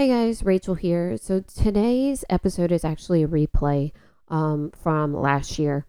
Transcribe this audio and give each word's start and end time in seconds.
Hey 0.00 0.08
guys, 0.08 0.42
Rachel 0.42 0.76
here. 0.76 1.18
So 1.18 1.40
today's 1.40 2.24
episode 2.30 2.72
is 2.72 2.86
actually 2.86 3.22
a 3.22 3.28
replay 3.28 3.92
um, 4.28 4.72
from 4.82 5.12
last 5.12 5.58
year, 5.58 5.84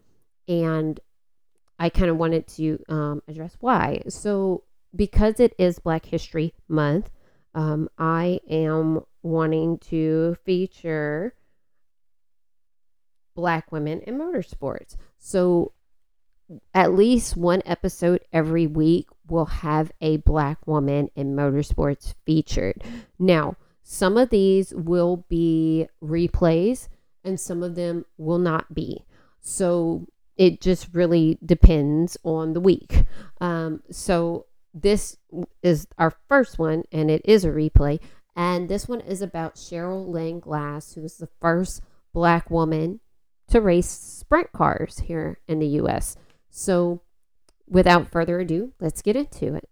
and 0.46 1.00
I 1.78 1.88
kind 1.88 2.10
of 2.10 2.18
wanted 2.18 2.46
to 2.48 2.78
um, 2.90 3.22
address 3.26 3.56
why. 3.60 4.02
So, 4.10 4.64
because 4.94 5.40
it 5.40 5.54
is 5.58 5.78
Black 5.78 6.04
History 6.04 6.52
Month, 6.68 7.08
um, 7.54 7.88
I 7.96 8.40
am 8.50 9.00
wanting 9.22 9.78
to 9.88 10.36
feature 10.44 11.32
Black 13.34 13.72
women 13.72 14.00
in 14.00 14.18
motorsports. 14.18 14.94
So, 15.16 15.72
at 16.74 16.92
least 16.92 17.34
one 17.34 17.62
episode 17.64 18.20
every 18.30 18.66
week 18.66 19.06
will 19.26 19.46
have 19.46 19.90
a 20.02 20.18
Black 20.18 20.66
woman 20.66 21.08
in 21.16 21.34
motorsports 21.34 22.12
featured. 22.26 22.84
Now, 23.18 23.56
some 23.82 24.16
of 24.16 24.30
these 24.30 24.72
will 24.74 25.24
be 25.28 25.88
replays 26.02 26.88
and 27.24 27.38
some 27.38 27.62
of 27.62 27.74
them 27.74 28.04
will 28.16 28.38
not 28.38 28.74
be. 28.74 29.04
So 29.40 30.06
it 30.36 30.60
just 30.60 30.88
really 30.92 31.38
depends 31.44 32.16
on 32.22 32.52
the 32.52 32.60
week. 32.60 33.04
Um, 33.40 33.82
so 33.90 34.46
this 34.72 35.16
is 35.62 35.86
our 35.98 36.14
first 36.28 36.58
one 36.58 36.84
and 36.92 37.10
it 37.10 37.22
is 37.24 37.44
a 37.44 37.50
replay. 37.50 38.00
And 38.34 38.68
this 38.68 38.88
one 38.88 39.00
is 39.00 39.20
about 39.20 39.56
Cheryl 39.56 40.08
Linn 40.08 40.40
Glass, 40.40 40.94
who 40.94 41.02
was 41.02 41.18
the 41.18 41.28
first 41.40 41.82
black 42.14 42.50
woman 42.50 43.00
to 43.48 43.60
race 43.60 43.90
sprint 43.90 44.52
cars 44.52 45.00
here 45.00 45.40
in 45.46 45.58
the 45.58 45.66
US. 45.66 46.16
So 46.50 47.02
without 47.68 48.10
further 48.10 48.40
ado, 48.40 48.72
let's 48.80 49.02
get 49.02 49.16
into 49.16 49.54
it. 49.54 49.68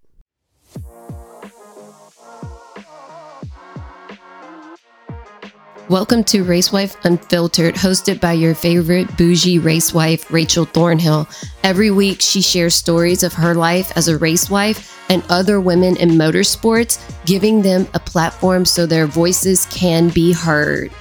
Welcome 5.90 6.22
to 6.26 6.44
Racewife 6.44 6.94
Unfiltered, 7.02 7.74
hosted 7.74 8.20
by 8.20 8.34
your 8.34 8.54
favorite 8.54 9.16
bougie 9.16 9.58
racewife, 9.58 10.30
Rachel 10.30 10.64
Thornhill. 10.64 11.28
Every 11.64 11.90
week, 11.90 12.20
she 12.20 12.42
shares 12.42 12.76
stories 12.76 13.24
of 13.24 13.32
her 13.32 13.56
life 13.56 13.90
as 13.96 14.06
a 14.06 14.16
racewife 14.16 14.96
and 15.08 15.24
other 15.28 15.60
women 15.60 15.96
in 15.96 16.10
motorsports, 16.10 17.00
giving 17.26 17.62
them 17.62 17.88
a 17.92 17.98
platform 17.98 18.64
so 18.64 18.86
their 18.86 19.08
voices 19.08 19.66
can 19.66 20.10
be 20.10 20.32
heard. 20.32 20.92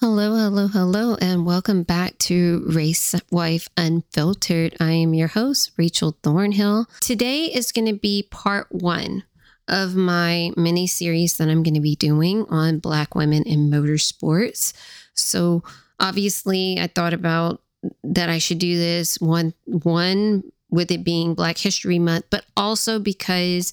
Hello, 0.00 0.36
hello, 0.36 0.68
hello, 0.68 1.16
and 1.20 1.44
welcome 1.44 1.82
back 1.82 2.16
to 2.18 2.62
Race 2.68 3.16
Wife 3.32 3.68
Unfiltered. 3.76 4.76
I 4.78 4.92
am 4.92 5.12
your 5.12 5.26
host, 5.26 5.72
Rachel 5.76 6.16
Thornhill. 6.22 6.86
Today 7.00 7.46
is 7.46 7.72
going 7.72 7.88
to 7.88 7.98
be 7.98 8.28
part 8.30 8.68
one 8.70 9.24
of 9.66 9.96
my 9.96 10.52
mini 10.56 10.86
series 10.86 11.36
that 11.38 11.48
I'm 11.48 11.64
going 11.64 11.74
to 11.74 11.80
be 11.80 11.96
doing 11.96 12.46
on 12.48 12.78
Black 12.78 13.16
women 13.16 13.42
in 13.42 13.72
motorsports. 13.72 14.72
So, 15.14 15.64
obviously, 15.98 16.78
I 16.78 16.86
thought 16.86 17.12
about 17.12 17.60
that 18.04 18.30
I 18.30 18.38
should 18.38 18.60
do 18.60 18.78
this 18.78 19.20
one, 19.20 19.52
one 19.64 20.44
with 20.70 20.92
it 20.92 21.02
being 21.02 21.34
Black 21.34 21.58
History 21.58 21.98
Month, 21.98 22.26
but 22.30 22.44
also 22.56 23.00
because 23.00 23.72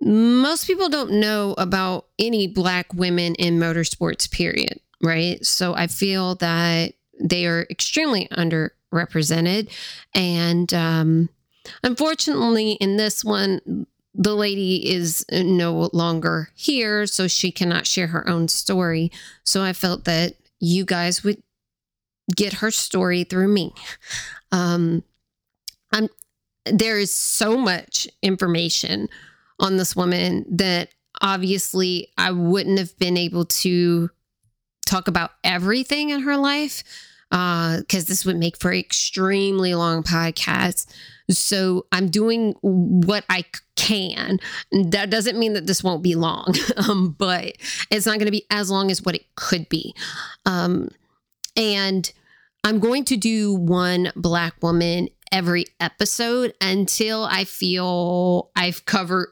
most 0.00 0.66
people 0.66 0.88
don't 0.88 1.10
know 1.10 1.54
about 1.58 2.06
any 2.18 2.46
black 2.46 2.92
women 2.94 3.34
in 3.34 3.58
motorsports 3.58 4.30
period 4.30 4.80
right? 5.02 5.44
So 5.44 5.74
i 5.74 5.86
feel 5.86 6.34
that 6.36 6.94
they 7.20 7.46
are 7.46 7.66
extremely 7.68 8.28
underrepresented. 8.32 9.70
And 10.14 10.72
um, 10.72 11.28
unfortunately 11.82 12.72
in 12.72 12.96
this 12.96 13.24
one 13.24 13.86
the 14.14 14.34
lady 14.34 14.90
is 14.90 15.24
no 15.30 15.90
longer 15.92 16.48
here 16.54 17.06
so 17.06 17.28
she 17.28 17.52
cannot 17.52 17.86
share 17.86 18.08
her 18.08 18.28
own 18.28 18.48
story. 18.48 19.10
So 19.44 19.62
i 19.62 19.72
felt 19.72 20.04
that 20.04 20.34
you 20.60 20.84
guys 20.84 21.22
would 21.22 21.42
get 22.34 22.54
her 22.54 22.70
story 22.70 23.24
through 23.24 23.48
me. 23.48 23.72
Um, 24.52 25.04
i'm 25.92 26.08
there 26.64 26.98
is 26.98 27.14
so 27.14 27.56
much 27.56 28.06
information 28.22 29.08
on 29.58 29.76
this 29.76 29.96
woman 29.96 30.44
that 30.48 30.90
obviously 31.20 32.12
I 32.16 32.32
wouldn't 32.32 32.78
have 32.78 32.96
been 32.98 33.16
able 33.16 33.44
to 33.46 34.10
talk 34.86 35.08
about 35.08 35.32
everything 35.44 36.10
in 36.10 36.20
her 36.22 36.36
life 36.36 36.82
because 37.30 38.04
uh, 38.04 38.08
this 38.08 38.24
would 38.24 38.36
make 38.36 38.58
for 38.58 38.72
extremely 38.72 39.74
long 39.74 40.02
podcasts. 40.02 40.86
So 41.30 41.86
I'm 41.92 42.08
doing 42.08 42.54
what 42.62 43.24
I 43.28 43.44
can. 43.76 44.38
That 44.72 45.10
doesn't 45.10 45.38
mean 45.38 45.52
that 45.52 45.66
this 45.66 45.84
won't 45.84 46.02
be 46.02 46.14
long, 46.14 46.54
um, 46.88 47.14
but 47.18 47.52
it's 47.90 48.06
not 48.06 48.18
going 48.18 48.26
to 48.26 48.32
be 48.32 48.46
as 48.50 48.70
long 48.70 48.90
as 48.90 49.02
what 49.02 49.14
it 49.14 49.26
could 49.36 49.68
be. 49.68 49.94
Um, 50.46 50.88
and 51.54 52.10
I'm 52.64 52.78
going 52.78 53.04
to 53.06 53.16
do 53.16 53.54
one 53.54 54.10
Black 54.16 54.62
woman 54.62 55.08
every 55.30 55.66
episode 55.80 56.54
until 56.62 57.24
I 57.24 57.44
feel 57.44 58.50
I've 58.56 58.86
covered 58.86 59.28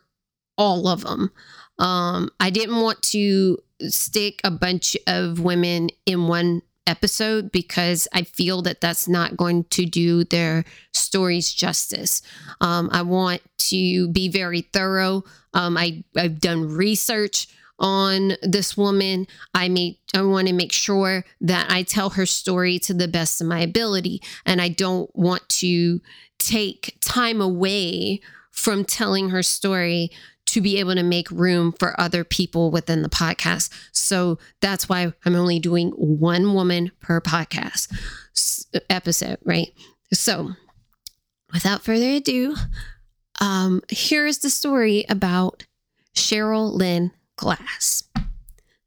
all 0.57 0.89
of 0.89 1.03
them. 1.03 1.31
Um, 1.79 2.31
I 2.41 2.51
didn't 2.51 2.81
want 2.81 3.03
to 3.05 3.59
stick 3.89 4.41
a 4.45 4.51
bunch 4.51 4.97
of 5.07 5.41
women 5.41 5.91
in 6.07 6.29
one 6.29 6.63
episode 6.87 7.51
because 7.51 8.07
I 8.13 8.23
feel 8.23 8.63
that 8.63 8.81
that's 8.81 9.09
not 9.09 9.37
going 9.37 9.65
to 9.65 9.85
do 9.85 10.25
their 10.25 10.65
stories 10.93 11.53
justice. 11.53 12.23
Um, 12.61 12.89
I 12.93 13.03
want 13.03 13.43
to 13.59 14.09
be 14.09 14.29
very 14.29 14.63
thorough. 14.63 15.25
Um, 15.53 15.77
I, 15.77 16.05
I've 16.17 16.41
done 16.41 16.69
research 16.69 17.49
on 17.79 18.33
this 18.43 18.77
woman. 18.77 19.27
I 19.55 19.69
made 19.69 19.99
I 20.15 20.23
want 20.23 20.49
to 20.49 20.55
make 20.55 20.73
sure 20.73 21.25
that 21.43 21.71
I 21.71 21.83
tell 21.83 22.11
her 22.11 22.25
story 22.25 22.79
to 22.81 22.95
the 22.95 23.09
best 23.09 23.41
of 23.41 23.47
my 23.47 23.61
ability, 23.61 24.23
and 24.47 24.63
I 24.63 24.69
don't 24.69 25.15
want 25.15 25.47
to 25.61 26.01
take 26.39 26.97
time 27.03 27.41
away 27.41 28.21
from 28.51 28.85
telling 28.85 29.29
her 29.31 29.43
story 29.43 30.11
to 30.57 30.63
be 30.63 30.79
able 30.79 30.95
to 30.95 31.03
make 31.03 31.31
room 31.31 31.71
for 31.71 32.01
other 32.01 32.25
people 32.25 32.71
within 32.71 33.03
the 33.03 33.11
podcast. 33.11 33.71
So 33.93 34.39
that's 34.63 34.89
why 34.89 35.13
I'm 35.27 35.37
only 35.37 35.59
doing 35.59 35.91
one 35.91 36.55
woman 36.55 36.93
per 36.99 37.21
podcast 37.21 37.93
episode, 38.89 39.37
right? 39.45 39.69
So 40.15 40.53
without 41.53 41.83
further 41.83 42.09
ado, 42.09 42.57
um, 43.39 43.83
here 43.91 44.25
is 44.25 44.39
the 44.39 44.49
story 44.49 45.05
about 45.11 45.67
Cheryl 46.15 46.73
Linn 46.73 47.13
Glass. 47.37 48.05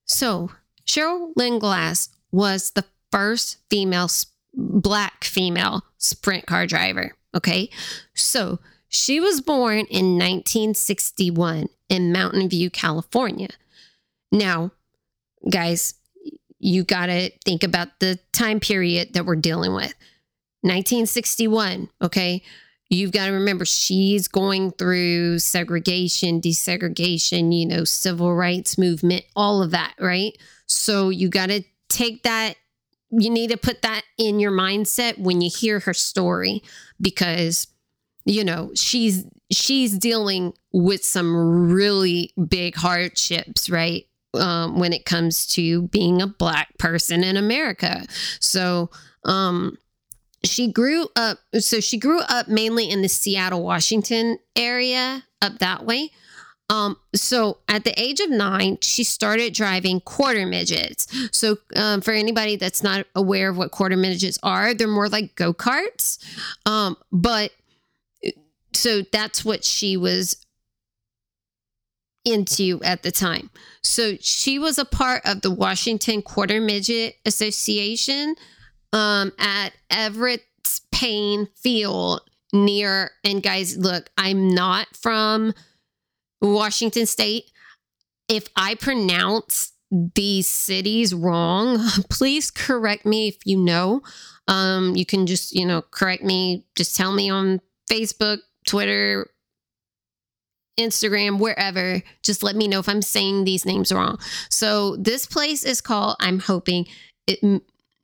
So, 0.05 0.49
Cheryl 0.87 1.33
Linn 1.35 1.59
Glass 1.59 2.09
was 2.31 2.71
the 2.71 2.85
first 3.11 3.57
female, 3.69 4.09
black 4.55 5.23
female 5.23 5.83
sprint 5.99 6.47
car 6.47 6.65
driver. 6.65 7.11
Okay. 7.35 7.69
So, 8.15 8.57
she 8.89 9.19
was 9.19 9.41
born 9.41 9.79
in 9.89 10.17
1961 10.17 11.69
in 11.87 12.11
Mountain 12.11 12.49
View, 12.49 12.69
California. 12.69 13.49
Now, 14.31 14.71
guys, 15.49 15.93
you 16.59 16.83
got 16.83 17.05
to 17.05 17.29
think 17.45 17.63
about 17.63 17.99
the 17.99 18.19
time 18.33 18.59
period 18.59 19.13
that 19.13 19.25
we're 19.25 19.35
dealing 19.35 19.73
with. 19.73 19.93
1961, 20.61 21.89
okay? 22.01 22.43
You've 22.89 23.11
got 23.11 23.27
to 23.27 23.31
remember 23.31 23.65
she's 23.65 24.27
going 24.27 24.71
through 24.71 25.39
segregation, 25.39 26.41
desegregation, 26.41 27.57
you 27.57 27.65
know, 27.65 27.83
civil 27.85 28.35
rights 28.35 28.77
movement, 28.77 29.23
all 29.35 29.61
of 29.61 29.71
that, 29.71 29.93
right? 29.99 30.37
So 30.65 31.09
you 31.09 31.29
got 31.29 31.49
to 31.49 31.63
take 31.87 32.23
that 32.23 32.55
you 33.11 33.29
need 33.29 33.49
to 33.49 33.57
put 33.57 33.81
that 33.81 34.03
in 34.17 34.39
your 34.39 34.51
mindset 34.51 35.17
when 35.17 35.41
you 35.41 35.49
hear 35.49 35.79
her 35.79 35.93
story 35.93 36.63
because 37.01 37.67
you 38.29 38.43
know 38.43 38.71
she's 38.75 39.25
she's 39.51 39.97
dealing 39.97 40.53
with 40.71 41.03
some 41.03 41.71
really 41.71 42.31
big 42.47 42.75
hardships 42.75 43.69
right 43.69 44.05
um, 44.35 44.77
when 44.77 44.93
it 44.93 45.05
comes 45.05 45.47
to 45.47 45.83
being 45.87 46.21
a 46.21 46.27
black 46.27 46.77
person 46.77 47.23
in 47.23 47.35
america 47.35 48.05
so 48.39 48.89
um, 49.25 49.77
she 50.43 50.71
grew 50.71 51.07
up 51.15 51.39
so 51.59 51.79
she 51.79 51.97
grew 51.97 52.21
up 52.29 52.47
mainly 52.47 52.89
in 52.89 53.01
the 53.01 53.09
seattle 53.09 53.63
washington 53.63 54.37
area 54.55 55.23
up 55.41 55.57
that 55.59 55.85
way 55.85 56.11
um, 56.71 56.97
so 57.15 57.57
at 57.67 57.83
the 57.83 57.99
age 57.99 58.19
of 58.19 58.29
nine, 58.29 58.77
she 58.81 59.03
started 59.03 59.55
driving 59.55 60.01
quarter 60.01 60.45
midgets. 60.45 61.07
So 61.35 61.57
um, 61.75 62.01
for 62.01 62.11
anybody 62.11 62.57
that's 62.57 62.83
not 62.83 63.07
aware 63.15 63.49
of 63.49 63.57
what 63.57 63.71
quarter 63.71 63.97
midgets 63.97 64.37
are, 64.43 64.75
they're 64.75 64.87
more 64.87 65.09
like 65.09 65.33
go 65.33 65.51
karts. 65.51 66.19
Um, 66.67 66.95
but 67.11 67.51
so 68.79 69.01
that's 69.11 69.43
what 69.43 69.63
she 69.63 69.97
was 69.97 70.45
into 72.25 72.79
at 72.83 73.03
the 73.03 73.11
time. 73.11 73.49
So 73.81 74.15
she 74.19 74.59
was 74.59 74.77
a 74.77 74.85
part 74.85 75.21
of 75.25 75.41
the 75.41 75.51
Washington 75.51 76.21
Quarter 76.21 76.59
Midget 76.59 77.15
Association 77.25 78.35
um, 78.91 79.31
at 79.39 79.71
Everett's 79.89 80.43
champagne 80.99 81.47
field 81.55 82.21
near 82.51 83.11
and 83.23 83.43
guys 83.43 83.77
look 83.77 84.09
i'm 84.17 84.49
not 84.49 84.87
from 84.95 85.53
washington 86.41 87.05
state. 87.05 87.45
If 88.27 88.47
i 88.55 88.75
pronounce 88.75 89.73
these 89.91 90.47
cities 90.47 91.13
wrong 91.13 91.79
please 92.09 92.51
correct 92.51 93.05
me 93.05 93.27
if 93.27 93.37
you 93.45 93.57
know. 93.57 94.01
Um 94.47 94.95
you 94.95 95.05
can 95.05 95.27
just 95.27 95.53
you 95.53 95.65
know 95.65 95.81
correct 95.81 96.23
me. 96.23 96.65
Just 96.75 96.95
tell 96.95 97.11
me 97.11 97.29
on 97.29 97.61
facebook 97.91 98.39
twitter 98.69 99.27
Instagram, 100.79 101.39
wherever, 101.39 102.01
just 102.23 102.41
let 102.41 102.55
me 102.55 102.67
know 102.67 102.79
if 102.79 102.87
I'm 102.87 103.01
saying 103.01 103.43
these 103.43 103.65
names 103.65 103.91
wrong. 103.91 104.17
So 104.49 104.95
this 104.95 105.25
place 105.25 105.65
is 105.65 105.81
called, 105.81 106.15
I'm 106.21 106.39
hoping, 106.39 106.87
it, 107.27 107.41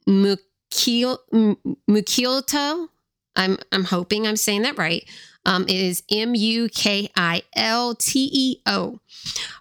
Mukil, 0.07 1.17
Mukilto. 1.89 2.89
I'm 3.37 3.57
I'm 3.71 3.83
hoping 3.83 4.27
I'm 4.27 4.35
saying 4.37 4.61
that 4.61 4.77
right. 4.77 5.03
Um, 5.45 5.63
it 5.63 5.75
is 5.75 6.03
M 6.11 6.35
U 6.35 6.69
K 6.69 7.09
I 7.15 7.43
L 7.55 7.95
T 7.95 8.29
E 8.31 8.61
O. 8.65 8.99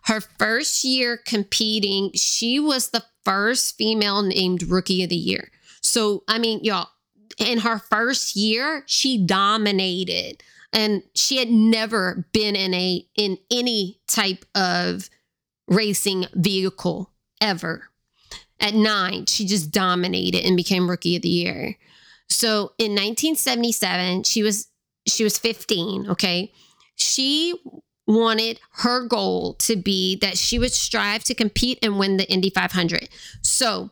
Her 0.04 0.20
first 0.20 0.84
year 0.84 1.16
competing, 1.16 2.10
she 2.14 2.60
was 2.60 2.90
the 2.90 3.04
first 3.24 3.76
female 3.76 4.22
named 4.22 4.64
Rookie 4.64 5.02
of 5.02 5.10
the 5.10 5.16
Year. 5.16 5.50
So, 5.80 6.22
I 6.28 6.38
mean, 6.38 6.60
y'all, 6.62 6.88
in 7.38 7.58
her 7.58 7.78
first 7.78 8.36
year, 8.36 8.84
she 8.86 9.18
dominated 9.18 10.42
and 10.74 11.04
she 11.14 11.38
had 11.38 11.48
never 11.48 12.26
been 12.32 12.56
in 12.56 12.74
a 12.74 13.06
in 13.16 13.38
any 13.50 14.00
type 14.06 14.44
of 14.54 15.08
racing 15.68 16.26
vehicle 16.34 17.10
ever. 17.40 17.88
At 18.60 18.74
nine 18.74 19.26
she 19.26 19.46
just 19.46 19.70
dominated 19.70 20.44
and 20.44 20.56
became 20.56 20.90
rookie 20.90 21.16
of 21.16 21.22
the 21.22 21.28
year. 21.28 21.78
So 22.28 22.72
in 22.78 22.92
1977 22.92 24.24
she 24.24 24.42
was 24.42 24.68
she 25.06 25.22
was 25.24 25.38
15 25.38 26.10
okay? 26.10 26.52
She 26.96 27.54
wanted 28.06 28.60
her 28.72 29.06
goal 29.06 29.54
to 29.54 29.76
be 29.76 30.16
that 30.16 30.36
she 30.36 30.58
would 30.58 30.72
strive 30.72 31.24
to 31.24 31.34
compete 31.34 31.78
and 31.82 31.98
win 31.98 32.18
the 32.18 32.30
indy 32.30 32.50
500 32.50 33.08
so 33.40 33.88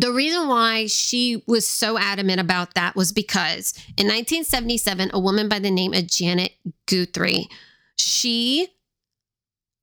the 0.00 0.12
reason 0.12 0.48
why 0.48 0.86
she 0.86 1.42
was 1.46 1.66
so 1.66 1.98
adamant 1.98 2.40
about 2.40 2.74
that 2.74 2.96
was 2.96 3.12
because 3.12 3.74
in 3.98 4.06
1977, 4.06 5.10
a 5.12 5.20
woman 5.20 5.46
by 5.48 5.58
the 5.58 5.70
name 5.70 5.92
of 5.92 6.06
Janet 6.06 6.52
Guthrie, 6.86 7.48
she 7.96 8.68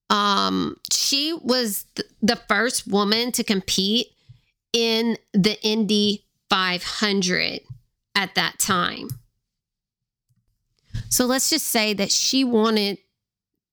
um 0.10 0.78
she 0.92 1.38
was 1.44 1.86
th- 1.96 2.08
the 2.22 2.38
first 2.48 2.88
woman 2.88 3.32
to 3.34 3.44
compete 3.44 4.08
in 4.74 5.18
the 5.34 5.62
Indy 5.62 6.26
500 6.50 7.60
at 8.16 8.34
that 8.36 8.58
time. 8.58 9.10
So 11.10 11.26
let's 11.26 11.50
just 11.50 11.68
say 11.68 11.94
that 11.94 12.12
she 12.12 12.44
wanted 12.44 12.98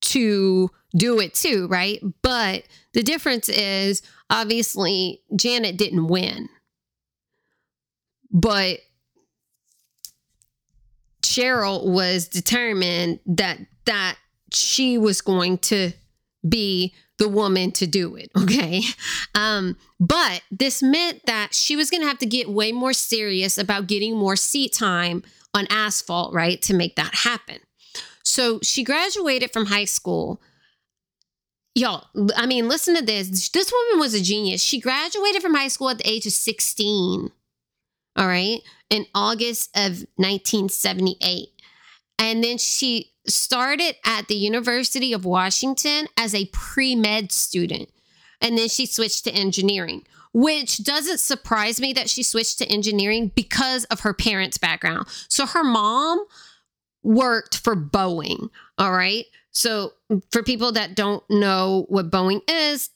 to 0.06 0.70
do 0.96 1.18
it 1.20 1.34
too, 1.34 1.66
right? 1.68 2.00
But 2.22 2.64
the 2.92 3.02
difference 3.02 3.48
is 3.48 4.02
obviously 4.30 5.22
Janet 5.34 5.76
didn't 5.76 6.06
win. 6.06 6.48
But 8.30 8.80
Cheryl 11.22 11.86
was 11.86 12.28
determined 12.28 13.20
that 13.26 13.58
that 13.86 14.16
she 14.52 14.98
was 14.98 15.20
going 15.20 15.58
to 15.58 15.92
be 16.48 16.94
the 17.18 17.28
woman 17.28 17.70
to 17.72 17.86
do 17.86 18.16
it, 18.16 18.30
okay? 18.38 18.82
Um, 19.34 19.76
but 20.00 20.42
this 20.50 20.82
meant 20.82 21.24
that 21.26 21.54
she 21.54 21.76
was 21.76 21.90
going 21.90 22.02
to 22.02 22.08
have 22.08 22.18
to 22.18 22.26
get 22.26 22.48
way 22.48 22.72
more 22.72 22.92
serious 22.92 23.56
about 23.58 23.86
getting 23.86 24.16
more 24.16 24.36
seat 24.36 24.72
time 24.72 25.22
on 25.54 25.66
asphalt, 25.70 26.34
right, 26.34 26.60
to 26.62 26.74
make 26.74 26.96
that 26.96 27.14
happen. 27.14 27.58
So 28.24 28.58
she 28.62 28.82
graduated 28.82 29.52
from 29.52 29.66
high 29.66 29.84
school. 29.84 30.40
Y'all 31.74 32.06
i 32.36 32.46
mean 32.46 32.68
listen 32.68 32.94
to 32.94 33.04
this. 33.04 33.48
This 33.48 33.72
woman 33.72 34.00
was 34.00 34.14
a 34.14 34.20
genius. 34.20 34.62
She 34.62 34.80
graduated 34.80 35.42
from 35.42 35.54
high 35.54 35.68
school 35.68 35.90
at 35.90 35.98
the 35.98 36.08
age 36.08 36.26
of 36.26 36.32
16 36.32 37.30
all 38.16 38.28
right 38.28 38.60
in 38.90 39.06
august 39.12 39.70
of 39.76 40.06
1978 40.16 41.48
and 42.16 42.44
then 42.44 42.58
she 42.58 43.10
started 43.26 43.96
at 44.04 44.28
the 44.28 44.36
university 44.36 45.12
of 45.12 45.24
washington 45.24 46.06
as 46.16 46.34
a 46.34 46.46
pre-med 46.52 47.32
student. 47.32 47.88
And 48.40 48.58
then 48.58 48.68
she 48.68 48.86
switched 48.86 49.24
to 49.24 49.32
engineering 49.32 50.04
which 50.34 50.82
doesn't 50.82 51.20
surprise 51.20 51.80
me 51.80 51.92
that 51.92 52.10
she 52.10 52.22
switched 52.24 52.58
to 52.58 52.66
engineering 52.66 53.30
because 53.36 53.84
of 53.84 54.00
her 54.00 54.12
parents 54.12 54.58
background. 54.58 55.06
So 55.28 55.46
her 55.46 55.62
mom 55.62 56.24
worked 57.04 57.58
for 57.58 57.76
boeing 57.76 58.48
all 58.78 58.92
right 58.92 59.26
so, 59.54 59.92
for 60.32 60.42
people 60.42 60.72
that 60.72 60.96
don't 60.96 61.22
know 61.30 61.86
what 61.88 62.10
Boeing 62.10 62.40
is, 62.48 62.90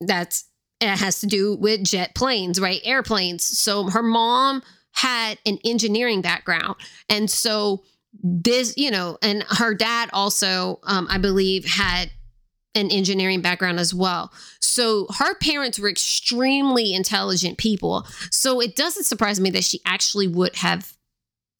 that's 0.00 0.44
it 0.80 0.96
has 0.96 1.20
to 1.20 1.26
do 1.26 1.56
with 1.56 1.82
jet 1.82 2.14
planes, 2.14 2.60
right? 2.60 2.80
Airplanes. 2.84 3.44
So, 3.44 3.90
her 3.90 4.02
mom 4.02 4.62
had 4.92 5.38
an 5.44 5.58
engineering 5.64 6.22
background. 6.22 6.76
And 7.10 7.28
so, 7.28 7.82
this, 8.22 8.74
you 8.76 8.92
know, 8.92 9.18
and 9.22 9.44
her 9.50 9.74
dad 9.74 10.08
also, 10.12 10.78
um, 10.84 11.08
I 11.10 11.18
believe, 11.18 11.64
had 11.66 12.12
an 12.76 12.92
engineering 12.92 13.40
background 13.40 13.80
as 13.80 13.92
well. 13.92 14.32
So 14.60 15.06
her 15.18 15.34
parents 15.36 15.80
were 15.80 15.88
extremely 15.88 16.94
intelligent 16.94 17.58
people. 17.58 18.06
So 18.30 18.60
it 18.60 18.76
doesn't 18.76 19.04
surprise 19.04 19.40
me 19.40 19.50
that 19.50 19.64
she 19.64 19.80
actually 19.84 20.28
would 20.28 20.54
have 20.56 20.92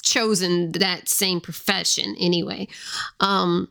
chosen 0.09 0.73
that 0.73 1.09
same 1.09 1.41
profession 1.41 2.17
anyway. 2.19 2.69
Um, 3.21 3.69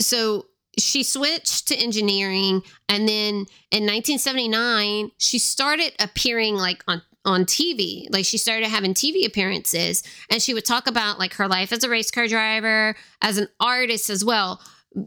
so 0.00 0.46
she 0.78 1.02
switched 1.02 1.68
to 1.68 1.76
engineering 1.76 2.62
and 2.88 3.08
then 3.08 3.46
in 3.70 3.84
1979 3.86 5.10
she 5.18 5.38
started 5.38 5.92
appearing 6.00 6.54
like 6.54 6.82
on 6.88 7.02
on 7.24 7.44
TV. 7.44 8.06
Like 8.10 8.24
she 8.24 8.38
started 8.38 8.68
having 8.68 8.94
TV 8.94 9.26
appearances 9.26 10.02
and 10.30 10.40
she 10.40 10.54
would 10.54 10.64
talk 10.64 10.86
about 10.86 11.18
like 11.18 11.34
her 11.34 11.46
life 11.48 11.70
as 11.72 11.84
a 11.84 11.88
race 11.88 12.10
car 12.10 12.26
driver, 12.26 12.96
as 13.20 13.36
an 13.36 13.48
artist 13.60 14.08
as 14.08 14.24
well 14.24 14.60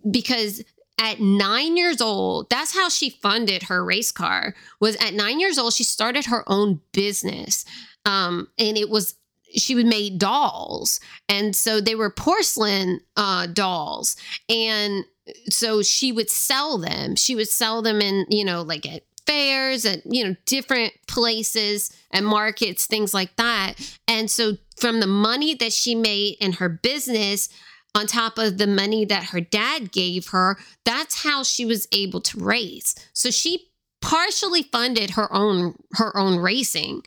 because 0.09 0.63
at 0.99 1.19
9 1.19 1.75
years 1.75 2.01
old, 2.01 2.49
that's 2.49 2.73
how 2.73 2.87
she 2.87 3.09
funded 3.09 3.63
her 3.63 3.83
race 3.83 4.11
car. 4.11 4.53
Was 4.79 4.95
at 4.97 5.13
9 5.13 5.39
years 5.39 5.57
old 5.57 5.73
she 5.73 5.83
started 5.83 6.25
her 6.25 6.43
own 6.47 6.81
business. 6.91 7.65
Um 8.05 8.49
and 8.59 8.77
it 8.77 8.89
was 8.89 9.15
she 9.55 9.75
would 9.75 9.85
make 9.85 10.17
dolls. 10.17 10.99
And 11.29 11.55
so 11.55 11.81
they 11.81 11.95
were 11.95 12.09
porcelain 12.09 13.01
uh, 13.15 13.47
dolls. 13.47 14.15
And 14.49 15.05
so 15.49 15.81
she 15.81 16.11
would 16.11 16.29
sell 16.29 16.77
them. 16.77 17.15
She 17.15 17.35
would 17.35 17.49
sell 17.49 17.81
them 17.81 18.01
in 18.01 18.25
you 18.29 18.45
know 18.45 18.61
like 18.61 18.85
at 18.85 19.03
fairs 19.25 19.85
at 19.85 20.01
you 20.05 20.23
know 20.23 20.35
different 20.45 20.93
places 21.07 21.91
and 22.11 22.25
markets 22.25 22.85
things 22.85 23.13
like 23.13 23.35
that. 23.37 23.73
And 24.07 24.29
so 24.29 24.57
from 24.77 24.99
the 24.99 25.07
money 25.07 25.55
that 25.55 25.73
she 25.73 25.95
made 25.95 26.37
in 26.39 26.53
her 26.53 26.69
business 26.69 27.49
on 27.95 28.07
top 28.07 28.37
of 28.37 28.57
the 28.57 28.67
money 28.67 29.05
that 29.05 29.25
her 29.25 29.39
dad 29.39 29.91
gave 29.91 30.29
her 30.29 30.57
that's 30.83 31.23
how 31.23 31.43
she 31.43 31.63
was 31.63 31.87
able 31.91 32.19
to 32.19 32.39
race 32.39 32.95
so 33.13 33.29
she 33.29 33.69
partially 34.03 34.63
funded 34.63 35.11
her 35.11 35.31
own 35.33 35.75
her 35.93 36.15
own 36.17 36.37
racing. 36.37 37.01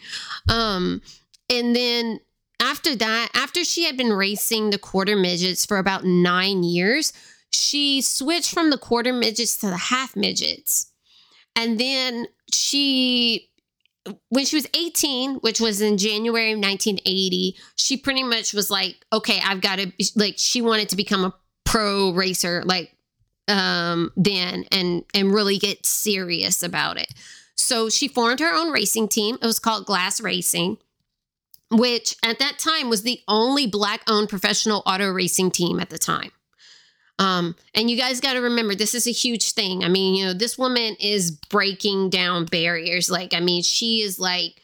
Um 0.49 1.03
and 1.49 1.77
then 1.77 2.21
after 2.61 2.95
that, 2.97 3.29
after 3.35 3.65
she 3.65 3.85
had 3.85 3.97
been 3.97 4.13
racing 4.13 4.71
the 4.71 4.79
quarter 4.79 5.17
midgets 5.17 5.67
for 5.67 5.79
about 5.79 6.05
nine 6.05 6.63
years, 6.63 7.13
she 7.51 8.03
switched 8.03 8.53
from 8.53 8.71
the 8.71 8.79
quarter 8.79 9.13
midgets 9.13 9.59
to 9.59 9.67
the 9.67 9.77
half 9.77 10.17
midgets. 10.17 10.91
And 11.55 11.79
then 11.79 12.27
she, 12.53 13.49
when 14.29 14.45
she 14.45 14.57
was 14.57 14.67
18, 14.75 15.37
which 15.37 15.61
was 15.61 15.81
in 15.81 15.97
January 15.99 16.53
of 16.53 16.59
1980, 16.59 17.57
she 17.77 17.97
pretty 17.97 18.23
much 18.23 18.53
was 18.53 18.71
like, 18.71 19.05
okay, 19.13 19.41
I've 19.45 19.61
got 19.61 19.79
to, 19.79 19.93
like, 20.15 20.35
she 20.37 20.61
wanted 20.61 20.89
to 20.91 20.97
become 20.97 21.25
a 21.25 21.35
pro 21.65 22.13
racer, 22.13 22.63
like, 22.65 22.97
um, 23.49 24.11
then 24.17 24.65
and 24.73 25.05
and 25.15 25.33
really 25.33 25.59
get 25.59 25.87
serious 25.87 26.63
about 26.63 26.99
it. 26.99 27.13
So 27.55 27.89
she 27.89 28.09
formed 28.09 28.41
her 28.41 28.53
own 28.53 28.71
racing 28.71 29.09
team. 29.09 29.39
It 29.41 29.47
was 29.47 29.59
called 29.59 29.87
Glass 29.87 30.21
Racing 30.21 30.79
which 31.71 32.17
at 32.23 32.39
that 32.39 32.59
time 32.59 32.89
was 32.89 33.03
the 33.03 33.21
only 33.27 33.67
black 33.67 34.03
owned 34.09 34.29
professional 34.29 34.83
auto 34.87 35.11
racing 35.11 35.51
team 35.51 35.81
at 35.81 35.91
the 35.91 35.99
time. 35.99 36.31
Um, 37.19 37.57
and 37.75 37.91
you 37.91 37.97
guys 37.97 38.21
got 38.21 38.35
to 38.35 38.41
remember, 38.41 38.75
this 38.75 38.95
is 38.95 39.07
a 39.07 39.13
huge 39.13 39.53
thing. 39.53 39.83
I 39.83 39.89
mean, 39.89 40.15
you 40.15 40.27
know, 40.27 40.33
this 40.35 40.59
woman 40.59 40.97
is 41.01 41.31
breaking 41.31 42.11
down 42.11 42.45
barriers. 42.45 43.11
Like, 43.11 43.33
I 43.33 43.41
mean, 43.41 43.63
she 43.63 44.03
is 44.03 44.19
like, 44.19 44.61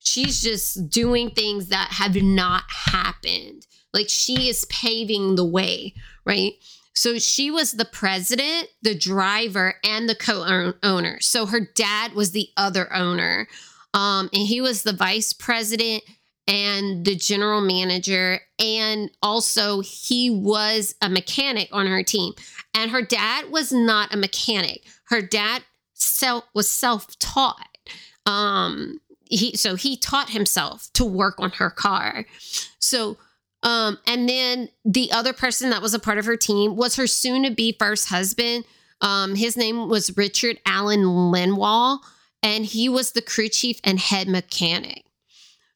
she's 0.00 0.42
just 0.42 0.90
doing 0.90 1.30
things 1.30 1.68
that 1.68 1.88
have 1.92 2.16
not 2.16 2.64
happened. 2.68 3.66
Like, 3.92 4.08
she 4.08 4.48
is 4.48 4.64
paving 4.64 5.36
the 5.36 5.44
way, 5.44 5.94
right? 6.24 6.54
So 6.94 7.18
she 7.18 7.50
was 7.50 7.72
the 7.72 7.84
president, 7.84 8.68
the 8.82 8.94
driver, 8.94 9.74
and 9.84 10.08
the 10.08 10.14
co 10.16 10.74
owner. 10.82 11.20
So 11.20 11.46
her 11.46 11.60
dad 11.60 12.14
was 12.14 12.32
the 12.32 12.48
other 12.56 12.92
owner. 12.92 13.46
Um, 13.92 14.28
and 14.32 14.42
he 14.42 14.60
was 14.60 14.82
the 14.82 14.92
vice 14.92 15.32
president 15.32 16.02
and 16.46 17.04
the 17.04 17.16
general 17.16 17.60
manager. 17.60 18.40
And 18.58 19.10
also, 19.22 19.80
he 19.80 20.30
was 20.30 20.94
a 21.00 21.08
mechanic 21.08 21.68
on 21.72 21.86
her 21.86 22.02
team. 22.02 22.34
And 22.74 22.90
her 22.90 23.02
dad 23.02 23.50
was 23.50 23.72
not 23.72 24.12
a 24.12 24.16
mechanic. 24.16 24.84
Her 25.04 25.22
dad 25.22 25.62
self 25.94 26.44
was 26.54 26.68
self-taught. 26.68 27.68
Um, 28.26 29.00
he 29.28 29.56
so 29.56 29.74
he 29.74 29.96
taught 29.96 30.30
himself 30.30 30.90
to 30.94 31.04
work 31.04 31.36
on 31.38 31.50
her 31.52 31.70
car. 31.70 32.26
So 32.78 33.16
um, 33.62 33.98
and 34.06 34.28
then 34.28 34.68
the 34.84 35.10
other 35.12 35.32
person 35.32 35.70
that 35.70 35.82
was 35.82 35.94
a 35.94 35.98
part 35.98 36.18
of 36.18 36.26
her 36.26 36.36
team 36.36 36.76
was 36.76 36.96
her 36.96 37.06
soon-to-be 37.06 37.76
first 37.78 38.08
husband. 38.08 38.64
Um, 39.00 39.34
his 39.34 39.56
name 39.56 39.88
was 39.88 40.16
Richard 40.16 40.60
Allen 40.66 41.02
Linwall, 41.02 42.00
and 42.42 42.66
he 42.66 42.90
was 42.90 43.12
the 43.12 43.22
crew 43.22 43.48
chief 43.48 43.80
and 43.82 43.98
head 43.98 44.28
mechanic. 44.28 45.04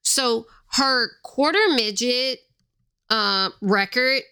So 0.03 0.47
her 0.73 1.11
quarter 1.23 1.59
midget 1.75 2.41
uh, 3.11 3.51
record 3.61 4.23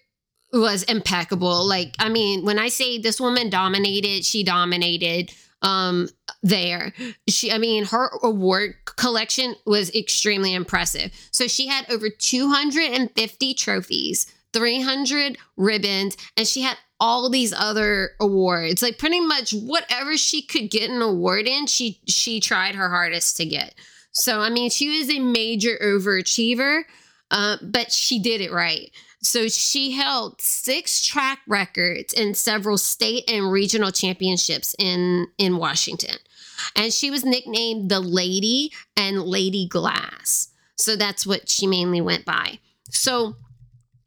was 0.52 0.82
impeccable. 0.84 1.66
Like, 1.66 1.94
I 1.98 2.08
mean, 2.08 2.44
when 2.44 2.58
I 2.58 2.68
say 2.68 2.98
this 2.98 3.20
woman 3.20 3.50
dominated, 3.50 4.24
she 4.24 4.42
dominated 4.42 5.32
um 5.62 6.08
there. 6.42 6.92
She 7.28 7.50
i 7.50 7.56
mean 7.56 7.86
her 7.86 8.10
award 8.22 8.74
collection 8.84 9.54
was 9.64 9.94
extremely 9.94 10.52
impressive. 10.52 11.10
So 11.30 11.48
she 11.48 11.66
had 11.66 11.90
over 11.90 12.10
250 12.10 13.54
trophies 13.54 14.26
300 14.52 15.38
ribbons 15.56 16.16
and 16.36 16.46
she 16.46 16.62
had 16.62 16.76
all 17.00 17.28
these 17.30 17.52
other 17.52 18.10
awards. 18.20 18.82
Like 18.82 18.98
pretty 18.98 19.20
much 19.20 19.52
whatever 19.52 20.16
she 20.16 20.42
could 20.42 20.70
get 20.70 20.90
an 20.90 21.00
award 21.00 21.46
in 21.46 21.66
she 21.66 22.00
she 22.06 22.38
tried 22.38 22.74
her 22.74 22.90
hardest 22.90 23.38
to 23.38 23.46
get 23.46 23.74
so 24.16 24.40
i 24.40 24.50
mean 24.50 24.70
she 24.70 24.98
was 24.98 25.10
a 25.10 25.18
major 25.20 25.78
overachiever 25.82 26.82
uh, 27.30 27.56
but 27.62 27.90
she 27.90 28.20
did 28.20 28.40
it 28.40 28.52
right 28.52 28.90
so 29.26 29.48
she 29.48 29.92
held 29.92 30.40
six 30.40 31.04
track 31.04 31.40
records 31.48 32.12
in 32.12 32.34
several 32.34 32.78
state 32.78 33.28
and 33.28 33.50
regional 33.50 33.90
championships 33.90 34.74
in, 34.78 35.26
in 35.36 35.56
Washington. 35.56 36.16
And 36.74 36.92
she 36.92 37.10
was 37.10 37.24
nicknamed 37.24 37.90
the 37.90 38.00
Lady 38.00 38.72
and 38.96 39.22
Lady 39.22 39.66
Glass. 39.68 40.48
So 40.76 40.96
that's 40.96 41.26
what 41.26 41.48
she 41.48 41.66
mainly 41.66 42.00
went 42.00 42.24
by. 42.24 42.60
So 42.90 43.34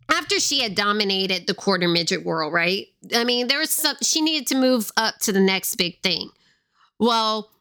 after 0.10 0.40
she 0.40 0.62
had 0.62 0.74
dominated 0.74 1.48
the 1.48 1.54
quarter 1.54 1.88
midget 1.88 2.24
world, 2.24 2.54
right? 2.54 2.88
I 3.14 3.24
mean, 3.24 3.48
there 3.48 3.60
was 3.60 3.72
some, 3.72 3.98
she 4.02 4.22
needed 4.22 4.48
to 4.48 4.56
move 4.56 4.92
up 4.96 5.20
to 5.20 5.32
the 5.32 5.42
next 5.42 5.76
big 5.76 6.02
thing. 6.02 6.30
Well, 6.98 7.52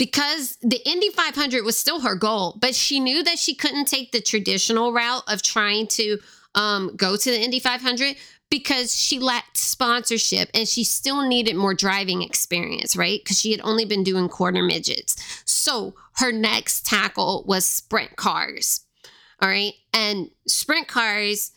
because 0.00 0.56
the 0.62 0.80
Indy 0.88 1.10
500 1.10 1.62
was 1.62 1.76
still 1.76 2.00
her 2.00 2.14
goal, 2.14 2.56
but 2.58 2.74
she 2.74 2.98
knew 3.00 3.22
that 3.22 3.38
she 3.38 3.54
couldn't 3.54 3.84
take 3.84 4.12
the 4.12 4.22
traditional 4.22 4.94
route 4.94 5.24
of 5.28 5.42
trying 5.42 5.86
to 5.88 6.16
um, 6.54 6.96
go 6.96 7.16
to 7.18 7.30
the 7.30 7.38
Indy 7.38 7.60
500 7.60 8.16
because 8.48 8.96
she 8.96 9.18
lacked 9.18 9.58
sponsorship 9.58 10.48
and 10.54 10.66
she 10.66 10.84
still 10.84 11.28
needed 11.28 11.54
more 11.54 11.74
driving 11.74 12.22
experience, 12.22 12.96
right? 12.96 13.20
Because 13.22 13.38
she 13.38 13.52
had 13.52 13.60
only 13.60 13.84
been 13.84 14.02
doing 14.02 14.30
quarter 14.30 14.62
midgets. 14.62 15.16
So 15.44 15.94
her 16.14 16.32
next 16.32 16.86
tackle 16.86 17.44
was 17.46 17.66
sprint 17.66 18.16
cars. 18.16 18.80
All 19.42 19.50
right. 19.50 19.74
And 19.92 20.30
sprint 20.46 20.88
cars 20.88 21.52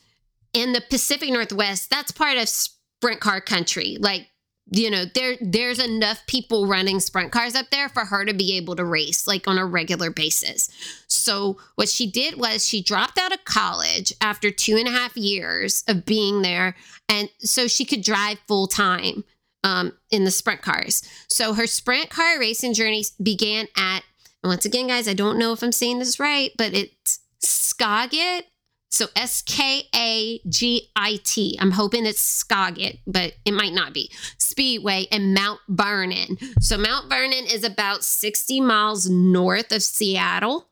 in 0.51 0.73
the 0.73 0.83
Pacific 0.89 1.29
Northwest, 1.29 1.89
that's 1.89 2.11
part 2.11 2.37
of 2.37 2.49
sprint 2.49 3.21
car 3.21 3.39
country. 3.39 3.95
Like 4.01 4.27
you 4.71 4.89
know 4.89 5.05
there 5.05 5.35
there's 5.41 5.79
enough 5.79 6.25
people 6.27 6.67
running 6.67 6.99
sprint 6.99 7.31
cars 7.31 7.55
up 7.55 7.69
there 7.69 7.89
for 7.89 8.05
her 8.05 8.25
to 8.25 8.33
be 8.33 8.55
able 8.57 8.75
to 8.75 8.85
race 8.85 9.27
like 9.27 9.47
on 9.47 9.57
a 9.57 9.65
regular 9.65 10.09
basis. 10.09 10.69
So 11.07 11.57
what 11.75 11.89
she 11.89 12.09
did 12.09 12.37
was 12.37 12.65
she 12.65 12.81
dropped 12.81 13.17
out 13.17 13.33
of 13.33 13.45
college 13.45 14.13
after 14.21 14.51
two 14.51 14.77
and 14.77 14.87
a 14.87 14.91
half 14.91 15.17
years 15.17 15.83
of 15.87 16.05
being 16.05 16.41
there 16.41 16.75
and 17.09 17.29
so 17.39 17.67
she 17.67 17.85
could 17.85 18.03
drive 18.03 18.39
full 18.47 18.67
time 18.67 19.23
um, 19.65 19.93
in 20.11 20.23
the 20.23 20.31
sprint 20.31 20.61
cars. 20.61 21.03
So 21.27 21.53
her 21.53 21.67
sprint 21.67 22.09
car 22.09 22.39
racing 22.39 22.73
journey 22.73 23.03
began 23.21 23.67
at 23.77 24.03
once 24.43 24.65
again 24.65 24.87
guys 24.87 25.07
i 25.07 25.13
don't 25.13 25.39
know 25.39 25.53
if 25.53 25.63
i'm 25.63 25.71
saying 25.71 25.99
this 25.99 26.19
right 26.19 26.51
but 26.57 26.73
it's 26.73 27.19
Skagit 27.39 28.45
so 28.93 29.07
S 29.15 29.41
K 29.41 29.89
A 29.95 30.39
G 30.47 30.91
I 30.95 31.19
T. 31.23 31.57
I'm 31.59 31.71
hoping 31.71 32.05
it's 32.05 32.21
Skagit, 32.21 32.99
but 33.07 33.33
it 33.43 33.51
might 33.51 33.73
not 33.73 33.91
be. 33.91 34.11
Speedway 34.37 35.07
and 35.11 35.33
Mount 35.33 35.59
Vernon. 35.67 36.37
So 36.59 36.77
Mount 36.77 37.09
Vernon 37.09 37.45
is 37.51 37.63
about 37.63 38.03
60 38.03 38.61
miles 38.61 39.09
north 39.09 39.71
of 39.71 39.81
Seattle. 39.81 40.69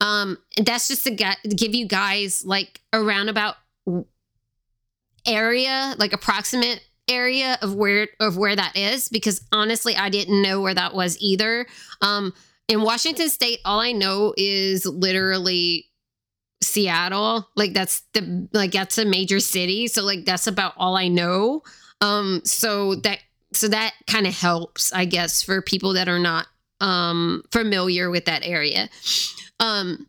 Um, 0.00 0.38
and 0.56 0.64
that's 0.64 0.88
just 0.88 1.04
to 1.04 1.10
get, 1.10 1.36
give 1.54 1.74
you 1.74 1.86
guys 1.86 2.42
like 2.42 2.80
a 2.94 3.02
roundabout 3.02 3.56
area, 5.26 5.94
like 5.98 6.14
approximate 6.14 6.82
area 7.06 7.58
of 7.60 7.74
where 7.74 8.08
of 8.20 8.36
where 8.36 8.54
that 8.54 8.76
is 8.76 9.08
because 9.08 9.42
honestly 9.50 9.96
I 9.96 10.10
didn't 10.10 10.42
know 10.42 10.60
where 10.60 10.74
that 10.74 10.94
was 10.94 11.18
either. 11.20 11.66
Um 12.02 12.34
in 12.68 12.82
Washington 12.82 13.30
state 13.30 13.60
all 13.64 13.80
I 13.80 13.92
know 13.92 14.34
is 14.36 14.84
literally 14.84 15.87
Seattle. 16.60 17.48
Like 17.56 17.72
that's 17.72 18.02
the 18.12 18.48
like 18.52 18.72
that's 18.72 18.98
a 18.98 19.04
major 19.04 19.40
city. 19.40 19.86
So 19.86 20.02
like 20.02 20.24
that's 20.24 20.46
about 20.46 20.74
all 20.76 20.96
I 20.96 21.08
know. 21.08 21.62
Um 22.00 22.42
so 22.44 22.96
that 22.96 23.20
so 23.52 23.68
that 23.68 23.94
kind 24.06 24.26
of 24.26 24.34
helps, 24.34 24.92
I 24.92 25.04
guess, 25.04 25.42
for 25.42 25.62
people 25.62 25.94
that 25.94 26.08
are 26.08 26.18
not 26.18 26.46
um 26.80 27.42
familiar 27.52 28.10
with 28.10 28.24
that 28.26 28.44
area. 28.44 28.88
Um 29.60 30.08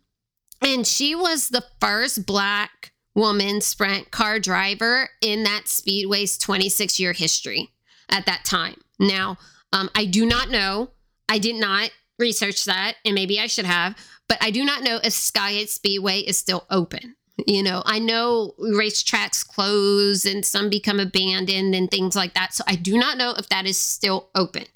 and 0.62 0.86
she 0.86 1.14
was 1.14 1.48
the 1.48 1.64
first 1.80 2.26
black 2.26 2.92
woman 3.14 3.60
sprint 3.60 4.10
car 4.10 4.38
driver 4.38 5.10
in 5.20 5.42
that 5.44 5.68
speedway's 5.68 6.38
26 6.38 7.00
year 7.00 7.12
history 7.12 7.70
at 8.08 8.26
that 8.26 8.44
time. 8.44 8.76
Now, 8.98 9.38
um, 9.72 9.88
I 9.94 10.04
do 10.04 10.26
not 10.26 10.50
know. 10.50 10.90
I 11.28 11.38
did 11.38 11.56
not 11.56 11.90
research 12.20 12.64
that, 12.66 12.96
and 13.04 13.14
maybe 13.14 13.40
I 13.40 13.46
should 13.46 13.66
have 13.66 13.96
but 14.30 14.38
I 14.40 14.52
do 14.52 14.64
not 14.64 14.84
know 14.84 15.00
if 15.02 15.12
Skagit 15.12 15.70
Speedway 15.70 16.20
is 16.20 16.38
still 16.38 16.64
open. 16.70 17.16
You 17.48 17.64
know, 17.64 17.82
I 17.84 17.98
know 17.98 18.54
racetracks 18.60 19.44
close 19.44 20.24
and 20.24 20.46
some 20.46 20.70
become 20.70 21.00
abandoned 21.00 21.74
and 21.74 21.90
things 21.90 22.14
like 22.14 22.34
that. 22.34 22.54
So 22.54 22.62
I 22.68 22.76
do 22.76 22.96
not 22.96 23.18
know 23.18 23.34
if 23.36 23.48
that 23.48 23.66
is 23.66 23.76
still 23.76 24.30
open. 24.36 24.66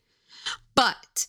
But 0.74 1.28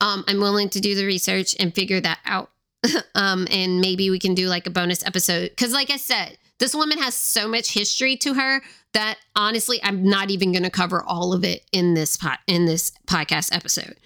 um, 0.00 0.24
I'm 0.26 0.40
willing 0.40 0.70
to 0.70 0.80
do 0.80 0.94
the 0.94 1.04
research 1.04 1.54
and 1.60 1.74
figure 1.74 2.00
that 2.00 2.20
out. 2.24 2.50
um, 3.14 3.46
and 3.50 3.82
maybe 3.82 4.08
we 4.08 4.18
can 4.18 4.34
do 4.34 4.48
like 4.48 4.66
a 4.66 4.70
bonus 4.70 5.04
episode. 5.04 5.50
Because, 5.50 5.74
like 5.74 5.90
I 5.90 5.98
said, 5.98 6.38
this 6.58 6.74
woman 6.74 6.96
has 7.02 7.14
so 7.14 7.46
much 7.46 7.74
history 7.74 8.16
to 8.16 8.32
her 8.32 8.62
that 8.94 9.18
honestly, 9.36 9.78
I'm 9.82 10.08
not 10.08 10.30
even 10.30 10.52
going 10.52 10.62
to 10.62 10.70
cover 10.70 11.02
all 11.02 11.34
of 11.34 11.44
it 11.44 11.66
in 11.70 11.92
this 11.92 12.16
pot 12.16 12.38
in 12.46 12.64
this 12.64 12.92
podcast 13.06 13.54
episode. 13.54 13.96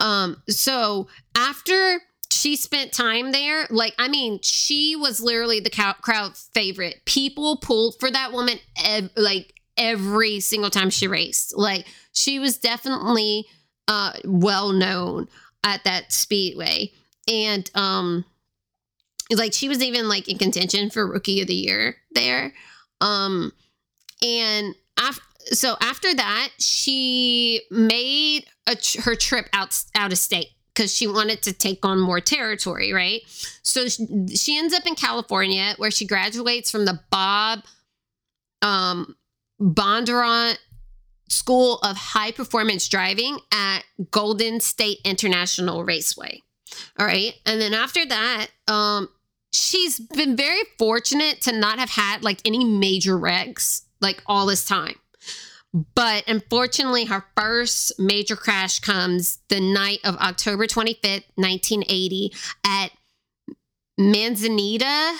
Um, 0.00 0.42
so 0.48 1.08
after 1.36 2.00
she 2.30 2.56
spent 2.56 2.92
time 2.92 3.32
there. 3.32 3.66
Like, 3.70 3.94
I 3.98 4.08
mean, 4.08 4.40
she 4.42 4.96
was 4.96 5.20
literally 5.20 5.60
the 5.60 5.94
crowd 6.00 6.36
favorite. 6.36 7.02
People 7.04 7.56
pulled 7.56 7.96
for 7.98 8.10
that 8.10 8.32
woman, 8.32 8.58
ev- 8.84 9.10
like 9.16 9.60
every 9.76 10.40
single 10.40 10.70
time 10.70 10.90
she 10.90 11.08
raced. 11.08 11.56
Like, 11.56 11.86
she 12.12 12.38
was 12.38 12.56
definitely 12.56 13.46
uh, 13.88 14.12
well 14.24 14.72
known 14.72 15.28
at 15.64 15.84
that 15.84 16.12
speedway, 16.12 16.92
and 17.28 17.68
um, 17.74 18.24
like 19.30 19.52
she 19.52 19.68
was 19.68 19.82
even 19.82 20.08
like 20.08 20.28
in 20.28 20.38
contention 20.38 20.90
for 20.90 21.06
rookie 21.06 21.40
of 21.42 21.48
the 21.48 21.54
year 21.54 21.96
there. 22.12 22.52
Um, 23.00 23.52
and 24.22 24.74
after 24.98 25.22
so 25.52 25.76
after 25.80 26.14
that, 26.14 26.50
she 26.58 27.62
made 27.70 28.46
a, 28.66 28.76
her 29.02 29.14
trip 29.14 29.48
out 29.52 29.82
out 29.94 30.12
of 30.12 30.18
state 30.18 30.48
because 30.74 30.94
she 30.94 31.06
wanted 31.06 31.42
to 31.42 31.52
take 31.52 31.84
on 31.84 31.98
more 32.00 32.20
territory, 32.20 32.92
right? 32.92 33.22
So 33.62 33.88
she, 33.88 34.06
she 34.34 34.56
ends 34.56 34.72
up 34.72 34.86
in 34.86 34.94
California 34.94 35.74
where 35.76 35.90
she 35.90 36.06
graduates 36.06 36.70
from 36.70 36.84
the 36.84 37.00
Bob 37.10 37.60
um, 38.62 39.16
Bondurant 39.60 40.58
School 41.28 41.78
of 41.82 41.96
High 41.96 42.32
Performance 42.32 42.88
Driving 42.88 43.38
at 43.52 43.80
Golden 44.10 44.60
State 44.60 44.98
International 45.04 45.84
Raceway. 45.84 46.40
All 46.98 47.06
right. 47.06 47.34
And 47.46 47.60
then 47.60 47.74
after 47.74 48.06
that, 48.06 48.48
um, 48.68 49.08
she's 49.52 49.98
been 49.98 50.36
very 50.36 50.62
fortunate 50.78 51.40
to 51.42 51.52
not 51.52 51.78
have 51.78 51.90
had 51.90 52.22
like 52.22 52.40
any 52.44 52.64
major 52.64 53.18
wrecks 53.18 53.82
like 54.00 54.22
all 54.26 54.46
this 54.46 54.64
time. 54.64 54.94
But 55.72 56.24
unfortunately, 56.26 57.04
her 57.04 57.24
first 57.36 57.92
major 57.98 58.34
crash 58.34 58.80
comes 58.80 59.38
the 59.48 59.60
night 59.60 60.00
of 60.04 60.16
October 60.16 60.66
25th, 60.66 61.24
1980, 61.36 62.32
at 62.66 62.90
Manzanita 63.96 65.14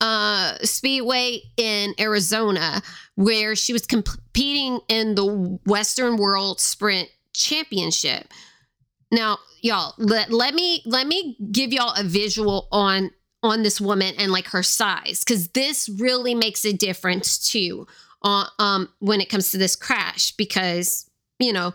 uh, 0.00 0.56
Speedway 0.58 1.42
in 1.56 1.94
Arizona, 1.98 2.82
where 3.16 3.56
she 3.56 3.72
was 3.72 3.86
competing 3.86 4.80
in 4.88 5.14
the 5.14 5.58
Western 5.66 6.16
World 6.16 6.60
Sprint 6.60 7.08
Championship. 7.32 8.32
Now, 9.10 9.38
y'all, 9.62 9.94
let, 9.98 10.30
let 10.30 10.54
me 10.54 10.82
let 10.84 11.06
me 11.06 11.36
give 11.50 11.72
y'all 11.72 11.94
a 11.98 12.04
visual 12.04 12.68
on 12.70 13.10
on 13.42 13.62
this 13.62 13.80
woman 13.80 14.14
and 14.18 14.32
like 14.32 14.46
her 14.48 14.62
size 14.62 15.22
cuz 15.22 15.48
this 15.48 15.88
really 15.88 16.34
makes 16.34 16.64
a 16.64 16.72
difference 16.72 17.38
too 17.38 17.86
um 18.24 18.88
when 18.98 19.20
it 19.20 19.28
comes 19.28 19.50
to 19.52 19.58
this 19.58 19.76
crash 19.76 20.32
because, 20.32 21.08
you 21.38 21.52
know, 21.52 21.74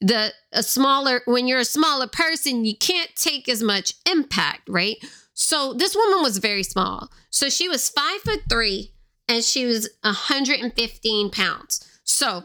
the 0.00 0.32
a 0.52 0.62
smaller 0.62 1.22
when 1.24 1.46
you're 1.46 1.60
a 1.60 1.64
smaller 1.64 2.06
person, 2.06 2.64
you 2.64 2.76
can't 2.76 3.14
take 3.16 3.48
as 3.48 3.62
much 3.62 3.94
impact, 4.10 4.68
right? 4.68 4.96
So 5.34 5.72
this 5.72 5.94
woman 5.96 6.22
was 6.22 6.38
very 6.38 6.62
small. 6.62 7.10
So 7.30 7.48
she 7.48 7.68
was 7.68 7.88
five 7.88 8.20
foot 8.20 8.42
three 8.48 8.92
and 9.28 9.42
she 9.42 9.66
was 9.66 9.88
115 10.02 11.30
pounds. 11.30 12.00
So 12.04 12.44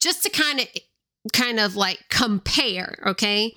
just 0.00 0.22
to 0.24 0.30
kind 0.30 0.60
of 0.60 0.66
kind 1.32 1.60
of 1.60 1.76
like 1.76 2.00
compare, 2.10 2.96
okay? 3.06 3.54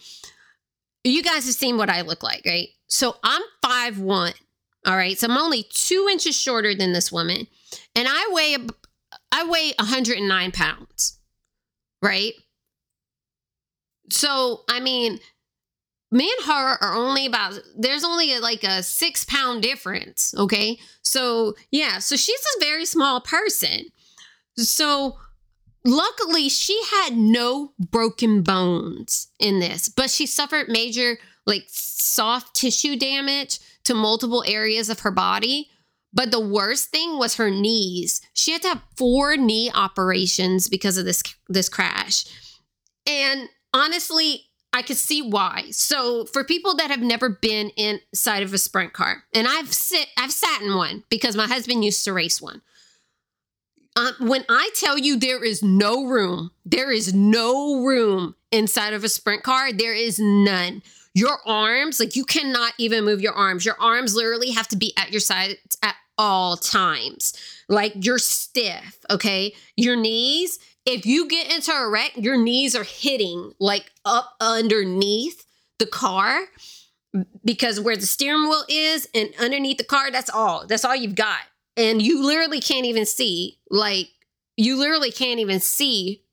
You 1.03 1.23
guys 1.23 1.45
have 1.45 1.55
seen 1.55 1.77
what 1.77 1.89
I 1.89 2.01
look 2.01 2.23
like, 2.23 2.43
right? 2.45 2.69
So 2.87 3.17
I'm 3.23 3.41
five 3.61 3.99
one. 3.99 4.33
All 4.85 4.95
right. 4.95 5.17
So 5.17 5.27
I'm 5.27 5.37
only 5.37 5.65
two 5.71 6.07
inches 6.11 6.39
shorter 6.39 6.75
than 6.75 6.93
this 6.93 7.11
woman. 7.11 7.47
And 7.95 8.07
I 8.09 8.29
weigh 8.31 8.57
I 9.31 9.45
weigh 9.45 9.73
109 9.79 10.51
pounds. 10.51 11.19
Right? 12.01 12.33
So 14.09 14.61
I 14.69 14.79
mean, 14.79 15.19
me 16.11 16.31
and 16.37 16.47
her 16.47 16.77
are 16.81 16.95
only 16.95 17.25
about 17.25 17.59
there's 17.77 18.03
only 18.03 18.39
like 18.39 18.63
a 18.63 18.81
six 18.81 19.25
pound 19.25 19.61
difference 19.61 20.33
okay 20.37 20.77
so 21.01 21.53
yeah 21.71 21.99
so 21.99 22.15
she's 22.15 22.41
a 22.55 22.63
very 22.63 22.85
small 22.85 23.19
person 23.19 23.85
so 24.55 25.17
luckily 25.83 26.47
she 26.47 26.81
had 26.91 27.17
no 27.17 27.73
broken 27.79 28.41
bones 28.41 29.27
in 29.39 29.59
this 29.59 29.89
but 29.89 30.09
she 30.09 30.25
suffered 30.25 30.69
major 30.69 31.17
like 31.45 31.65
soft 31.67 32.55
tissue 32.55 32.95
damage 32.95 33.59
to 33.83 33.93
multiple 33.93 34.43
areas 34.47 34.89
of 34.89 35.01
her 35.01 35.11
body 35.11 35.69
but 36.15 36.31
the 36.31 36.39
worst 36.39 36.89
thing 36.89 37.19
was 37.19 37.35
her 37.35 37.51
knees 37.51 38.21
she 38.33 38.51
had 38.51 38.61
to 38.63 38.69
have 38.69 38.81
four 38.97 39.37
knee 39.37 39.69
operations 39.75 40.67
because 40.67 40.97
of 40.97 41.05
this 41.05 41.21
this 41.49 41.69
crash 41.69 42.25
and 43.05 43.49
honestly 43.73 44.45
I 44.75 44.81
could 44.81 44.97
see 44.97 45.21
why. 45.21 45.67
So 45.71 46.25
for 46.25 46.43
people 46.43 46.75
that 46.75 46.91
have 46.91 46.99
never 46.99 47.29
been 47.29 47.69
inside 47.77 48.43
of 48.43 48.53
a 48.53 48.57
sprint 48.57 48.91
car, 48.91 49.23
and 49.33 49.47
I've 49.47 49.73
sit 49.73 50.07
I've 50.17 50.33
sat 50.33 50.61
in 50.61 50.75
one 50.75 51.05
because 51.09 51.37
my 51.37 51.47
husband 51.47 51.85
used 51.85 52.03
to 52.03 52.11
race 52.11 52.41
one. 52.41 52.61
Um, 53.95 54.11
when 54.19 54.43
I 54.49 54.69
tell 54.75 54.97
you 54.97 55.17
there 55.17 55.41
is 55.41 55.63
no 55.63 56.03
room, 56.03 56.51
there 56.65 56.91
is 56.91 57.13
no 57.13 57.85
room 57.85 58.35
inside 58.51 58.91
of 58.93 59.05
a 59.05 59.09
sprint 59.09 59.43
car. 59.43 59.71
There 59.71 59.93
is 59.93 60.19
none. 60.19 60.83
Your 61.13 61.37
arms, 61.45 62.01
like 62.01 62.17
you 62.17 62.25
cannot 62.25 62.73
even 62.77 63.05
move 63.05 63.21
your 63.21 63.31
arms. 63.31 63.63
Your 63.63 63.79
arms 63.79 64.13
literally 64.13 64.51
have 64.51 64.67
to 64.67 64.75
be 64.75 64.93
at 64.97 65.11
your 65.11 65.21
side 65.21 65.55
at 65.81 65.95
all 66.17 66.57
times. 66.57 67.33
Like 67.67 67.93
you're 67.95 68.19
stiff, 68.19 68.99
okay? 69.09 69.53
Your 69.75 69.95
knees, 69.95 70.59
if 70.85 71.05
you 71.05 71.27
get 71.27 71.53
into 71.53 71.71
a 71.71 71.89
wreck, 71.89 72.11
your 72.15 72.37
knees 72.37 72.75
are 72.75 72.83
hitting 72.83 73.53
like 73.59 73.91
up 74.05 74.35
underneath 74.39 75.45
the 75.79 75.85
car 75.85 76.41
because 77.43 77.79
where 77.79 77.95
the 77.95 78.05
steering 78.05 78.49
wheel 78.49 78.63
is 78.69 79.07
and 79.13 79.29
underneath 79.39 79.77
the 79.77 79.83
car, 79.83 80.11
that's 80.11 80.29
all. 80.29 80.65
That's 80.67 80.85
all 80.85 80.95
you've 80.95 81.15
got. 81.15 81.39
And 81.77 82.01
you 82.01 82.25
literally 82.25 82.61
can't 82.61 82.85
even 82.85 83.05
see, 83.05 83.59
like, 83.69 84.09
you 84.55 84.77
literally 84.77 85.11
can't 85.11 85.39
even 85.39 85.59
see 85.59 86.23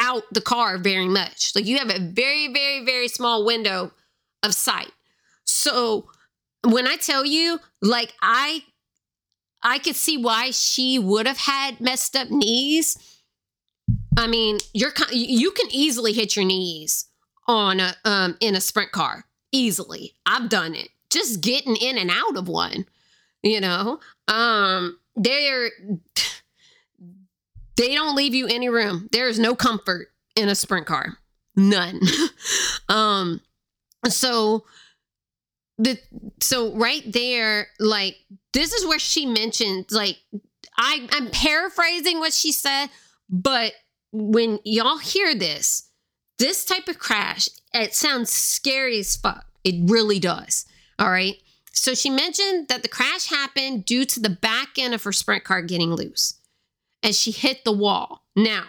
out 0.00 0.24
the 0.32 0.40
car 0.40 0.78
very 0.78 1.08
much. 1.08 1.52
Like, 1.54 1.66
you 1.66 1.78
have 1.78 1.90
a 1.90 2.00
very, 2.00 2.52
very, 2.52 2.84
very 2.84 3.06
small 3.08 3.44
window 3.44 3.92
of 4.42 4.54
sight. 4.54 4.90
So, 5.44 6.10
when 6.64 6.86
I 6.86 6.96
tell 6.96 7.24
you, 7.24 7.60
like, 7.80 8.14
I 8.22 8.64
I 9.62 9.78
could 9.78 9.96
see 9.96 10.16
why 10.16 10.50
she 10.50 10.98
would 10.98 11.26
have 11.26 11.38
had 11.38 11.80
messed 11.80 12.16
up 12.16 12.30
knees. 12.30 12.98
I 14.16 14.26
mean, 14.26 14.58
you're 14.72 14.92
you 15.10 15.52
can 15.52 15.68
easily 15.70 16.12
hit 16.12 16.36
your 16.36 16.44
knees 16.44 17.06
on 17.46 17.80
a 17.80 17.94
um 18.04 18.36
in 18.40 18.54
a 18.54 18.60
sprint 18.60 18.92
car 18.92 19.24
easily. 19.52 20.14
I've 20.26 20.48
done 20.48 20.74
it. 20.74 20.88
Just 21.10 21.40
getting 21.40 21.76
in 21.76 21.98
and 21.98 22.10
out 22.10 22.36
of 22.36 22.48
one, 22.48 22.86
you 23.42 23.60
know. 23.60 24.00
Um 24.28 24.98
they're 25.14 25.70
they 27.76 27.94
don't 27.94 28.16
leave 28.16 28.34
you 28.34 28.46
any 28.48 28.68
room. 28.68 29.08
There 29.12 29.28
is 29.28 29.38
no 29.38 29.54
comfort 29.54 30.08
in 30.36 30.48
a 30.48 30.54
sprint 30.54 30.86
car. 30.86 31.18
None. 31.56 32.00
um 32.88 33.40
so 34.08 34.64
the 35.82 35.98
so 36.40 36.74
right 36.76 37.02
there 37.12 37.68
like 37.80 38.16
this 38.52 38.72
is 38.72 38.86
where 38.86 38.98
she 38.98 39.26
mentioned 39.26 39.86
like 39.90 40.18
I 40.76 41.08
I'm 41.12 41.30
paraphrasing 41.30 42.18
what 42.18 42.32
she 42.32 42.52
said, 42.52 42.88
but 43.28 43.72
when 44.12 44.58
y'all 44.64 44.98
hear 44.98 45.34
this, 45.34 45.88
this 46.38 46.64
type 46.64 46.88
of 46.88 46.98
crash, 46.98 47.48
it 47.72 47.94
sounds 47.94 48.30
scary 48.30 48.98
as 49.00 49.16
fuck. 49.16 49.46
It 49.64 49.90
really 49.90 50.18
does. 50.18 50.66
All 50.98 51.10
right. 51.10 51.36
So 51.72 51.94
she 51.94 52.10
mentioned 52.10 52.68
that 52.68 52.82
the 52.82 52.88
crash 52.88 53.28
happened 53.28 53.86
due 53.86 54.04
to 54.04 54.20
the 54.20 54.30
back 54.30 54.78
end 54.78 54.94
of 54.94 55.02
her 55.04 55.12
sprint 55.12 55.44
car 55.44 55.62
getting 55.62 55.92
loose 55.92 56.34
and 57.02 57.14
she 57.14 57.30
hit 57.30 57.64
the 57.64 57.72
wall. 57.72 58.24
Now, 58.36 58.64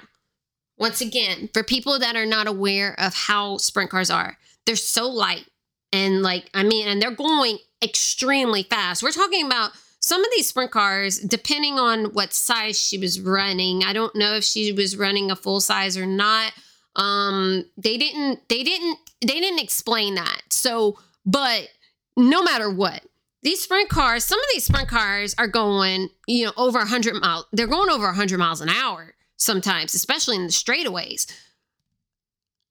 once 0.77 1.01
again, 1.01 1.49
for 1.53 1.63
people 1.63 1.99
that 1.99 2.15
are 2.15 2.25
not 2.25 2.47
aware 2.47 2.95
of 2.99 3.13
how 3.13 3.57
sprint 3.57 3.91
cars 3.91 4.09
are, 4.09 4.37
they're 4.65 4.75
so 4.75 5.07
light 5.09 5.45
and 5.93 6.23
like, 6.23 6.49
I 6.53 6.63
mean, 6.63 6.87
and 6.87 7.01
they're 7.01 7.11
going 7.11 7.59
extremely 7.81 8.63
fast. 8.63 9.03
We're 9.03 9.11
talking 9.11 9.45
about 9.45 9.71
some 9.99 10.19
of 10.19 10.31
these 10.35 10.47
sprint 10.47 10.71
cars, 10.71 11.19
depending 11.19 11.79
on 11.79 12.05
what 12.13 12.33
size 12.33 12.77
she 12.77 12.97
was 12.97 13.21
running, 13.21 13.85
I 13.85 13.93
don't 13.93 14.13
know 14.15 14.33
if 14.33 14.43
she 14.43 14.73
was 14.73 14.97
running 14.97 15.31
a 15.31 15.35
full 15.35 15.61
size 15.61 15.95
or 15.95 16.05
not. 16.05 16.51
Um, 16.97 17.65
they 17.77 17.97
didn't, 17.97 18.49
they 18.49 18.63
didn't, 18.63 18.97
they 19.21 19.39
didn't 19.39 19.59
explain 19.59 20.15
that. 20.15 20.41
So, 20.49 20.99
but 21.25 21.69
no 22.17 22.43
matter 22.43 22.69
what, 22.69 23.01
these 23.43 23.61
sprint 23.61 23.89
cars, 23.89 24.25
some 24.25 24.39
of 24.39 24.45
these 24.53 24.65
sprint 24.65 24.89
cars 24.89 25.35
are 25.37 25.47
going, 25.47 26.09
you 26.27 26.45
know, 26.45 26.53
over 26.57 26.79
100 26.79 27.21
miles. 27.21 27.45
They're 27.53 27.67
going 27.67 27.89
over 27.89 28.05
100 28.05 28.37
miles 28.37 28.61
an 28.61 28.69
hour 28.69 29.13
sometimes, 29.37 29.93
especially 29.93 30.35
in 30.35 30.47
the 30.47 30.51
straightaways. 30.51 31.31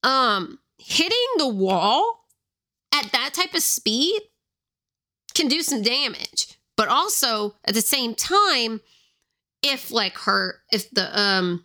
Um, 0.02 0.58
hitting 0.78 1.18
the 1.38 1.48
wall 1.48 2.21
at 2.92 3.10
that 3.12 3.34
type 3.34 3.54
of 3.54 3.62
speed 3.62 4.20
can 5.34 5.48
do 5.48 5.62
some 5.62 5.82
damage. 5.82 6.58
But 6.76 6.88
also 6.88 7.56
at 7.64 7.74
the 7.74 7.80
same 7.80 8.14
time, 8.14 8.80
if 9.62 9.90
like 9.90 10.16
her, 10.18 10.60
if 10.72 10.90
the 10.90 11.18
um, 11.18 11.64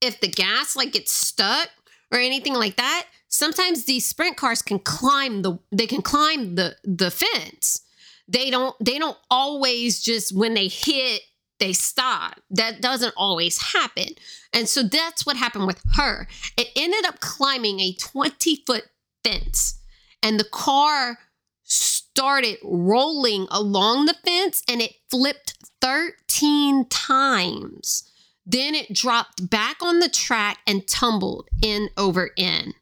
if 0.00 0.20
the 0.20 0.28
gas 0.28 0.76
like 0.76 0.92
gets 0.92 1.12
stuck 1.12 1.68
or 2.12 2.18
anything 2.18 2.54
like 2.54 2.76
that, 2.76 3.06
sometimes 3.28 3.84
these 3.84 4.06
sprint 4.06 4.36
cars 4.36 4.62
can 4.62 4.78
climb 4.78 5.42
the 5.42 5.58
they 5.72 5.86
can 5.86 6.02
climb 6.02 6.54
the 6.54 6.76
the 6.84 7.10
fence. 7.10 7.80
They 8.28 8.50
don't 8.50 8.76
they 8.84 8.98
don't 8.98 9.18
always 9.30 10.02
just 10.02 10.34
when 10.34 10.54
they 10.54 10.68
hit 10.68 11.22
they 11.60 11.72
stop. 11.72 12.40
That 12.50 12.80
doesn't 12.80 13.14
always 13.16 13.72
happen. 13.72 14.08
And 14.52 14.68
so 14.68 14.82
that's 14.82 15.24
what 15.24 15.36
happened 15.36 15.66
with 15.66 15.80
her. 15.96 16.26
It 16.56 16.68
ended 16.76 17.04
up 17.06 17.20
climbing 17.20 17.80
a 17.80 17.94
20 17.94 18.64
foot 18.66 18.84
fence, 19.24 19.80
and 20.22 20.38
the 20.38 20.44
car 20.44 21.18
started 21.64 22.58
rolling 22.62 23.46
along 23.50 24.06
the 24.06 24.14
fence 24.24 24.62
and 24.68 24.80
it 24.80 24.92
flipped 25.10 25.54
13 25.80 26.86
times. 26.88 28.08
Then 28.46 28.74
it 28.74 28.92
dropped 28.92 29.48
back 29.48 29.82
on 29.82 30.00
the 30.00 30.08
track 30.08 30.58
and 30.66 30.86
tumbled 30.86 31.48
in 31.62 31.88
over 31.96 32.30
in. 32.36 32.74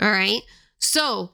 All 0.00 0.10
right. 0.10 0.42
So, 0.78 1.32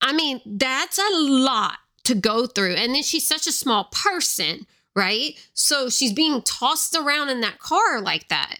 I 0.00 0.12
mean, 0.12 0.40
that's 0.46 0.98
a 0.98 1.16
lot 1.16 1.78
to 2.04 2.14
go 2.14 2.46
through. 2.46 2.74
And 2.74 2.94
then 2.94 3.02
she's 3.02 3.26
such 3.26 3.46
a 3.46 3.52
small 3.52 3.88
person, 3.90 4.66
right? 4.94 5.34
So 5.52 5.88
she's 5.88 6.12
being 6.12 6.42
tossed 6.42 6.96
around 6.96 7.28
in 7.30 7.40
that 7.40 7.58
car 7.58 8.00
like 8.00 8.28
that. 8.28 8.58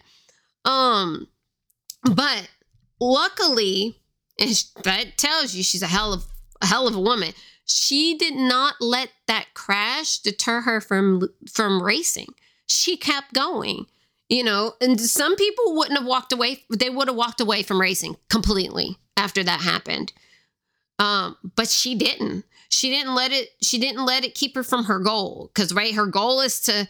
Um, 0.65 1.27
but 2.03 2.49
luckily, 2.99 4.01
and 4.39 4.63
that 4.83 5.17
tells 5.17 5.55
you 5.55 5.63
she's 5.63 5.83
a 5.83 5.87
hell 5.87 6.13
of 6.13 6.25
a 6.61 6.65
hell 6.65 6.87
of 6.87 6.95
a 6.95 6.99
woman 6.99 7.33
she 7.67 8.17
did 8.17 8.35
not 8.35 8.75
let 8.79 9.09
that 9.27 9.47
crash 9.53 10.19
deter 10.19 10.61
her 10.61 10.81
from 10.81 11.29
from 11.51 11.83
racing. 11.83 12.29
She 12.65 12.97
kept 12.97 13.33
going. 13.33 13.85
You 14.29 14.43
know, 14.43 14.73
and 14.81 14.99
some 14.99 15.37
people 15.37 15.75
wouldn't 15.75 15.97
have 15.97 16.07
walked 16.07 16.33
away. 16.33 16.63
They 16.69 16.89
would 16.89 17.07
have 17.07 17.15
walked 17.15 17.39
away 17.39 17.63
from 17.63 17.79
racing 17.79 18.17
completely 18.29 18.97
after 19.15 19.41
that 19.41 19.61
happened. 19.61 20.11
Um, 20.99 21.37
but 21.55 21.69
she 21.69 21.95
didn't. 21.95 22.43
She 22.67 22.89
didn't 22.89 23.15
let 23.15 23.31
it. 23.31 23.49
She 23.61 23.77
didn't 23.79 24.05
let 24.05 24.25
it 24.25 24.35
keep 24.35 24.55
her 24.55 24.63
from 24.63 24.85
her 24.85 24.99
goal. 24.99 25.49
Because 25.53 25.73
right, 25.73 25.93
her 25.93 26.07
goal 26.07 26.41
is 26.41 26.59
to 26.61 26.89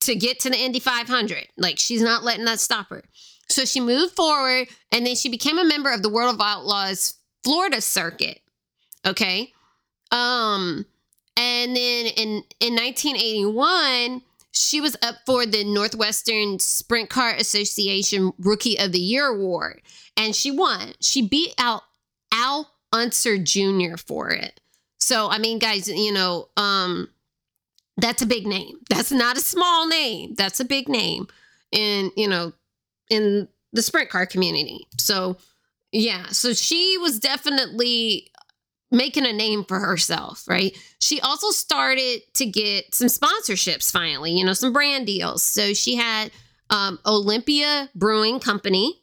to 0.00 0.14
get 0.14 0.40
to 0.40 0.50
the 0.50 0.58
Indy 0.58 0.80
500. 0.80 1.48
Like 1.56 1.78
she's 1.78 2.02
not 2.02 2.24
letting 2.24 2.46
that 2.46 2.60
stop 2.60 2.88
her. 2.88 3.02
So 3.50 3.64
she 3.64 3.80
moved 3.80 4.14
forward 4.14 4.68
and 4.92 5.06
then 5.06 5.16
she 5.16 5.28
became 5.28 5.58
a 5.58 5.64
member 5.64 5.92
of 5.92 6.02
the 6.02 6.08
World 6.08 6.34
of 6.34 6.40
Outlaws 6.40 7.14
Florida 7.44 7.80
circuit. 7.80 8.40
Okay. 9.06 9.52
Um, 10.10 10.84
and 11.36 11.76
then 11.76 12.06
in, 12.06 12.44
in 12.60 12.74
1981, 12.74 14.22
she 14.50 14.80
was 14.80 14.96
up 15.02 15.16
for 15.24 15.46
the 15.46 15.64
Northwestern 15.64 16.58
Sprint 16.58 17.10
Car 17.10 17.34
Association 17.34 18.32
Rookie 18.38 18.78
of 18.78 18.92
the 18.92 18.98
Year 18.98 19.26
award, 19.26 19.82
and 20.16 20.34
she 20.34 20.50
won. 20.50 20.94
She 21.00 21.22
beat 21.22 21.54
out 21.58 21.82
Al 22.32 22.70
Unser 22.92 23.38
Jr. 23.38 23.96
for 23.96 24.30
it. 24.30 24.60
So, 24.98 25.30
I 25.30 25.38
mean, 25.38 25.58
guys, 25.58 25.88
you 25.88 26.12
know, 26.12 26.48
um, 26.56 27.08
that's 27.96 28.22
a 28.22 28.26
big 28.26 28.46
name. 28.46 28.78
That's 28.90 29.12
not 29.12 29.36
a 29.36 29.40
small 29.40 29.86
name. 29.86 30.34
That's 30.34 30.60
a 30.60 30.64
big 30.64 30.88
name 30.88 31.28
And 31.72 32.10
you 32.16 32.28
know, 32.28 32.52
in 33.10 33.48
the 33.72 33.82
sprint 33.82 34.10
car 34.10 34.26
community. 34.26 34.86
So, 34.98 35.36
yeah, 35.92 36.26
so 36.28 36.52
she 36.52 36.98
was 36.98 37.18
definitely 37.18 38.30
making 38.90 39.26
a 39.26 39.32
name 39.32 39.64
for 39.64 39.78
herself, 39.78 40.44
right? 40.48 40.76
She 41.00 41.20
also 41.20 41.50
started 41.50 42.20
to 42.34 42.46
get 42.46 42.94
some 42.94 43.08
sponsorships 43.08 43.90
finally, 43.92 44.32
you 44.32 44.44
know, 44.44 44.54
some 44.54 44.72
brand 44.72 45.06
deals. 45.06 45.42
So 45.42 45.74
she 45.74 45.96
had 45.96 46.30
um, 46.70 46.98
Olympia 47.04 47.90
Brewing 47.94 48.40
Company 48.40 48.94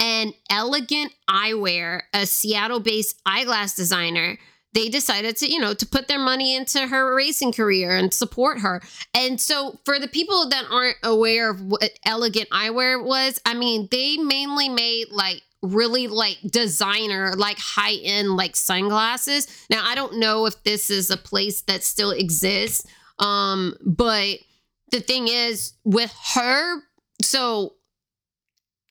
and 0.00 0.34
Elegant 0.50 1.12
Eyewear, 1.28 2.02
a 2.12 2.26
Seattle 2.26 2.80
based 2.80 3.20
eyeglass 3.24 3.74
designer. 3.74 4.38
They 4.74 4.88
decided 4.88 5.36
to, 5.38 5.50
you 5.50 5.60
know, 5.60 5.72
to 5.72 5.86
put 5.86 6.08
their 6.08 6.18
money 6.18 6.54
into 6.54 6.86
her 6.86 7.14
racing 7.14 7.52
career 7.52 7.96
and 7.96 8.12
support 8.12 8.60
her. 8.60 8.82
And 9.14 9.40
so, 9.40 9.78
for 9.84 9.98
the 9.98 10.08
people 10.08 10.48
that 10.48 10.64
aren't 10.70 10.98
aware 11.02 11.50
of 11.50 11.60
what 11.62 11.98
Elegant 12.04 12.50
Eyewear 12.50 13.02
was, 13.02 13.40
I 13.46 13.54
mean, 13.54 13.88
they 13.90 14.16
mainly 14.16 14.68
made 14.68 15.06
like 15.10 15.42
really 15.62 16.08
like 16.08 16.38
designer, 16.44 17.34
like 17.36 17.58
high 17.58 17.94
end 18.02 18.36
like 18.36 18.56
sunglasses. 18.56 19.46
Now, 19.70 19.82
I 19.84 19.94
don't 19.94 20.18
know 20.18 20.46
if 20.46 20.62
this 20.64 20.90
is 20.90 21.10
a 21.10 21.16
place 21.16 21.62
that 21.62 21.82
still 21.82 22.10
exists. 22.10 22.86
Um, 23.18 23.76
but 23.84 24.38
the 24.90 25.00
thing 25.00 25.28
is 25.28 25.74
with 25.84 26.12
her, 26.34 26.80
so 27.22 27.74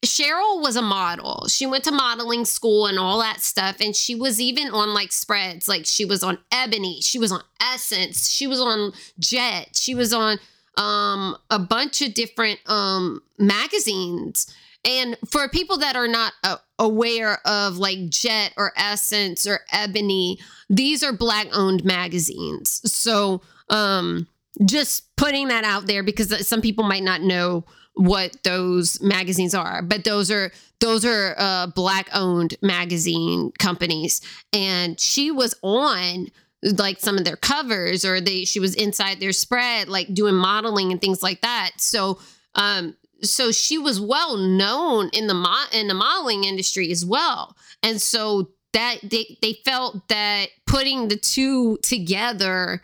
Cheryl 0.04 0.62
was 0.62 0.76
a 0.76 0.82
model. 0.82 1.48
She 1.48 1.66
went 1.66 1.84
to 1.86 1.92
modeling 1.92 2.46
school 2.46 2.88
and 2.88 3.00
all 3.00 3.20
that 3.20 3.42
stuff. 3.42 3.78
And 3.80 3.96
she 3.96 4.16
was 4.16 4.40
even 4.42 4.70
on 4.70 4.94
like 4.94 5.12
spreads. 5.12 5.68
Like 5.68 5.86
she 5.86 6.06
was 6.06 6.24
on 6.24 6.40
Ebony, 6.52 7.02
she 7.02 7.20
was 7.20 7.32
on 7.32 7.42
Essence, 7.62 8.30
she 8.30 8.48
was 8.48 8.60
on 8.60 8.94
Jet, 9.20 9.70
she 9.76 9.96
was 9.96 10.14
on 10.14 10.40
um 10.76 11.38
a 11.52 11.60
bunch 11.60 12.02
of 12.02 12.16
different 12.16 12.60
um 12.68 13.22
magazines 13.38 14.52
and 14.86 15.18
for 15.30 15.48
people 15.48 15.78
that 15.78 15.96
are 15.96 16.08
not 16.08 16.34
uh, 16.44 16.58
aware 16.78 17.40
of 17.48 17.78
like 17.78 18.10
Jet 18.10 18.54
or 18.58 18.74
Essence 18.76 19.48
or 19.48 19.62
Ebony, 19.72 20.40
these 20.70 21.04
are 21.04 21.14
black 21.14 21.48
owned 21.54 21.86
magazines. 21.86 22.82
So, 22.92 23.42
um, 23.70 24.28
just 24.66 25.16
putting 25.16 25.48
that 25.48 25.64
out 25.64 25.88
there 25.88 26.04
because 26.04 26.48
some 26.48 26.62
people 26.62 26.84
might 26.84 27.04
not 27.04 27.22
know 27.22 27.66
what 27.96 28.36
those 28.44 29.02
magazines 29.02 29.54
are, 29.54 29.82
but 29.82 30.04
those 30.04 30.32
are 30.32 30.52
those 30.80 31.06
are 31.06 31.36
uh, 31.38 31.68
black 31.68 32.10
owned 32.14 32.56
magazine 32.62 33.52
companies, 33.60 34.22
and 34.52 35.00
she 35.00 35.32
was 35.32 35.56
on 35.62 36.28
like 36.64 37.00
some 37.00 37.18
of 37.18 37.26
their 37.26 37.36
covers 37.36 38.06
or 38.06 38.22
they 38.22 38.46
she 38.46 38.60
was 38.60 38.76
inside 38.76 39.20
their 39.20 39.34
spread 39.34 39.90
like 39.90 40.14
doing 40.14 40.36
modeling 40.36 40.92
and 40.92 41.02
things 41.02 41.22
like 41.22 41.42
that. 41.42 41.72
So 41.78 42.20
um 42.56 42.96
so 43.22 43.52
she 43.52 43.78
was 43.78 44.00
well 44.00 44.38
known 44.38 45.10
in 45.14 45.28
the 45.28 45.34
mo- 45.34 45.66
in 45.74 45.88
the 45.88 45.94
modeling 45.94 46.44
industry 46.44 46.92
as 46.92 47.06
well. 47.06 47.56
And 47.82 48.02
so 48.02 48.52
that 48.74 48.98
they 49.04 49.38
they 49.42 49.54
felt 49.66 50.08
that 50.08 50.48
putting 50.66 51.08
the 51.10 51.18
two 51.18 51.78
together 51.82 52.82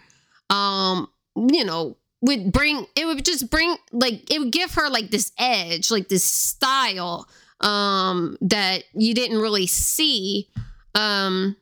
um 0.50 1.08
you 1.36 1.64
know 1.64 1.96
would 2.22 2.52
bring 2.52 2.86
it 2.96 3.06
would 3.06 3.24
just 3.24 3.50
bring 3.50 3.76
like 3.92 4.30
it 4.32 4.40
would 4.40 4.52
give 4.52 4.74
her 4.74 4.90
like 4.90 5.10
this 5.10 5.32
edge 5.38 5.90
like 5.90 6.10
this 6.10 6.24
style 6.24 7.28
um 7.62 8.38
that 8.42 8.84
you 8.94 9.14
didn't 9.14 9.40
really 9.40 9.68
see 9.68 10.50
um 10.96 11.56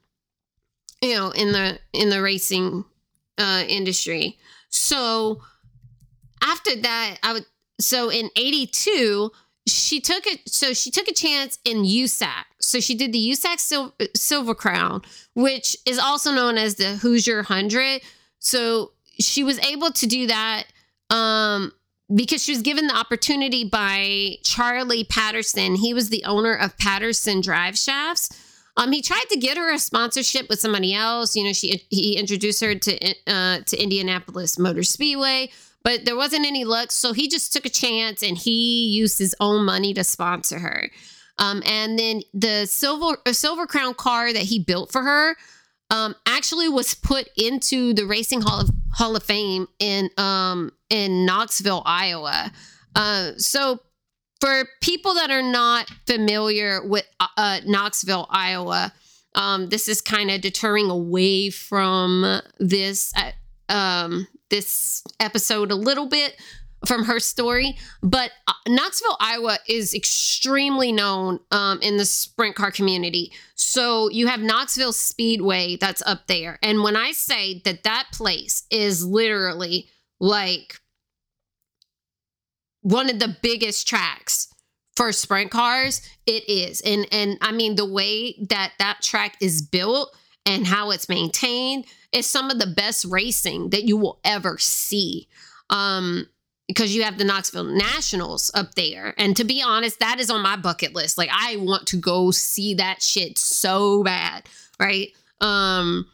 you 1.02 1.14
know 1.14 1.30
in 1.32 1.52
the 1.52 1.80
in 1.94 2.10
the 2.10 2.22
racing 2.22 2.84
uh 3.38 3.64
industry 3.68 4.38
so 4.70 5.42
after 6.42 6.76
that 6.76 7.18
i 7.24 7.34
would 7.34 7.46
so 7.80 8.10
in 8.10 8.30
82 8.36 9.32
she 9.68 10.00
took 10.00 10.26
it 10.26 10.48
so 10.48 10.74
she 10.74 10.90
took 10.90 11.08
a 11.08 11.14
chance 11.14 11.60
in 11.66 11.84
USAC. 11.84 12.46
So 12.60 12.80
she 12.80 12.96
did 12.96 13.12
the 13.12 13.32
USAC 13.32 13.60
Sil- 13.60 13.96
Silver 14.16 14.56
Crown, 14.56 15.02
which 15.36 15.76
is 15.86 16.00
also 16.00 16.32
known 16.32 16.58
as 16.58 16.76
the 16.76 16.96
Hoosier 16.96 17.38
100. 17.38 18.02
So 18.40 18.94
she 19.20 19.44
was 19.44 19.60
able 19.60 19.92
to 19.92 20.08
do 20.08 20.28
that 20.28 20.66
um, 21.10 21.72
because 22.14 22.44
she 22.44 22.52
was 22.52 22.62
given 22.62 22.88
the 22.88 22.96
opportunity 22.96 23.66
by 23.66 24.38
Charlie 24.44 25.04
Patterson. 25.04 25.76
He 25.76 25.94
was 25.94 26.10
the 26.10 26.24
owner 26.26 26.54
of 26.54 26.78
Patterson 26.78 27.42
Drive 27.42 27.78
Shafts. 27.78 28.30
Um, 28.78 28.92
he 28.92 29.02
tried 29.02 29.26
to 29.32 29.40
get 29.40 29.58
her 29.58 29.74
a 29.74 29.80
sponsorship 29.80 30.50
with 30.50 30.60
somebody 30.60 30.94
else. 30.94 31.36
You 31.36 31.46
know, 31.46 31.54
she 31.54 31.84
he 31.90 32.16
introduced 32.18 32.64
her 32.64 32.76
to 32.76 33.16
uh, 33.26 33.60
to 33.66 33.82
Indianapolis 33.82 34.60
Motor 34.60 34.84
Speedway, 34.84 35.50
but 35.84 36.06
there 36.06 36.16
wasn't 36.16 36.46
any 36.46 36.64
luck. 36.64 36.92
So 36.92 37.12
he 37.12 37.28
just 37.28 37.52
took 37.52 37.66
a 37.66 37.70
chance 37.70 38.22
and 38.22 38.38
he 38.38 38.88
used 38.90 39.18
his 39.18 39.36
own 39.40 39.66
money 39.66 39.94
to 39.96 40.04
sponsor 40.04 40.60
her. 40.60 40.92
Um, 41.40 41.62
and 41.66 41.98
then 41.98 42.22
the 42.34 42.66
silver 42.68 43.18
silver 43.32 43.66
crown 43.66 43.96
car 43.96 44.32
that 44.32 44.44
he 44.44 44.60
built 44.60 44.92
for 44.92 45.02
her 45.02 45.36
um, 45.90 46.16
actually 46.26 46.70
was 46.70 46.94
put 46.94 47.30
into 47.38 47.94
the 47.94 48.06
Racing 48.06 48.42
Hall 48.42 48.62
of 48.62 48.70
Hall 48.94 49.16
of 49.16 49.24
Fame 49.24 49.68
in 49.80 50.10
um, 50.18 50.72
in 50.90 51.26
Knoxville, 51.26 51.84
Iowa. 51.86 52.52
Uh, 52.96 53.32
so 53.38 53.80
for 54.40 54.66
people 54.82 55.14
that 55.16 55.32
are 55.32 55.44
not 55.44 55.90
familiar 56.06 56.86
with 56.86 57.06
uh, 57.20 57.28
uh 57.38 57.60
Knoxville, 57.66 58.28
Iowa, 58.30 58.94
um, 59.36 59.70
this 59.70 59.88
is 59.88 60.02
kind 60.02 60.32
of 60.32 60.42
deterring 60.42 60.90
away 60.90 61.50
from 61.50 62.42
this 62.60 63.14
uh, 63.16 63.32
um, 63.74 64.28
this 64.50 65.04
episode 65.20 65.72
a 65.72 65.76
little 65.76 66.08
bit 66.08 66.36
from 66.86 67.06
her 67.06 67.20
story. 67.20 67.78
But 68.02 68.32
uh, 68.48 68.54
Knoxville, 68.68 69.18
Iowa 69.20 69.58
is 69.68 69.94
extremely 69.94 70.92
known 70.92 71.40
um, 71.52 71.80
in 71.82 71.98
the 71.98 72.06
sprint 72.06 72.56
car 72.56 72.72
community. 72.72 73.32
So 73.56 74.10
you 74.10 74.28
have 74.28 74.42
Knoxville 74.42 74.94
Speedway 74.94 75.78
that's 75.78 76.04
up 76.06 76.28
there. 76.28 76.60
And 76.62 76.84
when 76.84 76.96
I 76.96 77.12
say 77.12 77.62
that 77.66 77.84
that 77.84 78.08
place 78.14 78.64
is 78.70 79.06
literally 79.06 79.88
like 80.20 80.80
one 82.82 83.10
of 83.10 83.20
the 83.20 83.36
biggest 83.42 83.88
tracks 83.88 84.48
for 84.96 85.12
sprint 85.12 85.52
cars, 85.52 86.02
it 86.26 86.48
is. 86.50 86.82
And 86.82 87.08
and 87.12 87.38
I 87.42 87.52
mean 87.52 87.76
the 87.76 87.86
way 87.86 88.36
that 88.50 88.74
that 88.80 89.02
track 89.02 89.38
is 89.42 89.62
built 89.62 90.16
and 90.46 90.66
how 90.66 90.92
it's 90.92 91.10
maintained 91.10 91.86
is 92.12 92.26
some 92.26 92.50
of 92.50 92.60
the 92.60 92.68
best 92.68 93.06
racing 93.06 93.70
that 93.72 93.84
you 93.84 93.98
will 93.98 94.20
ever 94.24 94.58
see. 94.58 95.28
Um, 95.70 96.28
because 96.68 96.96
you 96.96 97.04
have 97.04 97.18
the 97.18 97.24
Knoxville 97.24 97.64
Nationals 97.64 98.52
up 98.54 98.76
there. 98.76 99.14
And 99.18 99.36
to 99.38 99.44
be 99.44 99.64
honest, 99.66 100.00
that 100.00 100.20
is 100.20 100.30
on 100.30 100.42
my 100.42 100.58
bucket 100.58 100.94
list. 100.94 101.18
Like 101.18 101.30
I 101.32 101.56
want 101.58 101.88
to 101.88 101.98
go 101.98 102.32
see 102.32 102.74
that 102.76 103.02
shit 103.02 103.38
so 103.38 104.04
bad, 104.04 104.48
right? 104.80 105.10
Um 105.42 106.08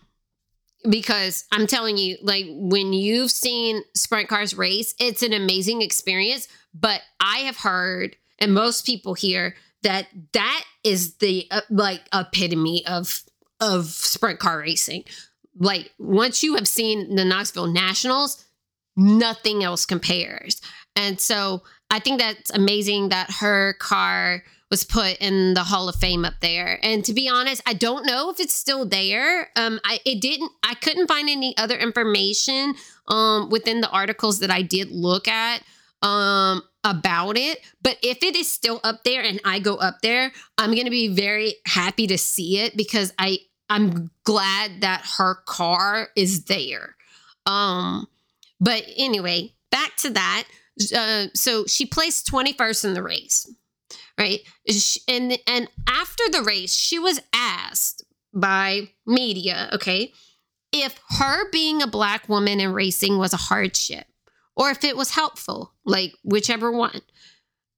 because 0.90 1.46
I'm 1.52 1.66
telling 1.66 1.98
you, 1.98 2.18
like 2.22 2.46
when 2.50 2.92
you've 2.92 3.32
seen 3.32 3.84
sprint 3.96 4.28
cars 4.28 4.54
race, 4.54 4.94
it's 5.00 5.24
an 5.24 5.32
amazing 5.32 5.82
experience, 5.82 6.50
but 6.74 7.02
I 7.20 7.40
have 7.40 7.58
heard 7.58 8.18
and 8.40 8.54
most 8.54 8.86
people 8.86 9.14
here 9.14 9.56
that 9.84 10.08
that 10.34 10.64
is 10.84 11.16
the 11.16 11.48
uh, 11.52 11.62
like 11.70 12.02
epitome 12.14 12.86
of 12.86 13.24
of 13.60 13.86
sprint 13.86 14.40
car 14.40 14.60
racing. 14.60 15.06
Like 15.58 15.92
once 15.98 16.44
you 16.44 16.56
have 16.56 16.68
seen 16.68 17.16
the 17.16 17.24
Knoxville 17.24 17.68
Nationals, 17.68 18.44
nothing 18.96 19.64
else 19.64 19.86
compares. 19.86 20.62
And 20.96 21.20
so 21.20 21.64
I 21.90 22.00
think 22.00 22.20
that's 22.20 22.52
amazing 22.52 23.10
that 23.10 23.32
her 23.40 23.74
car 23.80 24.44
was 24.70 24.84
put 24.84 25.18
in 25.18 25.54
the 25.54 25.64
Hall 25.64 25.88
of 25.88 25.96
Fame 25.96 26.26
up 26.26 26.34
there. 26.42 26.80
And 26.82 27.06
to 27.06 27.14
be 27.14 27.30
honest, 27.30 27.62
I 27.66 27.74
don't 27.74 28.08
know 28.08 28.32
if 28.32 28.40
it's 28.40 28.56
still 28.56 28.86
there. 28.86 29.50
Um, 29.56 29.80
I 29.84 30.00
it 30.04 30.20
didn't. 30.20 30.52
I 30.64 30.74
couldn't 30.74 31.08
find 31.08 31.30
any 31.30 31.56
other 31.58 31.78
information 31.78 32.74
um 33.08 33.50
within 33.50 33.82
the 33.82 33.90
articles 33.90 34.40
that 34.40 34.50
I 34.50 34.64
did 34.64 34.90
look 34.90 35.28
at 35.28 35.62
um 36.02 36.64
about 36.84 37.38
it. 37.38 37.60
But 37.84 37.98
if 38.02 38.24
it 38.24 38.36
is 38.36 38.52
still 38.52 38.80
up 38.84 39.04
there 39.04 39.22
and 39.22 39.40
I 39.46 39.60
go 39.60 39.76
up 39.76 40.02
there, 40.02 40.32
I'm 40.58 40.76
gonna 40.76 40.90
be 40.90 41.08
very 41.08 41.54
happy 41.68 42.08
to 42.08 42.18
see 42.18 42.58
it 42.58 42.76
because 42.76 43.14
I 43.20 43.38
I'm 43.70 44.10
glad 44.24 44.82
that 44.82 45.06
her 45.18 45.36
car 45.46 46.10
is 46.16 46.46
there. 46.46 46.96
Um, 47.46 48.08
but 48.60 48.84
anyway, 48.98 49.54
back 49.72 49.96
to 49.98 50.10
that. 50.12 50.46
Uh, 50.96 51.28
so 51.34 51.66
she 51.68 51.86
placed 51.86 52.28
21st 52.28 52.86
in 52.86 52.94
the 52.94 53.04
race. 53.04 53.48
right? 54.18 54.42
And 55.08 55.38
and 55.48 55.68
after 55.88 56.24
the 56.32 56.42
race, 56.44 56.76
she 56.76 57.00
was 57.00 57.22
asked 57.34 58.04
by 58.34 58.90
media, 59.06 59.70
okay, 59.74 60.12
if 60.72 61.00
her 61.20 61.50
being 61.52 61.82
a 61.82 61.88
black 61.88 62.28
woman 62.30 62.60
in 62.60 62.74
racing 62.74 63.18
was 63.18 63.34
a 63.34 63.38
hardship 63.38 64.08
or 64.56 64.70
if 64.72 64.84
it 64.84 64.98
was 64.98 65.12
helpful, 65.12 65.74
like 65.86 66.14
whichever 66.24 66.72
one. 66.72 67.02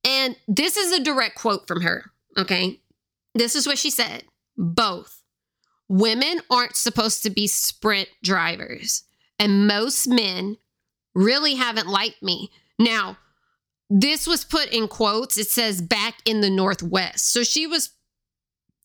And 0.05 0.35
this 0.47 0.77
is 0.77 0.91
a 0.91 1.03
direct 1.03 1.35
quote 1.35 1.67
from 1.67 1.81
her, 1.81 2.11
okay? 2.37 2.79
This 3.33 3.55
is 3.55 3.67
what 3.67 3.77
she 3.77 3.89
said 3.89 4.23
both. 4.57 5.21
Women 5.89 6.41
aren't 6.49 6.75
supposed 6.75 7.23
to 7.23 7.29
be 7.29 7.47
sprint 7.47 8.09
drivers, 8.23 9.03
and 9.37 9.67
most 9.67 10.07
men 10.07 10.57
really 11.15 11.55
haven't 11.55 11.87
liked 11.87 12.21
me. 12.21 12.51
Now, 12.77 13.17
this 13.89 14.27
was 14.27 14.43
put 14.43 14.69
in 14.69 14.87
quotes. 14.87 15.37
It 15.37 15.47
says 15.47 15.81
back 15.81 16.15
in 16.25 16.41
the 16.41 16.49
Northwest. 16.49 17.31
So 17.31 17.43
she 17.43 17.65
was 17.65 17.91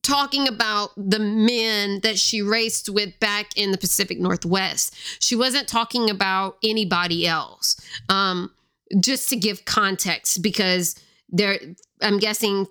talking 0.02 0.48
about 0.48 0.90
the 0.96 1.18
men 1.18 2.00
that 2.00 2.18
she 2.18 2.40
raced 2.40 2.88
with 2.88 3.18
back 3.20 3.56
in 3.56 3.70
the 3.70 3.78
Pacific 3.78 4.18
Northwest. 4.18 4.94
She 5.18 5.36
wasn't 5.36 5.68
talking 5.68 6.08
about 6.08 6.56
anybody 6.62 7.26
else. 7.26 7.76
Um, 8.08 8.52
just 8.98 9.28
to 9.28 9.36
give 9.36 9.64
context, 9.64 10.42
because 10.42 10.96
there, 11.28 11.58
I'm 12.02 12.18
guessing 12.18 12.66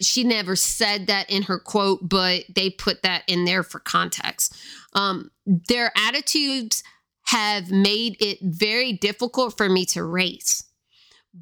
she 0.00 0.22
never 0.22 0.54
said 0.54 1.06
that 1.06 1.30
in 1.30 1.42
her 1.42 1.58
quote, 1.58 2.06
but 2.08 2.44
they 2.54 2.68
put 2.68 3.02
that 3.02 3.22
in 3.26 3.44
there 3.44 3.62
for 3.62 3.80
context. 3.80 4.54
Um, 4.92 5.30
their 5.46 5.92
attitudes 5.96 6.82
have 7.26 7.70
made 7.70 8.16
it 8.20 8.38
very 8.42 8.92
difficult 8.92 9.56
for 9.56 9.68
me 9.68 9.84
to 9.86 10.04
race, 10.04 10.64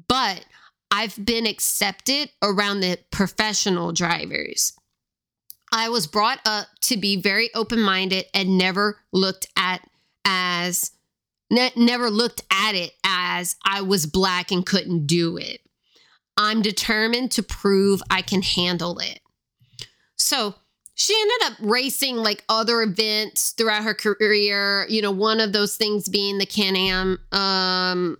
but 0.07 0.45
I've 0.91 1.23
been 1.23 1.45
accepted 1.45 2.29
around 2.41 2.79
the 2.79 2.99
professional 3.11 3.91
drivers. 3.91 4.73
I 5.71 5.89
was 5.89 6.07
brought 6.07 6.39
up 6.45 6.67
to 6.83 6.97
be 6.97 7.21
very 7.21 7.53
open 7.53 7.81
minded 7.81 8.25
and 8.33 8.57
never 8.57 8.99
looked 9.11 9.47
at 9.57 9.81
as 10.23 10.91
ne- 11.51 11.73
never 11.75 12.09
looked 12.09 12.41
at 12.51 12.75
it 12.75 12.93
as 13.03 13.55
I 13.63 13.81
was 13.81 14.05
black 14.05 14.51
and 14.51 14.65
couldn't 14.65 15.05
do 15.05 15.37
it. 15.37 15.61
I'm 16.37 16.61
determined 16.61 17.31
to 17.31 17.43
prove 17.43 18.01
I 18.09 18.21
can 18.21 18.41
handle 18.41 18.99
it. 18.99 19.19
So 20.15 20.55
she 20.95 21.13
ended 21.13 21.51
up 21.51 21.53
racing 21.59 22.15
like 22.15 22.43
other 22.47 22.81
events 22.81 23.51
throughout 23.51 23.83
her 23.83 23.93
career. 23.93 24.85
You 24.87 25.01
know, 25.01 25.11
one 25.11 25.41
of 25.41 25.51
those 25.51 25.75
things 25.75 26.07
being 26.07 26.37
the 26.37 26.45
Can 26.45 26.75
Am 26.75 27.19
um, 27.33 28.17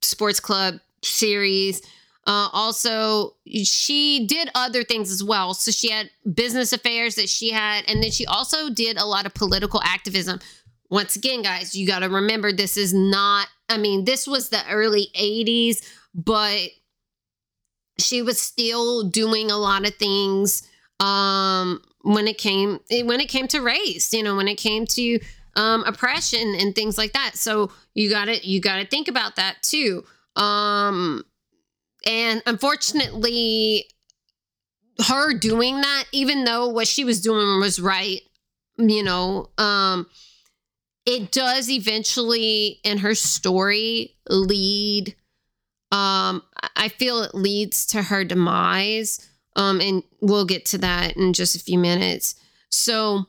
Sports 0.00 0.38
Club 0.38 0.76
series. 1.02 1.82
Uh, 2.24 2.48
also, 2.52 3.34
she 3.64 4.24
did 4.28 4.48
other 4.54 4.84
things 4.84 5.10
as 5.10 5.24
well. 5.24 5.52
So 5.52 5.72
she 5.72 5.90
had 5.90 6.10
business 6.32 6.72
affairs 6.72 7.16
that 7.16 7.28
she 7.28 7.50
had, 7.50 7.84
and 7.88 8.00
then 8.00 8.12
she 8.12 8.24
also 8.24 8.70
did 8.70 8.96
a 8.96 9.04
lot 9.04 9.26
of 9.26 9.34
political 9.34 9.82
activism. 9.82 10.38
Once 10.88 11.16
again, 11.16 11.42
guys, 11.42 11.74
you 11.74 11.88
got 11.88 12.00
to 12.00 12.08
remember 12.08 12.52
this 12.52 12.76
is 12.76 12.94
not, 12.94 13.48
I 13.68 13.78
mean, 13.78 14.04
this 14.04 14.28
was 14.28 14.50
the 14.50 14.62
early 14.70 15.08
80s, 15.18 15.84
but 16.14 16.68
she 17.98 18.22
was 18.22 18.40
still 18.40 19.02
doing 19.08 19.50
a 19.50 19.56
lot 19.56 19.84
of 19.84 19.96
things 19.96 20.68
um, 21.00 21.82
when 22.02 22.28
it 22.28 22.38
came 22.38 22.80
when 22.90 23.20
it 23.20 23.28
came 23.28 23.48
to 23.48 23.60
race, 23.60 24.12
you 24.12 24.22
know, 24.22 24.36
when 24.36 24.48
it 24.48 24.56
came 24.56 24.86
to 24.86 25.18
um, 25.56 25.84
oppression 25.84 26.54
and 26.58 26.74
things 26.74 26.98
like 26.98 27.12
that. 27.12 27.36
So 27.36 27.70
you 27.94 28.10
got 28.10 28.26
to 28.26 28.46
you 28.46 28.60
got 28.60 28.76
to 28.76 28.86
think 28.86 29.08
about 29.08 29.36
that 29.36 29.62
too. 29.62 30.04
Um, 30.36 31.24
and 32.06 32.42
unfortunately, 32.46 33.86
her 35.06 35.34
doing 35.34 35.80
that, 35.80 36.04
even 36.12 36.44
though 36.44 36.68
what 36.68 36.88
she 36.88 37.04
was 37.04 37.20
doing 37.20 37.60
was 37.60 37.80
right, 37.80 38.20
you 38.78 39.02
know, 39.02 39.50
um, 39.58 40.06
it 41.06 41.32
does 41.32 41.68
eventually 41.68 42.80
in 42.84 42.98
her 42.98 43.14
story 43.14 44.16
lead. 44.28 45.14
Um, 45.90 46.42
I 46.76 46.88
feel 46.88 47.22
it 47.22 47.34
leads 47.34 47.86
to 47.88 48.02
her 48.02 48.24
demise. 48.24 49.28
Um, 49.56 49.80
and 49.80 50.02
we'll 50.20 50.46
get 50.46 50.64
to 50.66 50.78
that 50.78 51.16
in 51.16 51.32
just 51.32 51.54
a 51.54 51.60
few 51.60 51.78
minutes. 51.78 52.34
So 52.70 53.26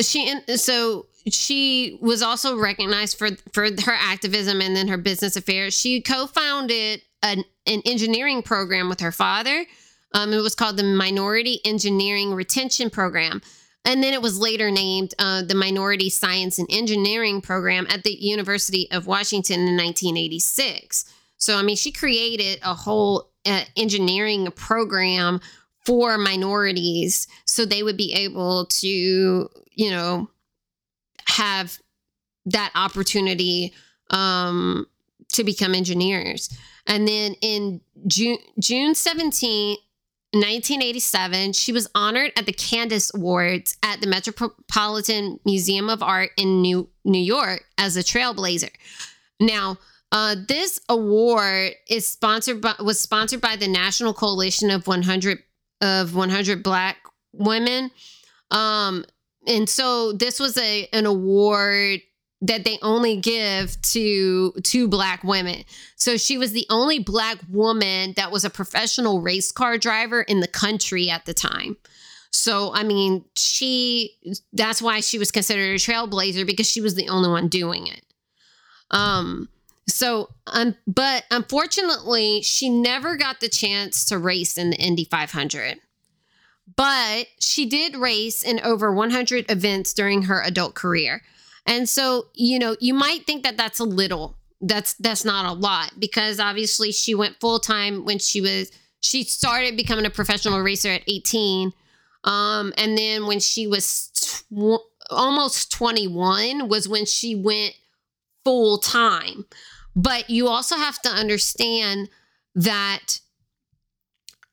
she 0.00 0.32
so 0.56 1.06
she 1.30 1.98
was 2.00 2.22
also 2.22 2.58
recognized 2.58 3.18
for 3.18 3.30
for 3.52 3.64
her 3.64 3.96
activism 3.98 4.60
and 4.60 4.76
then 4.76 4.88
her 4.88 4.96
business 4.96 5.36
affairs. 5.36 5.78
She 5.78 6.00
co-founded 6.00 7.02
an, 7.22 7.44
an 7.66 7.82
engineering 7.84 8.42
program 8.42 8.88
with 8.88 9.00
her 9.00 9.12
father. 9.12 9.66
Um, 10.14 10.32
it 10.32 10.40
was 10.40 10.54
called 10.54 10.76
the 10.76 10.84
Minority 10.84 11.60
Engineering 11.64 12.32
Retention 12.32 12.90
Program. 12.90 13.42
And 13.84 14.02
then 14.02 14.14
it 14.14 14.22
was 14.22 14.38
later 14.38 14.70
named 14.70 15.14
uh, 15.18 15.42
the 15.42 15.54
Minority 15.54 16.10
Science 16.10 16.58
and 16.58 16.66
Engineering 16.70 17.40
Program 17.40 17.86
at 17.88 18.02
the 18.02 18.16
University 18.18 18.90
of 18.90 19.06
Washington 19.06 19.60
in 19.60 19.76
1986. 19.76 21.04
So, 21.38 21.56
I 21.56 21.62
mean, 21.62 21.76
she 21.76 21.92
created 21.92 22.58
a 22.64 22.74
whole 22.74 23.30
engineering 23.76 24.50
program 24.52 25.40
for 25.84 26.18
minorities 26.18 27.28
so 27.44 27.64
they 27.64 27.82
would 27.82 27.96
be 27.96 28.12
able 28.12 28.66
to, 28.66 29.48
you 29.72 29.90
know, 29.90 30.28
have 31.28 31.78
that 32.46 32.72
opportunity 32.74 33.72
um, 34.10 34.86
to 35.32 35.44
become 35.44 35.74
engineers. 35.74 36.56
And 36.86 37.06
then 37.06 37.34
in 37.40 37.80
June, 38.06 38.38
June 38.58 38.94
17, 38.94 39.76
1987, 40.32 41.52
she 41.52 41.72
was 41.72 41.88
honored 41.94 42.32
at 42.36 42.46
the 42.46 42.52
Candace 42.52 43.12
Awards 43.14 43.76
at 43.82 44.00
the 44.00 44.06
Metropolitan 44.06 45.40
Museum 45.44 45.88
of 45.88 46.02
Art 46.02 46.30
in 46.36 46.60
New, 46.62 46.88
New 47.04 47.22
York 47.22 47.64
as 47.78 47.96
a 47.96 48.02
trailblazer. 48.02 48.70
Now, 49.40 49.78
uh, 50.16 50.34
this 50.48 50.80
award 50.88 51.72
is 51.90 52.06
sponsored 52.06 52.62
by 52.62 52.74
was 52.80 52.98
sponsored 52.98 53.42
by 53.42 53.54
the 53.54 53.68
National 53.68 54.14
Coalition 54.14 54.70
of 54.70 54.86
100 54.86 55.42
of 55.82 56.14
100 56.14 56.62
Black 56.62 56.96
Women. 57.34 57.90
Um, 58.50 59.04
and 59.46 59.68
so 59.68 60.14
this 60.14 60.40
was 60.40 60.56
a 60.56 60.88
an 60.94 61.04
award 61.04 62.00
that 62.40 62.64
they 62.64 62.78
only 62.80 63.18
give 63.18 63.78
to 63.82 64.52
two 64.62 64.88
black 64.88 65.22
women. 65.22 65.64
So 65.96 66.16
she 66.16 66.38
was 66.38 66.52
the 66.52 66.66
only 66.70 66.98
black 66.98 67.36
woman 67.50 68.14
that 68.16 68.32
was 68.32 68.46
a 68.46 68.50
professional 68.50 69.20
race 69.20 69.52
car 69.52 69.76
driver 69.76 70.22
in 70.22 70.40
the 70.40 70.48
country 70.48 71.10
at 71.10 71.26
the 71.26 71.34
time. 71.34 71.76
So 72.30 72.72
I 72.72 72.84
mean, 72.84 73.26
she 73.34 74.16
that's 74.54 74.80
why 74.80 75.00
she 75.00 75.18
was 75.18 75.30
considered 75.30 75.74
a 75.74 75.78
trailblazer 75.78 76.46
because 76.46 76.70
she 76.70 76.80
was 76.80 76.94
the 76.94 77.10
only 77.10 77.28
one 77.28 77.48
doing 77.48 77.86
it. 77.86 78.02
Um 78.90 79.50
so 79.88 80.30
um 80.46 80.76
but 80.86 81.24
unfortunately, 81.30 82.42
she 82.42 82.68
never 82.68 83.16
got 83.16 83.40
the 83.40 83.48
chance 83.48 84.04
to 84.06 84.18
race 84.18 84.58
in 84.58 84.70
the 84.70 84.76
Indy 84.76 85.04
500 85.04 85.80
but 86.74 87.28
she 87.38 87.66
did 87.66 87.96
race 87.96 88.42
in 88.42 88.60
over 88.60 88.92
100 88.92 89.50
events 89.50 89.92
during 89.92 90.22
her 90.22 90.42
adult 90.42 90.74
career. 90.74 91.22
And 91.64 91.88
so, 91.88 92.26
you 92.34 92.58
know, 92.58 92.76
you 92.80 92.94
might 92.94 93.26
think 93.26 93.42
that 93.44 93.56
that's 93.56 93.78
a 93.80 93.84
little. 93.84 94.36
That's 94.60 94.94
that's 94.94 95.24
not 95.24 95.46
a 95.46 95.52
lot 95.52 95.92
because 95.98 96.40
obviously 96.40 96.90
she 96.90 97.14
went 97.14 97.40
full 97.40 97.58
time 97.58 98.04
when 98.04 98.18
she 98.18 98.40
was 98.40 98.72
she 99.00 99.22
started 99.22 99.76
becoming 99.76 100.06
a 100.06 100.10
professional 100.10 100.60
racer 100.60 100.88
at 100.88 101.02
18. 101.06 101.72
Um 102.24 102.72
and 102.78 102.96
then 102.96 103.26
when 103.26 103.38
she 103.38 103.66
was 103.66 104.08
tw- 104.14 104.80
almost 105.10 105.70
21 105.72 106.68
was 106.68 106.88
when 106.88 107.04
she 107.04 107.34
went 107.34 107.74
full 108.44 108.78
time. 108.78 109.44
But 109.96 110.28
you 110.28 110.46
also 110.46 110.76
have 110.76 111.00
to 111.02 111.08
understand 111.08 112.10
that 112.54 113.20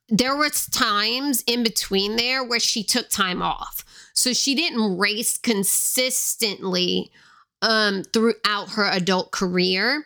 there 0.08 0.36
was 0.36 0.67
times 0.67 1.43
in 1.45 1.63
between 1.63 2.15
there 2.15 2.43
where 2.43 2.60
she 2.60 2.84
took 2.84 3.10
time 3.10 3.41
off. 3.41 3.84
So 4.13 4.32
she 4.32 4.56
didn't 4.56 4.97
race 4.97 5.38
consistently 5.38 7.12
um, 7.62 8.03
throughout 8.03 8.71
her 8.71 8.89
adult 8.89 9.32
career 9.32 10.06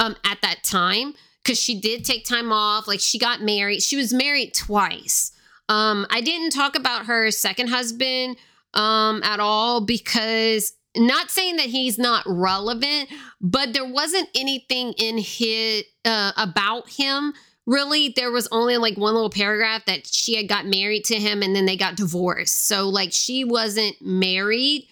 um, 0.00 0.16
at 0.24 0.40
that 0.42 0.62
time 0.62 1.14
because 1.42 1.60
she 1.60 1.80
did 1.80 2.04
take 2.04 2.24
time 2.24 2.52
off. 2.52 2.86
Like 2.88 3.00
she 3.00 3.18
got 3.18 3.42
married. 3.42 3.82
She 3.82 3.96
was 3.96 4.12
married 4.12 4.54
twice. 4.54 5.32
Um, 5.68 6.06
I 6.08 6.20
didn't 6.20 6.50
talk 6.50 6.76
about 6.76 7.06
her 7.06 7.30
second 7.30 7.68
husband 7.68 8.36
um, 8.74 9.22
at 9.22 9.40
all 9.40 9.80
because 9.80 10.72
not 10.96 11.30
saying 11.30 11.56
that 11.56 11.66
he's 11.66 11.98
not 11.98 12.24
relevant, 12.26 13.10
but 13.40 13.72
there 13.72 13.84
wasn't 13.84 14.28
anything 14.34 14.94
in 14.94 15.18
his 15.18 15.84
uh, 16.04 16.32
about 16.36 16.88
him 16.88 17.34
really 17.68 18.08
there 18.16 18.32
was 18.32 18.48
only 18.50 18.78
like 18.78 18.96
one 18.96 19.12
little 19.12 19.28
paragraph 19.30 19.84
that 19.84 20.06
she 20.06 20.34
had 20.36 20.48
got 20.48 20.66
married 20.66 21.04
to 21.04 21.16
him 21.16 21.42
and 21.42 21.54
then 21.54 21.66
they 21.66 21.76
got 21.76 21.96
divorced. 21.96 22.66
So 22.66 22.88
like 22.88 23.12
she 23.12 23.44
wasn't 23.44 23.94
married 24.00 24.88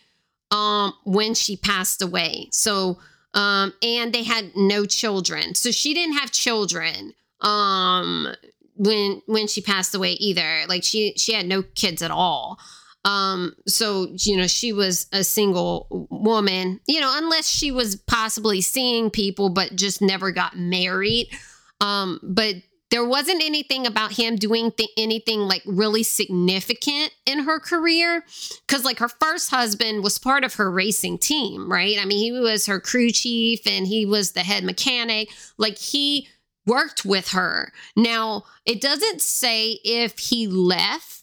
um 0.50 0.92
when 1.04 1.34
she 1.34 1.56
passed 1.56 2.02
away. 2.02 2.48
So 2.52 2.98
um 3.32 3.72
and 3.82 4.12
they 4.12 4.24
had 4.24 4.54
no 4.54 4.84
children. 4.84 5.54
So 5.54 5.70
she 5.70 5.94
didn't 5.94 6.18
have 6.18 6.30
children. 6.30 7.14
Um 7.40 8.28
when 8.74 9.22
when 9.24 9.46
she 9.48 9.62
passed 9.62 9.94
away 9.94 10.12
either. 10.12 10.64
Like 10.68 10.84
she 10.84 11.14
she 11.16 11.32
had 11.32 11.46
no 11.46 11.62
kids 11.62 12.02
at 12.02 12.10
all. 12.10 12.58
Um, 13.06 13.54
so 13.68 14.08
you 14.18 14.36
know, 14.36 14.48
she 14.48 14.72
was 14.72 15.06
a 15.12 15.22
single 15.22 16.08
woman, 16.10 16.80
you 16.88 17.00
know, 17.00 17.14
unless 17.16 17.48
she 17.48 17.70
was 17.70 17.94
possibly 17.94 18.60
seeing 18.60 19.10
people 19.10 19.48
but 19.48 19.76
just 19.76 20.02
never 20.02 20.32
got 20.32 20.58
married. 20.58 21.28
Um, 21.80 22.18
but 22.22 22.56
there 22.90 23.04
wasn't 23.04 23.42
anything 23.42 23.86
about 23.86 24.12
him 24.12 24.36
doing 24.36 24.72
th- 24.72 24.90
anything 24.96 25.40
like 25.40 25.62
really 25.66 26.02
significant 26.02 27.12
in 27.26 27.40
her 27.40 27.60
career 27.60 28.24
because 28.66 28.84
like 28.84 28.98
her 28.98 29.08
first 29.08 29.50
husband 29.50 30.02
was 30.02 30.18
part 30.18 30.44
of 30.44 30.54
her 30.54 30.70
racing 30.70 31.18
team 31.18 31.70
right? 31.70 31.98
I 32.00 32.04
mean 32.04 32.18
he 32.18 32.32
was 32.32 32.66
her 32.66 32.80
crew 32.80 33.10
chief 33.10 33.66
and 33.66 33.86
he 33.86 34.04
was 34.04 34.32
the 34.32 34.40
head 34.40 34.64
mechanic. 34.64 35.30
Like 35.58 35.78
he 35.78 36.28
worked 36.66 37.04
with 37.04 37.30
her. 37.30 37.72
Now 37.96 38.44
it 38.64 38.80
doesn't 38.80 39.20
say 39.20 39.78
if 39.84 40.18
he 40.18 40.46
left 40.46 41.15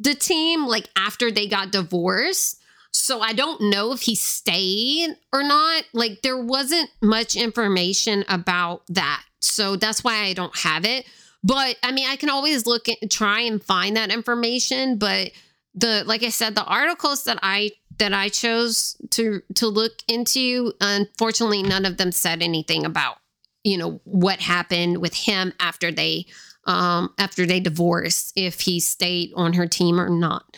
the 0.00 0.14
team 0.14 0.66
like 0.66 0.88
after 0.96 1.30
they 1.30 1.46
got 1.46 1.72
divorced. 1.72 2.60
So 2.92 3.20
I 3.20 3.34
don't 3.34 3.60
know 3.60 3.92
if 3.92 4.00
he 4.00 4.14
stayed 4.14 5.10
or 5.32 5.42
not. 5.42 5.84
Like 5.92 6.22
there 6.22 6.42
wasn't 6.42 6.90
much 7.02 7.36
information 7.36 8.24
about 8.28 8.82
that. 8.88 9.22
So 9.40 9.76
that's 9.76 10.02
why 10.02 10.24
I 10.24 10.32
don't 10.32 10.56
have 10.58 10.84
it. 10.84 11.06
But 11.44 11.76
I 11.82 11.92
mean, 11.92 12.08
I 12.08 12.16
can 12.16 12.30
always 12.30 12.66
look 12.66 12.88
at 12.88 13.10
try 13.10 13.40
and 13.40 13.62
find 13.62 13.96
that 13.96 14.10
information, 14.10 14.98
but 14.98 15.30
the 15.74 16.04
like 16.06 16.22
I 16.22 16.30
said, 16.30 16.54
the 16.54 16.64
articles 16.64 17.24
that 17.24 17.38
I 17.42 17.72
that 17.98 18.12
I 18.12 18.28
chose 18.28 18.96
to 19.10 19.42
to 19.54 19.68
look 19.68 19.92
into, 20.08 20.72
unfortunately 20.80 21.62
none 21.62 21.84
of 21.84 21.98
them 21.98 22.12
said 22.12 22.42
anything 22.42 22.84
about, 22.84 23.18
you 23.62 23.78
know, 23.78 24.00
what 24.04 24.40
happened 24.40 24.98
with 24.98 25.14
him 25.14 25.52
after 25.60 25.92
they 25.92 26.26
um, 26.66 27.14
after 27.18 27.46
they 27.46 27.60
divorced 27.60 28.32
if 28.36 28.60
he 28.60 28.80
stayed 28.80 29.32
on 29.34 29.54
her 29.54 29.66
team 29.66 29.98
or 30.00 30.08
not. 30.08 30.56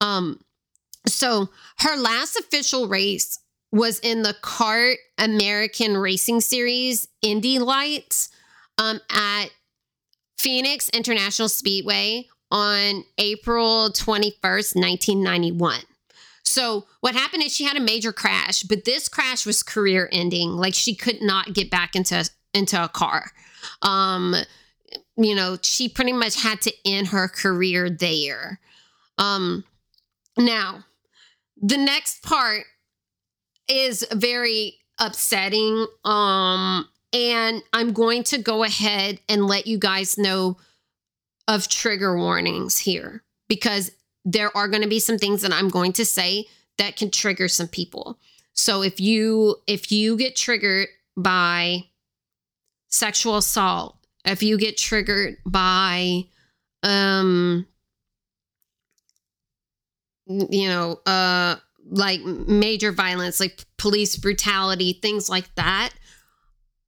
Um, 0.00 0.40
so 1.06 1.48
her 1.78 1.96
last 1.96 2.36
official 2.36 2.88
race 2.88 3.38
was 3.72 3.98
in 4.00 4.22
the 4.22 4.36
CART 4.42 4.98
American 5.18 5.96
Racing 5.96 6.40
Series 6.40 7.08
Indy 7.22 7.58
Lights 7.58 8.30
um, 8.78 9.00
at 9.10 9.46
Phoenix 10.38 10.88
International 10.90 11.48
Speedway 11.48 12.26
on 12.50 13.04
April 13.18 13.90
21st, 13.90 14.76
1991. 14.76 15.80
So 16.44 16.84
what 17.00 17.14
happened 17.14 17.42
is 17.42 17.54
she 17.54 17.64
had 17.64 17.76
a 17.76 17.80
major 17.80 18.12
crash, 18.12 18.62
but 18.62 18.84
this 18.84 19.08
crash 19.08 19.46
was 19.46 19.62
career 19.62 20.08
ending. 20.12 20.50
Like 20.50 20.74
she 20.74 20.94
could 20.94 21.20
not 21.20 21.52
get 21.52 21.70
back 21.70 21.96
into 21.96 22.28
into 22.52 22.82
a 22.82 22.88
car. 22.88 23.32
Um, 23.82 24.36
you 25.16 25.34
know, 25.34 25.58
she 25.62 25.88
pretty 25.88 26.12
much 26.12 26.42
had 26.42 26.60
to 26.62 26.72
end 26.84 27.08
her 27.08 27.28
career 27.28 27.88
there. 27.88 28.60
Um, 29.18 29.64
now, 30.36 30.84
the 31.56 31.76
next 31.76 32.22
part 32.22 32.64
is 33.68 34.04
very 34.12 34.78
upsetting. 34.98 35.86
Um, 36.04 36.88
and 37.12 37.62
I'm 37.72 37.92
going 37.92 38.24
to 38.24 38.38
go 38.38 38.64
ahead 38.64 39.20
and 39.28 39.46
let 39.46 39.66
you 39.66 39.78
guys 39.78 40.18
know 40.18 40.56
of 41.46 41.68
trigger 41.68 42.16
warnings 42.16 42.78
here 42.78 43.22
because 43.48 43.92
there 44.24 44.54
are 44.56 44.68
going 44.68 44.82
to 44.82 44.88
be 44.88 44.98
some 44.98 45.18
things 45.18 45.42
that 45.42 45.52
I'm 45.52 45.68
going 45.68 45.92
to 45.94 46.04
say 46.04 46.46
that 46.78 46.96
can 46.96 47.10
trigger 47.10 47.48
some 47.48 47.68
people. 47.68 48.18
So 48.52 48.82
if 48.82 49.00
you 49.00 49.56
if 49.66 49.92
you 49.92 50.16
get 50.16 50.36
triggered 50.36 50.88
by 51.16 51.84
sexual 52.88 53.36
assault, 53.36 53.96
if 54.24 54.42
you 54.42 54.58
get 54.58 54.76
triggered 54.76 55.36
by 55.46 56.24
um 56.82 57.66
you 60.26 60.68
know 60.68 61.00
uh 61.06 61.56
like 61.90 62.20
major 62.22 62.92
violence 62.92 63.40
like 63.40 63.64
police 63.76 64.16
brutality 64.16 64.98
things 65.02 65.28
like 65.28 65.54
that 65.54 65.90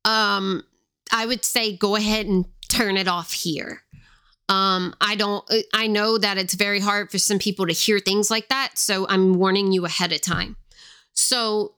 um 0.05 0.63
i 1.13 1.27
would 1.27 1.45
say 1.45 1.77
go 1.77 1.97
ahead 1.97 2.27
and 2.27 2.47
turn 2.69 2.97
it 2.97 3.09
off 3.09 3.33
here. 3.33 3.83
Um 4.49 4.95
i 5.01 5.17
don't 5.17 5.45
i 5.75 5.87
know 5.87 6.19
that 6.19 6.39
it's 6.39 6.55
very 6.55 6.81
hard 6.81 7.11
for 7.11 7.19
some 7.19 7.39
people 7.39 7.67
to 7.67 7.73
hear 7.73 7.99
things 7.99 8.31
like 8.31 8.49
that 8.49 8.73
so 8.75 9.07
i'm 9.09 9.35
warning 9.35 9.73
you 9.73 9.85
ahead 9.85 10.13
of 10.13 10.21
time. 10.21 10.57
So 11.15 11.75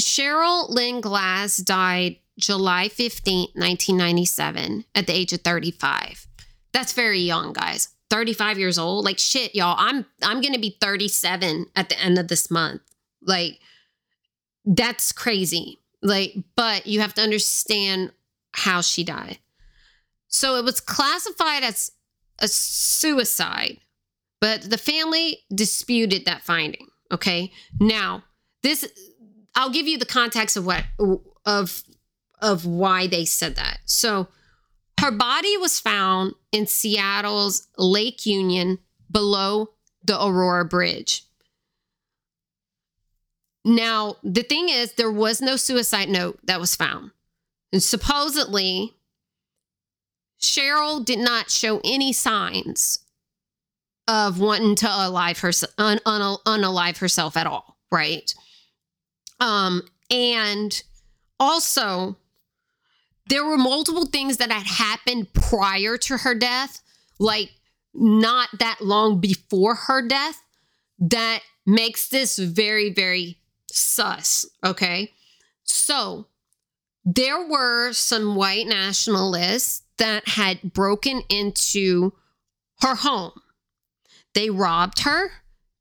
Cheryl 0.00 0.70
Linn 0.70 1.00
Glass 1.00 1.58
died 1.58 2.16
July 2.40 2.88
15th, 2.88 3.54
1997, 3.54 4.84
at 4.94 5.06
the 5.06 5.12
age 5.12 5.32
of 5.32 5.40
35. 5.42 6.26
That's 6.72 6.92
very 6.92 7.20
young, 7.20 7.52
guys. 7.52 7.88
35 8.10 8.58
years 8.58 8.78
old. 8.78 9.04
Like 9.04 9.18
shit, 9.18 9.54
y'all. 9.54 9.76
I'm 9.78 10.04
I'm 10.22 10.40
going 10.40 10.52
to 10.52 10.60
be 10.60 10.76
37 10.80 11.66
at 11.76 11.88
the 11.88 11.98
end 11.98 12.18
of 12.18 12.28
this 12.28 12.50
month. 12.50 12.82
Like 13.22 13.60
that's 14.64 15.12
crazy. 15.12 15.78
Like 16.02 16.34
but 16.56 16.86
you 16.86 17.00
have 17.00 17.14
to 17.14 17.22
understand 17.22 18.12
how 18.52 18.80
she 18.80 19.04
died. 19.04 19.38
So 20.28 20.56
it 20.56 20.64
was 20.64 20.80
classified 20.80 21.62
as 21.62 21.92
a 22.40 22.48
suicide, 22.48 23.78
but 24.40 24.62
the 24.62 24.78
family 24.78 25.40
disputed 25.54 26.24
that 26.24 26.42
finding, 26.42 26.86
okay? 27.12 27.52
Now, 27.78 28.24
this 28.62 28.86
I'll 29.54 29.70
give 29.70 29.86
you 29.86 29.98
the 29.98 30.06
context 30.06 30.56
of 30.56 30.66
what 30.66 30.84
of 31.44 31.82
of 32.42 32.66
why 32.66 33.06
they 33.06 33.24
said 33.24 33.56
that. 33.56 33.78
So 33.84 34.28
her 35.00 35.10
body 35.10 35.56
was 35.56 35.80
found 35.80 36.34
in 36.52 36.66
Seattle's 36.66 37.68
Lake 37.78 38.26
Union 38.26 38.78
below 39.10 39.70
the 40.04 40.22
Aurora 40.22 40.64
Bridge. 40.64 41.24
Now, 43.64 44.16
the 44.22 44.42
thing 44.42 44.68
is, 44.68 44.92
there 44.94 45.12
was 45.12 45.40
no 45.40 45.56
suicide 45.56 46.08
note 46.08 46.38
that 46.44 46.60
was 46.60 46.74
found. 46.74 47.10
And 47.72 47.82
supposedly, 47.82 48.94
Cheryl 50.40 51.04
did 51.04 51.18
not 51.18 51.50
show 51.50 51.80
any 51.84 52.12
signs 52.12 53.00
of 54.08 54.40
wanting 54.40 54.74
to 54.76 54.88
alive 54.88 55.38
herself, 55.40 55.72
un, 55.78 56.00
un, 56.06 56.36
unalive 56.46 56.98
herself 56.98 57.36
at 57.36 57.46
all, 57.46 57.76
right? 57.92 58.34
Um, 59.38 59.82
and 60.10 60.82
also, 61.38 62.16
there 63.30 63.44
were 63.44 63.56
multiple 63.56 64.06
things 64.06 64.36
that 64.38 64.50
had 64.50 64.66
happened 64.66 65.32
prior 65.32 65.96
to 65.96 66.18
her 66.18 66.34
death, 66.34 66.82
like 67.18 67.52
not 67.94 68.48
that 68.58 68.80
long 68.80 69.20
before 69.20 69.74
her 69.74 70.06
death, 70.06 70.42
that 70.98 71.40
makes 71.64 72.08
this 72.08 72.38
very, 72.38 72.92
very 72.92 73.38
sus. 73.70 74.44
Okay. 74.64 75.12
So 75.62 76.26
there 77.04 77.46
were 77.48 77.92
some 77.92 78.34
white 78.34 78.66
nationalists 78.66 79.82
that 79.98 80.28
had 80.28 80.72
broken 80.72 81.22
into 81.28 82.12
her 82.80 82.96
home. 82.96 83.40
They 84.34 84.50
robbed 84.50 85.00
her, 85.00 85.30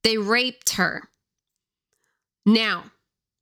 they 0.04 0.18
raped 0.18 0.72
her. 0.76 1.10
Now, 2.46 2.92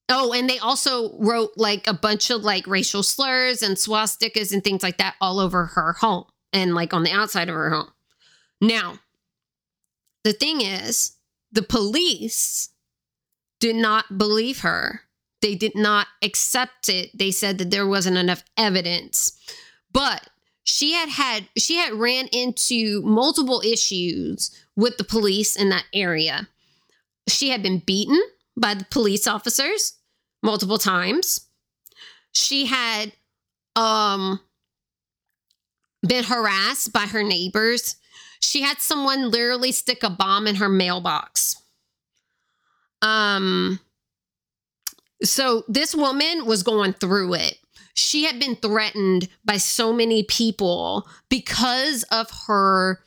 Oh, 0.09 0.31
and 0.33 0.49
they 0.49 0.57
also 0.59 1.17
wrote 1.19 1.51
like 1.57 1.85
a 1.87 1.93
bunch 1.93 2.29
of 2.29 2.41
like 2.41 2.65
racial 2.65 3.03
slurs 3.03 3.61
and 3.61 3.75
swastikas 3.75 4.53
and 4.53 4.63
things 4.63 4.83
like 4.83 4.97
that 4.97 5.15
all 5.19 5.39
over 5.39 5.65
her 5.65 5.93
home 5.93 6.25
and 6.53 6.73
like 6.73 6.93
on 6.93 7.03
the 7.03 7.11
outside 7.11 7.49
of 7.49 7.55
her 7.55 7.69
home. 7.69 7.91
Now, 8.61 8.99
the 10.23 10.33
thing 10.33 10.61
is, 10.61 11.13
the 11.51 11.61
police 11.61 12.69
did 13.59 13.75
not 13.75 14.17
believe 14.17 14.61
her. 14.61 15.01
They 15.41 15.55
did 15.55 15.75
not 15.75 16.07
accept 16.21 16.89
it. 16.89 17.09
They 17.13 17.31
said 17.31 17.57
that 17.57 17.69
there 17.69 17.87
wasn't 17.87 18.17
enough 18.17 18.43
evidence. 18.55 19.37
But 19.91 20.29
she 20.63 20.93
had 20.93 21.10
had 21.10 21.47
she 21.58 21.75
had 21.75 21.93
ran 21.93 22.27
into 22.27 23.01
multiple 23.03 23.62
issues 23.65 24.51
with 24.75 24.97
the 24.97 25.03
police 25.03 25.55
in 25.55 25.69
that 25.69 25.85
area. 25.93 26.47
She 27.27 27.49
had 27.49 27.62
been 27.62 27.79
beaten 27.79 28.21
by 28.55 28.73
the 28.73 28.85
police 28.85 29.27
officers 29.27 29.96
multiple 30.48 30.77
times. 30.79 31.41
She 32.31 32.65
had 32.65 33.12
um 33.75 34.39
been 36.08 36.23
harassed 36.23 36.93
by 36.93 37.02
her 37.02 37.21
neighbors. 37.21 37.98
She 38.39 38.62
had 38.62 38.79
someone 38.79 39.29
literally 39.29 39.71
stick 39.73 40.04
a 40.04 40.10
bomb 40.10 40.48
in 40.48 40.56
her 40.56 40.69
mailbox. 40.69 41.62
Um 43.02 43.79
so 45.21 45.63
this 45.67 45.93
woman 45.93 46.45
was 46.45 46.63
going 46.63 46.93
through 46.93 47.33
it. 47.33 47.58
She 47.93 48.23
had 48.23 48.39
been 48.39 48.56
threatened 48.56 49.27
by 49.43 49.58
so 49.58 49.91
many 49.91 50.23
people 50.23 51.08
because 51.29 52.04
of 52.04 52.29
her 52.48 53.00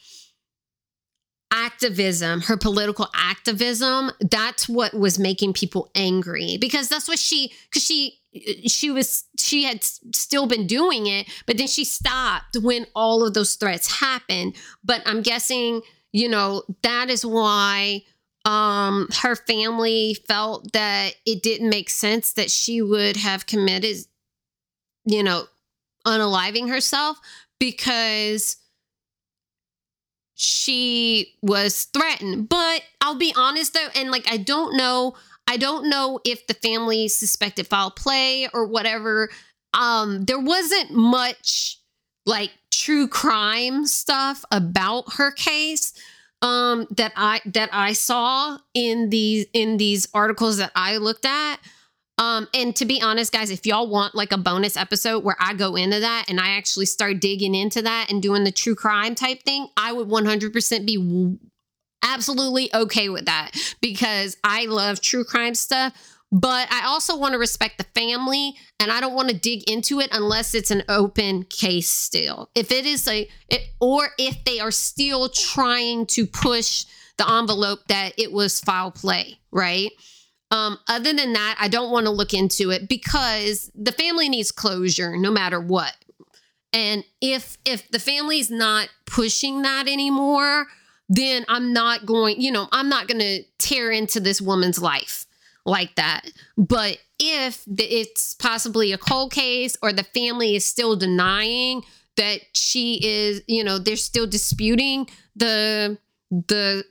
activism, 1.53 2.43
her 2.43 2.57
political 2.57 3.09
activism, 3.15 4.11
that's 4.21 4.69
what 4.69 4.95
was 4.95 5.19
making 5.19 5.53
people 5.53 5.91
angry 5.95 6.57
because 6.61 6.89
that's 6.89 7.09
what 7.09 7.19
she, 7.19 7.53
because 7.69 7.85
she, 7.85 8.21
she 8.67 8.91
was 8.91 9.25
she 9.39 9.65
had 9.65 9.83
still 9.83 10.47
been 10.47 10.67
doing 10.67 11.07
it, 11.07 11.29
but 11.47 11.59
then 11.59 11.67
she 11.67 11.85
stopped 11.85 12.57
when 12.63 12.87
all 12.95 13.27
of 13.27 13.35
those 13.35 13.57
threats 13.57 14.01
happened. 14.01 14.55
But 14.85 15.03
I'm 15.05 15.23
guessing, 15.23 15.83
you 16.13 16.29
know, 16.29 16.63
that 16.83 17.11
is 17.11 17.27
why 17.27 18.03
um 18.45 19.09
her 19.21 19.37
family 19.37 20.17
felt 20.27 20.73
that 20.73 21.15
it 21.27 21.43
didn't 21.43 21.69
make 21.69 21.91
sense 21.91 22.33
that 22.35 22.51
she 22.51 22.81
would 22.81 23.17
have 23.17 23.45
committed 23.45 23.97
you 25.05 25.23
know 25.23 25.45
unaliving 26.07 26.71
herself 26.71 27.19
because 27.59 28.57
she 30.41 31.35
was 31.43 31.85
threatened 31.93 32.49
but 32.49 32.83
i'll 33.01 33.19
be 33.19 33.35
honest 33.37 33.75
though 33.75 33.89
and 33.95 34.11
like 34.11 34.31
i 34.31 34.37
don't 34.37 34.77
know 34.77 35.15
i 35.47 35.57
don't 35.57 35.89
know 35.89 36.19
if 36.25 36.47
the 36.47 36.55
family 36.55 37.09
suspected 37.09 37.67
foul 37.67 37.91
play 37.91 38.49
or 38.55 38.67
whatever 38.67 39.31
um 39.75 40.25
there 40.25 40.41
wasn't 40.41 40.91
much 40.91 41.79
like 42.27 42.51
true 42.71 43.07
crime 43.09 43.87
stuff 43.87 44.45
about 44.51 45.15
her 45.15 45.31
case 45.31 45.93
um 46.43 46.87
that 46.91 47.13
I 47.17 47.41
that 47.47 47.71
I 47.73 47.93
saw 47.93 48.59
in 48.75 49.11
these 49.11 49.47
in 49.53 49.77
these 49.77 50.09
articles 50.15 50.57
that 50.59 50.73
I 50.75 50.97
looked 50.97 51.27
at. 51.27 51.57
Um, 52.21 52.49
and 52.53 52.77
to 52.77 52.85
be 52.85 53.01
honest, 53.01 53.33
guys, 53.33 53.51
if 53.51 53.65
y'all 53.65 53.89
want 53.89 54.15
like 54.15 54.31
a 54.31 54.37
bonus 54.37 54.77
episode 54.77 55.25
where 55.25 55.39
I 55.41 55.55
go 55.55 55.75
into 55.75 56.01
that 56.01 56.27
and 56.29 56.39
I 56.39 56.51
actually 56.51 56.85
start 56.85 57.19
digging 57.19 57.55
into 57.55 57.81
that 57.81 58.09
and 58.11 58.23
doing 58.23 58.45
the 58.45 58.53
true 58.53 58.75
crime 58.75 59.15
type 59.15 59.43
thing, 59.43 59.69
I 59.79 59.93
would 59.93 60.07
100% 60.07 60.87
be 60.87 61.39
absolutely 62.03 62.69
okay 62.75 63.09
with 63.09 63.25
that 63.25 63.53
because 63.81 64.37
I 64.45 64.67
love 64.67 65.01
true 65.01 65.25
crime 65.25 65.55
stuff. 65.55 65.95
But 66.31 66.71
I 66.71 66.85
also 66.85 67.17
want 67.17 67.33
to 67.33 67.39
respect 67.39 67.79
the 67.79 68.01
family 68.01 68.55
and 68.79 68.93
I 68.93 69.01
don't 69.01 69.15
want 69.15 69.31
to 69.31 69.35
dig 69.35 69.69
into 69.69 69.99
it 69.99 70.11
unless 70.13 70.55
it's 70.55 70.71
an 70.71 70.85
open 70.91 71.45
case 71.45 71.89
still. 71.89 72.51
If 72.55 72.71
it 72.71 72.85
is 72.85 73.09
a, 73.09 73.29
it, 73.49 73.63
or 73.81 74.11
if 74.19 74.45
they 74.45 74.61
are 74.61 74.71
still 74.71 75.31
trying 75.31 76.05
to 76.09 76.27
push 76.27 76.85
the 77.17 77.29
envelope 77.29 77.81
that 77.89 78.13
it 78.19 78.31
was 78.31 78.61
foul 78.61 78.91
play, 78.91 79.41
right? 79.51 79.91
Um, 80.51 80.79
other 80.89 81.13
than 81.13 81.33
that, 81.35 81.57
I 81.61 81.69
don't 81.69 81.93
want 81.93 82.07
to 82.07 82.11
look 82.11 82.35
into 82.35 82.71
it 82.71 82.89
because 82.89 83.71
the 83.75 83.93
family 83.93 84.29
needs 84.29 84.51
closure 84.51 85.17
no 85.17 85.31
matter 85.31 85.61
what. 85.61 85.95
And 86.73 87.05
if 87.21 87.59
if 87.65 87.89
the 87.91 87.99
family's 87.99 88.51
not 88.51 88.89
pushing 89.07 89.63
that 89.63 89.89
anymore, 89.89 90.67
then 91.09 91.45
I'm 91.49 91.73
not 91.73 92.07
going, 92.07 92.41
you 92.41 92.53
know, 92.53 92.69
I'm 92.73 92.89
not 92.89 93.09
going 93.09 93.21
to 93.21 93.43
tear 93.59 93.91
into 93.91 94.21
this 94.21 94.41
woman's 94.41 94.81
life 94.81 95.27
like 95.67 95.97
that. 95.97 96.31
But 96.57 96.99
if 97.19 97.65
it's 97.67 98.35
possibly 98.35 98.93
a 98.93 98.99
cold 98.99 99.33
case 99.33 99.77
or 99.83 99.93
the 99.93 100.05
family 100.05 100.57
is 100.57 100.65
still 100.65 100.97
denying 100.97 101.83
that 102.17 102.41
she 102.55 103.01
is, 103.05 103.43
you 103.47 103.65
know, 103.65 103.79
they're 103.79 103.97
still 103.97 104.27
disputing 104.27 105.09
the 105.35 105.99
the 106.31 106.85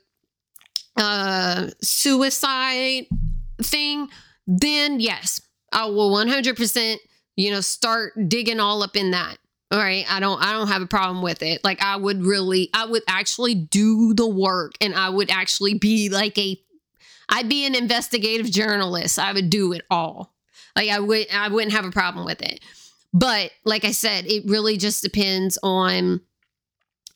uh 0.98 1.70
suicide 1.82 3.06
thing, 3.62 4.10
then 4.48 5.00
yes, 5.00 5.42
I 5.72 5.86
will 5.86 6.12
100%, 6.12 6.98
you 7.36 7.52
know, 7.52 7.62
start 7.62 8.14
digging 8.28 8.60
all 8.60 8.84
up 8.84 8.96
in 8.96 9.12
that. 9.12 9.38
All 9.72 9.78
right, 9.78 10.04
I 10.12 10.20
don't 10.20 10.42
I 10.42 10.54
don't 10.54 10.70
have 10.70 10.82
a 10.82 10.88
problem 10.88 11.22
with 11.22 11.44
it. 11.44 11.64
Like 11.64 11.80
I 11.80 11.96
would 11.96 12.24
really 12.24 12.72
I 12.74 12.86
would 12.86 13.04
actually 13.08 13.54
do 13.54 14.16
the 14.16 14.28
work 14.28 14.74
and 14.82 14.96
I 14.96 15.10
would 15.10 15.30
actually 15.30 15.76
be 15.76 16.10
like 16.10 16.36
a 16.40 16.60
I'd 17.30 17.48
be 17.48 17.68
an 17.68 17.76
investigative 17.76 18.50
journalist. 18.50 19.20
I 19.20 19.32
would 19.32 19.52
do 19.52 19.74
it 19.74 19.84
all. 19.92 20.34
Like 20.76 20.90
I 20.90 21.00
would 21.00 21.28
I 21.32 21.50
wouldn't 21.50 21.74
have 21.74 21.86
a 21.86 21.92
problem 21.92 22.26
with 22.26 22.42
it. 22.42 22.62
But 23.14 23.52
like 23.64 23.86
I 23.86 23.92
said, 23.92 24.26
it 24.26 24.50
really 24.50 24.78
just 24.78 25.04
depends 25.04 25.60
on 25.62 26.22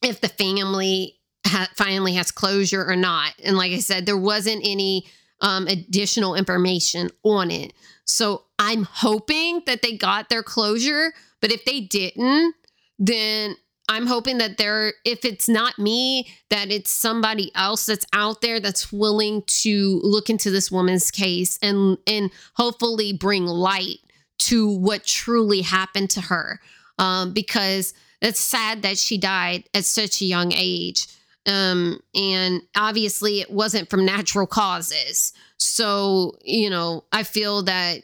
if 0.04 0.22
the 0.22 0.30
family 0.30 1.20
ha- 1.46 1.70
finally 1.76 2.14
has 2.14 2.32
closure 2.32 2.86
or 2.86 2.96
not. 2.96 3.34
And 3.44 3.58
like 3.58 3.72
I 3.72 3.80
said, 3.80 4.06
there 4.06 4.18
wasn't 4.18 4.62
any 4.64 5.08
um, 5.44 5.68
additional 5.68 6.34
information 6.34 7.12
on 7.22 7.52
it. 7.52 7.74
So 8.06 8.46
I'm 8.58 8.84
hoping 8.84 9.62
that 9.68 9.82
they 9.84 9.96
got 9.96 10.30
their 10.30 10.42
closure. 10.42 11.14
But 11.42 11.52
if 11.52 11.66
they 11.66 11.82
didn't, 11.82 12.56
then 12.98 13.56
I'm 13.90 14.08
hoping 14.08 14.38
that 14.38 14.58
there, 14.58 14.94
if 15.04 15.26
it's 15.26 15.50
not 15.50 15.78
me, 15.78 16.30
that 16.50 16.72
it's 16.72 16.90
somebody 16.90 17.52
else 17.54 17.86
that's 17.86 18.06
out 18.14 18.42
there 18.42 18.60
that's 18.60 18.94
willing 18.94 19.44
to 19.46 20.00
look 20.04 20.30
into 20.30 20.50
this 20.50 20.72
woman's 20.72 21.12
case 21.12 21.60
and 21.62 21.98
and 22.08 22.32
hopefully 22.56 23.12
bring 23.12 23.46
light 23.46 24.00
to 24.40 24.70
what 24.70 25.04
truly 25.04 25.62
happened 25.62 26.10
to 26.12 26.22
her. 26.22 26.60
Um, 26.98 27.34
because 27.34 27.94
it's 28.22 28.40
sad 28.40 28.84
that 28.84 28.98
she 28.98 29.18
died 29.18 29.66
at 29.74 29.84
such 29.84 30.22
a 30.22 30.26
young 30.26 30.54
age. 30.54 31.08
Um, 31.46 32.00
and 32.16 32.62
obviously 32.76 33.42
it 33.42 33.52
wasn't 33.52 33.90
from 33.90 34.06
natural 34.06 34.48
causes. 34.48 35.34
So, 35.58 36.38
you 36.44 36.70
know, 36.70 37.04
I 37.12 37.24
feel 37.24 37.64
that 37.64 38.02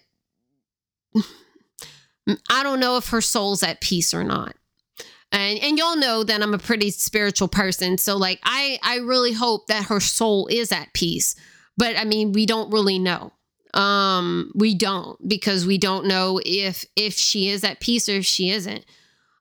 I 2.50 2.64
don't 2.64 2.80
know 2.80 2.98
if 2.98 3.10
her 3.10 3.22
soul's 3.22 3.64
at 3.64 3.82
peace 3.82 4.14
or 4.14 4.24
not. 4.24 4.56
And 5.32 5.60
and 5.60 5.78
y'all 5.78 5.96
know 5.96 6.24
that 6.24 6.42
I'm 6.42 6.54
a 6.54 6.60
pretty 6.60 6.90
spiritual 6.92 7.48
person. 7.48 7.98
So 7.98 8.18
like 8.18 8.40
I 8.44 8.80
I 8.84 8.98
really 8.98 9.34
hope 9.34 9.68
that 9.68 9.86
her 9.86 10.00
soul 10.00 10.48
is 10.48 10.72
at 10.72 10.94
peace. 10.94 11.36
But 11.78 11.98
I 11.98 12.04
mean 12.04 12.32
we 12.32 12.46
don't 12.46 12.72
really 12.72 12.98
know. 13.00 13.32
Um 13.74 14.52
we 14.56 14.74
don't 14.74 15.28
because 15.28 15.68
we 15.68 15.78
don't 15.78 16.08
know 16.08 16.42
if 16.44 16.86
if 16.96 17.14
she 17.14 17.50
is 17.50 17.64
at 17.64 17.80
peace 17.80 18.10
or 18.10 18.14
if 18.14 18.26
she 18.26 18.50
isn't. 18.50 18.86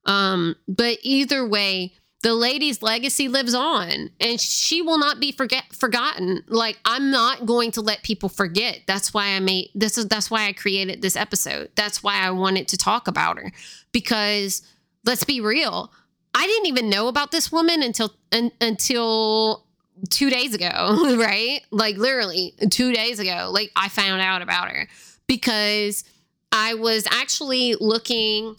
Um 0.04 0.56
but 0.68 0.98
either 1.02 1.46
way 1.46 1.94
the 2.22 2.34
lady's 2.34 2.82
legacy 2.82 3.28
lives 3.28 3.54
on 3.54 4.10
and 4.20 4.40
she 4.40 4.82
will 4.82 4.98
not 4.98 5.20
be 5.20 5.30
forget 5.30 5.64
forgotten 5.72 6.42
like 6.48 6.78
i'm 6.84 7.10
not 7.10 7.46
going 7.46 7.70
to 7.70 7.80
let 7.80 8.02
people 8.02 8.28
forget 8.28 8.80
that's 8.86 9.14
why 9.14 9.28
i 9.28 9.40
made 9.40 9.70
this 9.74 9.96
is 9.96 10.06
that's 10.08 10.30
why 10.30 10.46
i 10.46 10.52
created 10.52 11.00
this 11.00 11.14
episode 11.14 11.70
that's 11.76 12.02
why 12.02 12.16
i 12.16 12.30
wanted 12.30 12.66
to 12.66 12.76
talk 12.76 13.06
about 13.06 13.38
her 13.38 13.52
because 13.92 14.62
let's 15.04 15.24
be 15.24 15.40
real. 15.40 15.92
I 16.34 16.46
didn't 16.46 16.66
even 16.66 16.90
know 16.90 17.08
about 17.08 17.32
this 17.32 17.50
woman 17.50 17.82
until 17.82 18.12
un, 18.32 18.52
until 18.60 19.64
two 20.10 20.30
days 20.30 20.54
ago, 20.54 21.16
right? 21.18 21.60
Like 21.70 21.96
literally 21.96 22.54
two 22.70 22.92
days 22.92 23.18
ago, 23.18 23.50
like 23.52 23.72
I 23.74 23.88
found 23.88 24.20
out 24.20 24.42
about 24.42 24.70
her 24.70 24.88
because 25.26 26.04
I 26.52 26.74
was 26.74 27.06
actually 27.10 27.74
looking. 27.80 28.56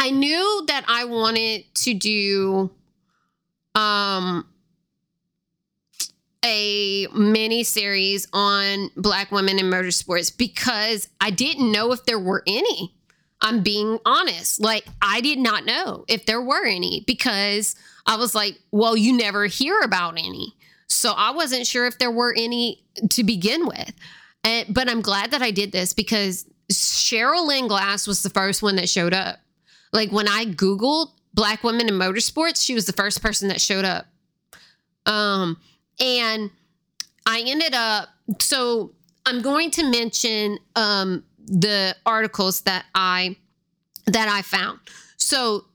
I 0.00 0.10
knew 0.10 0.64
that 0.66 0.84
I 0.88 1.04
wanted 1.04 1.72
to 1.74 1.94
do 1.94 2.70
um 3.74 4.46
a 6.42 7.06
mini 7.14 7.64
series 7.64 8.26
on 8.32 8.90
black 8.96 9.30
women 9.30 9.58
in 9.58 9.66
motorsports 9.66 10.34
because 10.36 11.06
I 11.20 11.30
didn't 11.30 11.70
know 11.70 11.92
if 11.92 12.04
there 12.06 12.18
were 12.18 12.42
any. 12.46 12.94
I'm 13.42 13.62
being 13.62 13.98
honest. 14.06 14.60
Like, 14.60 14.86
I 15.02 15.20
did 15.20 15.38
not 15.38 15.66
know 15.66 16.04
if 16.08 16.26
there 16.26 16.40
were 16.40 16.64
any 16.64 17.04
because 17.06 17.74
I 18.06 18.16
was 18.16 18.34
like, 18.34 18.58
well, 18.70 18.96
you 18.96 19.14
never 19.14 19.46
hear 19.46 19.80
about 19.80 20.18
any. 20.18 20.54
So 20.88 21.12
I 21.12 21.30
wasn't 21.30 21.66
sure 21.66 21.86
if 21.86 21.98
there 21.98 22.10
were 22.10 22.34
any 22.36 22.82
to 23.10 23.22
begin 23.22 23.66
with. 23.66 23.92
And, 24.42 24.72
but 24.72 24.88
I'm 24.88 25.02
glad 25.02 25.30
that 25.32 25.42
I 25.42 25.50
did 25.50 25.72
this 25.72 25.92
because 25.92 26.46
Cheryl 26.72 27.46
Linn 27.46 27.68
Glass 27.68 28.06
was 28.06 28.22
the 28.22 28.30
first 28.30 28.62
one 28.62 28.76
that 28.76 28.88
showed 28.88 29.14
up. 29.14 29.38
Like, 29.92 30.12
when 30.12 30.28
I 30.28 30.44
Googled 30.44 31.10
black 31.34 31.62
women 31.62 31.88
in 31.88 31.94
motorsports, 31.94 32.64
she 32.64 32.74
was 32.74 32.86
the 32.86 32.92
first 32.92 33.22
person 33.22 33.48
that 33.48 33.60
showed 33.60 33.84
up. 33.84 34.06
Um, 35.06 35.58
and 35.98 36.50
I 37.26 37.42
ended 37.46 37.74
up, 37.74 38.08
so 38.38 38.92
I'm 39.26 39.42
going 39.42 39.70
to 39.72 39.84
mention 39.88 40.58
um, 40.76 41.24
the 41.46 41.96
articles 42.06 42.62
that 42.62 42.84
I 42.94 43.36
that 44.06 44.28
I 44.28 44.42
found. 44.42 44.80
So 45.16 45.66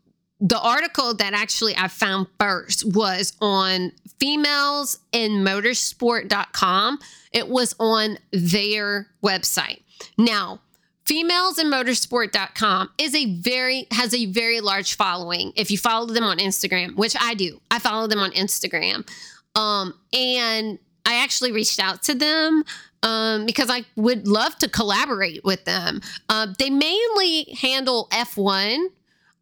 the 0.42 0.60
article 0.60 1.14
that 1.14 1.34
actually 1.34 1.76
I 1.78 1.88
found 1.88 2.28
first 2.40 2.84
was 2.94 3.34
on 3.40 3.92
females 4.20 5.00
in 5.12 5.44
motorsport.com. 5.44 7.00
It 7.32 7.48
was 7.48 7.76
on 7.80 8.18
their 8.32 9.08
website. 9.24 9.82
Now, 10.18 10.60
females 11.06 11.60
in 11.60 11.68
motorsport.com 11.68 12.90
is 12.98 13.14
a 13.16 13.36
very 13.40 13.88
has 13.92 14.14
a 14.14 14.26
very 14.28 14.62
large 14.62 14.96
following. 14.96 15.54
If 15.56 15.72
you 15.72 15.78
follow 15.78 16.08
them 16.08 16.24
on 16.24 16.38
Instagram, 16.38 16.96
which 16.96 17.16
I 17.20 17.34
do. 17.34 17.62
I 17.72 17.80
follow 17.80 18.08
them 18.08 18.20
on 18.20 18.32
Instagram. 18.32 19.08
Um 19.56 19.94
and 20.14 20.80
I 21.06 21.22
actually 21.22 21.52
reached 21.52 21.80
out 21.80 22.04
to 22.04 22.16
them 22.16 22.64
um, 23.04 23.46
because 23.46 23.70
I 23.70 23.86
would 23.96 24.28
love 24.28 24.58
to 24.58 24.68
collaborate 24.68 25.46
with 25.46 25.64
them. 25.66 26.02
Uh, 26.28 26.48
they 26.58 26.72
mainly 26.72 27.56
handle 27.62 28.08
F1. 28.12 28.88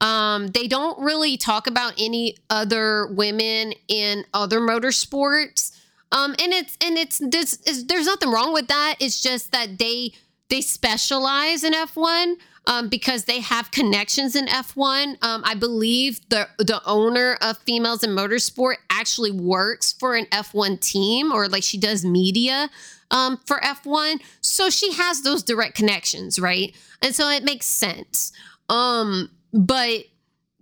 Um, 0.01 0.47
they 0.47 0.67
don't 0.67 0.99
really 0.99 1.37
talk 1.37 1.65
about 1.65 1.93
any 1.97 2.35
other 2.49 3.07
women 3.07 3.73
in 3.87 4.25
other 4.33 4.59
motorsports. 4.59 5.71
Um, 6.11 6.31
and 6.31 6.53
it's 6.53 6.77
and 6.79 6.97
it's 6.97 7.17
this 7.19 7.53
is 7.65 7.87
there's 7.87 8.05
nothing 8.05 8.29
wrong 8.29 8.53
with 8.53 8.67
that. 8.67 8.97
It's 8.99 9.19
just 9.19 9.51
that 9.51 9.79
they 9.79 10.11
they 10.53 10.61
specialize 10.61 11.63
in 11.63 11.73
F1 11.73 12.35
um, 12.67 12.87
because 12.87 13.25
they 13.25 13.39
have 13.39 13.71
connections 13.71 14.35
in 14.35 14.45
F1. 14.45 15.17
Um, 15.23 15.41
I 15.43 15.55
believe 15.55 16.21
the 16.29 16.47
the 16.59 16.79
owner 16.85 17.39
of 17.41 17.57
Females 17.57 18.03
in 18.03 18.11
Motorsport 18.11 18.75
actually 18.91 19.31
works 19.31 19.93
for 19.93 20.15
an 20.15 20.25
F1 20.27 20.79
team, 20.79 21.33
or 21.33 21.47
like 21.47 21.63
she 21.63 21.79
does 21.79 22.05
media 22.05 22.69
um, 23.09 23.39
for 23.47 23.57
F1. 23.61 24.21
So 24.41 24.69
she 24.69 24.93
has 24.93 25.23
those 25.23 25.41
direct 25.41 25.73
connections, 25.73 26.37
right? 26.37 26.75
And 27.01 27.15
so 27.15 27.29
it 27.29 27.43
makes 27.43 27.65
sense. 27.65 28.31
Um, 28.69 29.31
but 29.53 30.05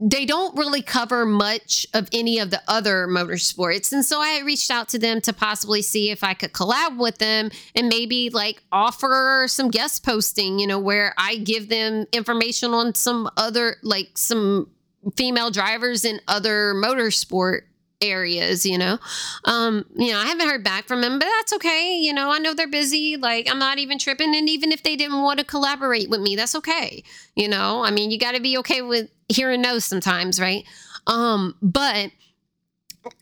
they 0.04 0.26
don't 0.26 0.58
really 0.58 0.82
cover 0.82 1.28
much 1.28 1.86
of 1.94 2.10
any 2.12 2.40
of 2.40 2.50
the 2.50 2.62
other 2.68 3.08
motorsports. 3.08 3.92
And 3.94 4.04
so 4.04 4.20
I 4.20 4.42
reached 4.44 4.72
out 4.72 4.90
to 4.90 5.00
them 5.00 5.22
to 5.22 5.32
possibly 5.32 5.84
see 5.84 6.10
if 6.10 6.24
I 6.24 6.34
could 6.34 6.54
collab 6.54 6.98
with 6.98 7.20
them 7.20 7.52
and 7.76 7.88
maybe 7.88 8.32
like 8.32 8.64
offer 8.72 9.46
some 9.48 9.70
guest 9.70 10.04
posting, 10.04 10.58
you 10.58 10.66
know, 10.66 10.80
where 10.80 11.14
I 11.20 11.38
give 11.38 11.70
them 11.70 12.08
information 12.12 12.72
on 12.72 12.96
some 12.96 13.30
other, 13.38 13.78
like 13.84 14.18
some 14.18 14.72
female 15.16 15.52
drivers 15.52 16.04
in 16.04 16.20
other 16.28 16.74
motorsport 16.74 17.62
areas, 18.02 18.66
you 18.66 18.78
know. 18.78 18.98
Um, 19.46 19.86
you 19.96 20.12
know, 20.12 20.18
I 20.18 20.26
haven't 20.26 20.48
heard 20.48 20.64
back 20.64 20.88
from 20.88 21.02
them, 21.02 21.20
but 21.20 21.28
that's 21.38 21.54
okay. 21.54 21.98
You 21.98 22.14
know, 22.14 22.32
I 22.32 22.40
know 22.40 22.54
they're 22.54 22.68
busy. 22.68 23.18
Like, 23.18 23.48
I'm 23.50 23.60
not 23.60 23.78
even 23.78 24.00
tripping. 24.00 24.36
And 24.36 24.50
even 24.50 24.72
if 24.72 24.82
they 24.84 24.96
didn't 24.96 25.22
want 25.22 25.40
to 25.40 25.46
collaborate 25.46 26.10
with 26.10 26.22
me, 26.22 26.36
that's 26.36 26.56
okay. 26.56 27.04
You 27.36 27.48
know, 27.48 27.84
I 27.84 27.92
mean, 27.92 28.12
you 28.12 28.18
got 28.18 28.34
to 28.34 28.42
be 28.42 28.58
okay 28.60 28.82
with 28.82 29.10
hearing 29.32 29.62
no 29.62 29.80
sometimes, 29.80 30.40
right? 30.40 30.66
Um, 31.08 31.56
but 31.62 32.12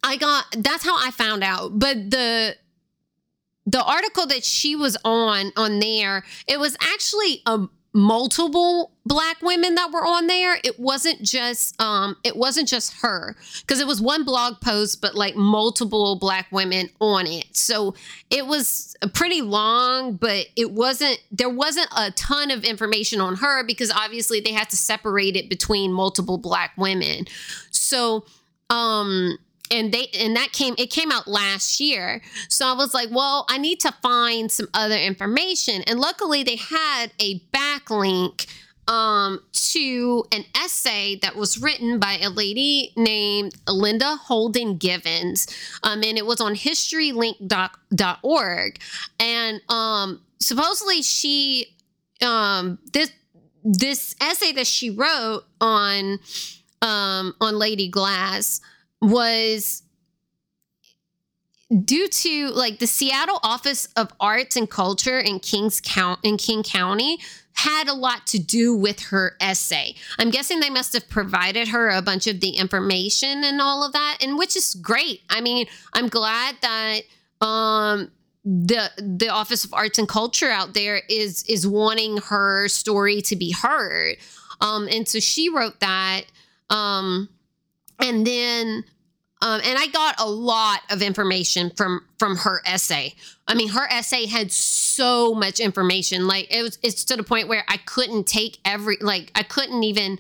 I 0.04 0.18
got 0.18 0.46
that's 0.58 0.84
how 0.84 0.98
I 0.98 1.12
found 1.12 1.44
out. 1.44 1.80
But 1.80 2.12
the 2.12 2.56
the 3.66 3.84
article 3.84 4.26
that 4.28 4.44
she 4.44 4.76
was 4.76 4.98
on 5.06 5.52
on 5.56 5.80
there, 5.80 6.24
it 6.48 6.60
was 6.60 6.76
actually 6.82 7.42
a 7.46 7.68
multiple 7.94 8.92
black 9.06 9.42
women 9.42 9.76
that 9.76 9.92
were 9.92 10.06
on 10.06 10.28
there. 10.28 10.60
It 10.64 10.80
wasn't 10.80 11.22
just 11.24 11.80
um 11.82 12.16
it 12.24 12.36
wasn't 12.36 12.68
just 12.68 12.94
her 13.02 13.36
because 13.62 13.80
it 13.80 13.88
was 13.88 14.00
one 14.00 14.24
blog 14.24 14.62
post 14.62 15.02
but 15.02 15.16
like 15.16 15.36
multiple 15.36 16.16
black 16.16 16.52
women 16.52 16.90
on 17.02 17.26
it. 17.26 17.46
So 17.56 17.96
it 18.30 18.46
was 18.46 18.96
pretty 19.14 19.42
long 19.42 20.14
but 20.14 20.46
it 20.56 20.72
wasn't 20.72 21.20
there 21.32 21.50
wasn't 21.50 21.90
a 21.98 22.12
ton 22.12 22.52
of 22.52 22.64
information 22.64 23.20
on 23.20 23.36
her 23.38 23.64
because 23.64 23.92
obviously 23.92 24.40
they 24.40 24.54
had 24.54 24.70
to 24.70 24.78
separate 24.78 25.36
it 25.36 25.50
between 25.50 25.92
multiple 25.92 26.38
black 26.38 26.74
women. 26.78 27.26
So 27.72 28.26
um 28.70 29.40
and 29.72 29.92
they 29.92 30.08
and 30.18 30.36
that 30.36 30.52
came 30.52 30.76
it 30.78 30.88
came 30.88 31.12
out 31.12 31.28
last 31.28 31.80
year 31.80 32.22
so 32.48 32.66
i 32.66 32.74
was 32.74 32.94
like 32.94 33.10
well 33.12 33.46
i 33.50 33.58
need 33.58 33.80
to 33.80 33.92
find 34.02 34.52
some 34.52 34.68
other 34.74 34.98
information 34.98 35.82
and 35.84 36.00
luckily 36.00 36.44
they 36.44 36.56
had 36.56 37.08
a 37.20 37.40
backlink 37.54 38.48
um, 38.90 39.40
to 39.54 40.26
an 40.32 40.44
essay 40.56 41.18
that 41.22 41.36
was 41.36 41.60
written 41.60 42.00
by 42.00 42.18
a 42.18 42.30
lady 42.30 42.92
named 42.98 43.54
Linda 43.68 44.16
Holden 44.16 44.78
Givens. 44.78 45.46
Um, 45.84 46.02
and 46.04 46.18
it 46.18 46.26
was 46.26 46.42
on 46.42 46.56
historylink.org. 46.56 48.80
And 49.20 49.62
um, 49.70 50.22
supposedly 50.40 51.04
she, 51.04 51.68
um, 52.24 52.80
this, 52.92 53.12
this 53.64 54.16
essay 54.20 54.54
that 54.54 54.66
she 54.66 54.90
wrote 54.90 55.44
on, 55.62 56.18
um, 56.82 57.36
on 57.40 57.60
Lady 57.60 57.90
Glass 57.90 58.60
was 59.02 59.84
due 61.86 62.08
to 62.08 62.48
like 62.50 62.80
the 62.80 62.88
Seattle 62.88 63.40
Office 63.44 63.88
of 63.96 64.12
Arts 64.20 64.56
and 64.56 64.70
Culture 64.70 65.20
in 65.20 65.40
Kings 65.40 65.80
Count 65.84 66.20
in 66.24 66.38
King 66.38 66.64
County 66.64 67.20
had 67.54 67.90
a 67.90 67.94
lot 67.94 68.26
to 68.26 68.40
do 68.40 68.74
with 68.74 69.02
her 69.02 69.36
essay. 69.42 69.94
I'm 70.18 70.30
guessing 70.30 70.62
they 70.62 70.70
must 70.70 70.94
have 70.94 71.10
provided 71.10 71.68
her 71.68 71.90
a 71.90 72.02
bunch 72.02 72.26
of 72.26 72.40
the 72.40 72.52
information 72.52 73.44
and 73.44 73.62
all 73.62 73.84
of 73.86 73.92
that, 73.94 74.18
and 74.22 74.38
which 74.38 74.56
is 74.56 74.76
great. 74.76 75.22
I 75.30 75.42
mean, 75.42 75.68
I'm 75.94 76.08
glad 76.08 76.56
that 76.62 77.02
um 77.46 78.12
the 78.46 78.90
the 78.98 79.30
Office 79.30 79.66
of 79.66 79.74
Arts 79.74 80.00
and 80.00 80.08
Culture 80.08 80.50
out 80.50 80.74
there 80.74 81.02
is 81.10 81.44
is 81.48 81.68
wanting 81.68 82.18
her 82.18 82.68
story 82.68 83.22
to 83.24 83.36
be 83.36 83.52
heard. 83.52 84.18
Um 84.62 84.88
and 84.90 85.08
so 85.08 85.20
she 85.20 85.50
wrote 85.50 85.80
that 85.82 86.22
um 86.70 87.30
and 88.00 88.26
then 88.26 88.84
um, 89.42 89.62
and 89.64 89.78
I 89.78 89.88
got 89.88 90.20
a 90.20 90.30
lot 90.30 90.82
of 90.90 91.02
information 91.02 91.72
from 91.72 92.02
from 92.18 92.38
her 92.38 92.62
essay. 92.66 93.16
I 93.48 93.56
mean, 93.56 93.70
her 93.70 93.88
essay 93.90 94.26
had 94.26 94.52
so 94.52 95.34
much 95.34 95.60
information. 95.60 96.28
Like 96.28 96.54
it 96.54 96.62
was, 96.62 96.78
it's 96.84 97.06
to 97.06 97.16
the 97.16 97.24
point 97.24 97.48
where 97.48 97.64
I 97.68 97.78
couldn't 97.78 98.28
take 98.28 98.60
every, 98.66 98.98
like 99.00 99.32
I 99.36 99.44
couldn't 99.44 99.84
even 99.84 100.20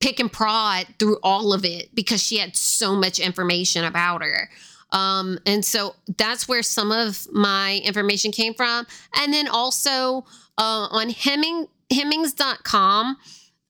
pick 0.00 0.20
and 0.20 0.30
prod 0.30 0.86
through 0.98 1.18
all 1.22 1.54
of 1.54 1.64
it 1.64 1.94
because 1.94 2.22
she 2.22 2.38
had 2.38 2.54
so 2.54 2.94
much 2.94 3.18
information 3.18 3.84
about 3.84 4.22
her. 4.22 4.50
Um, 4.90 5.38
and 5.46 5.64
so 5.64 5.94
that's 6.18 6.46
where 6.46 6.62
some 6.62 6.92
of 6.92 7.26
my 7.32 7.80
information 7.84 8.32
came 8.32 8.52
from. 8.52 8.86
And 9.16 9.32
then 9.32 9.48
also 9.48 10.26
uh, 10.58 10.88
on 10.90 11.08
Hemming 11.08 11.68
Hemmings.com, 11.90 13.16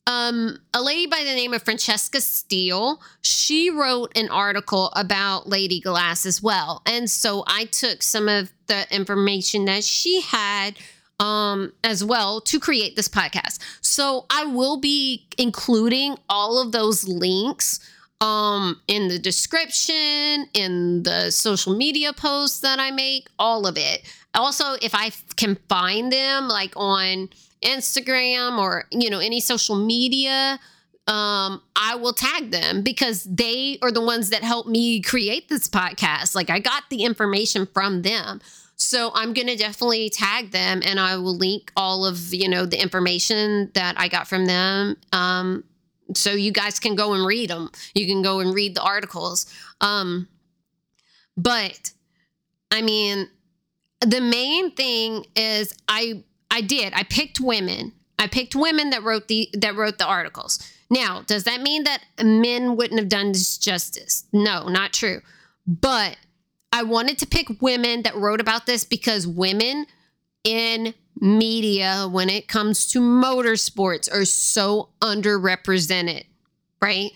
um, 0.07 0.59
a 0.74 0.82
lady 0.82 1.07
by 1.07 1.18
the 1.18 1.34
name 1.34 1.55
of 1.55 1.62
Francesca 1.62 2.20
Steele, 2.20 3.00
she 3.22 3.70
wrote 3.70 4.16
an 4.16 4.28
article 4.30 4.90
about 4.94 5.48
Lady 5.48 5.80
Glass 5.80 6.26
as 6.26 6.42
well. 6.42 6.82
And 6.86 7.09
so 7.09 7.44
I 7.46 7.66
took 7.66 8.03
some 8.03 8.28
of 8.28 8.53
the 8.66 8.86
information 8.94 9.66
that 9.66 9.84
she 9.84 10.20
had 10.22 10.76
um, 11.20 11.72
as 11.84 12.05
well 12.05 12.40
to 12.40 12.59
create 12.59 12.96
this 12.96 13.09
podcast. 13.09 13.61
So 13.80 14.26
I 14.28 14.44
will 14.44 14.80
be 14.80 15.26
including 15.38 16.16
all 16.28 16.61
of 16.61 16.72
those 16.72 17.07
links 17.07 17.78
um, 18.20 18.80
in 18.88 19.09
the 19.09 19.18
description, 19.18 20.48
in 20.55 21.05
the 21.05 21.30
social 21.30 21.76
media 21.76 22.12
posts 22.12 22.61
that 22.61 22.80
I 22.80 22.90
make, 22.90 23.28
all 23.38 23.66
of 23.66 23.76
it. 23.76 24.03
Also, 24.34 24.74
if 24.80 24.94
I 24.94 25.11
can 25.36 25.57
find 25.68 26.11
them 26.11 26.48
like 26.48 26.72
on 26.76 27.28
Instagram 27.63 28.59
or, 28.59 28.85
you 28.91 29.11
know, 29.11 29.19
any 29.19 29.41
social 29.41 29.77
media, 29.77 30.59
um, 31.07 31.63
I 31.75 31.97
will 31.97 32.13
tag 32.13 32.51
them 32.51 32.83
because 32.83 33.25
they 33.25 33.79
are 33.83 33.91
the 33.91 34.01
ones 34.01 34.31
that 34.31 34.43
helped 34.45 34.69
me 34.69 35.01
create 35.01 35.49
this 35.49 35.69
podcast. 35.69 36.35
Like 36.35 36.51
I 36.51 36.61
got 36.61 36.85
the 36.91 37.05
information 37.05 37.67
from 37.67 38.03
them. 38.03 38.41
So 38.77 39.11
I'm 39.15 39.33
going 39.33 39.47
to 39.47 39.57
definitely 39.57 40.11
tag 40.11 40.51
them 40.51 40.83
and 40.85 40.99
I 40.99 41.17
will 41.17 41.37
link 41.37 41.73
all 41.77 42.05
of, 42.05 42.33
you 42.35 42.49
know, 42.49 42.67
the 42.67 42.81
information 42.81 43.71
that 43.75 43.99
I 43.99 44.09
got 44.09 44.29
from 44.29 44.47
them. 44.47 44.97
Um, 45.13 45.65
so 46.15 46.33
you 46.33 46.53
guys 46.53 46.79
can 46.79 46.95
go 46.95 47.15
and 47.15 47.25
read 47.25 47.51
them. 47.51 47.71
You 47.95 48.07
can 48.07 48.23
go 48.23 48.41
and 48.41 48.55
read 48.55 48.75
the 48.75 48.83
articles. 48.83 49.47
Um, 49.81 50.29
but 51.37 51.93
I 52.71 52.83
mean, 52.83 53.29
the 54.01 54.21
main 54.21 54.75
thing 54.75 55.27
is 55.37 55.75
I 55.89 56.25
I 56.53 56.61
did. 56.61 56.92
I 56.92 57.03
picked 57.03 57.40
women. 57.40 57.92
I 58.18 58.28
picked 58.28 58.55
women 58.55 58.90
that 58.90 59.03
wrote 59.03 59.26
the 59.26 59.48
that 59.55 59.74
wrote 59.74 59.98
the 59.98 60.07
articles. 60.07 60.61
Now, 60.90 61.22
does 61.22 61.44
that 61.44 61.62
mean 61.62 61.84
that 61.84 62.05
men 62.22 62.76
wouldn't 62.76 63.00
have 63.00 63.09
done 63.09 63.32
this 63.32 63.57
justice? 63.57 64.24
No, 64.32 64.68
not 64.68 64.92
true. 64.92 65.22
But 65.66 66.18
I 66.70 66.82
wanted 66.82 67.18
to 67.18 67.26
pick 67.26 67.62
women 67.62 68.03
that 68.03 68.14
wrote 68.14 68.40
about 68.40 68.66
this 68.66 68.84
because 68.84 69.26
women 69.26 69.86
in 70.44 70.92
media 71.18 72.07
when 72.11 72.28
it 72.28 72.48
comes 72.48 72.86
to 72.88 73.00
motorsports 73.00 74.12
are 74.12 74.26
so 74.26 74.90
underrepresented, 75.00 76.24
right? 76.82 77.12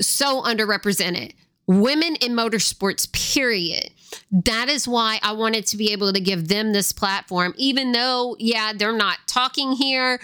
So 0.00 0.42
underrepresented. 0.42 1.34
Women 1.66 2.16
in 2.16 2.32
motorsports, 2.32 3.12
period 3.12 3.90
that 4.30 4.68
is 4.68 4.86
why 4.86 5.18
I 5.22 5.32
wanted 5.32 5.66
to 5.66 5.76
be 5.76 5.92
able 5.92 6.12
to 6.12 6.20
give 6.20 6.48
them 6.48 6.72
this 6.72 6.92
platform, 6.92 7.54
even 7.56 7.92
though, 7.92 8.36
yeah, 8.38 8.72
they're 8.74 8.96
not 8.96 9.18
talking 9.26 9.72
here. 9.72 10.20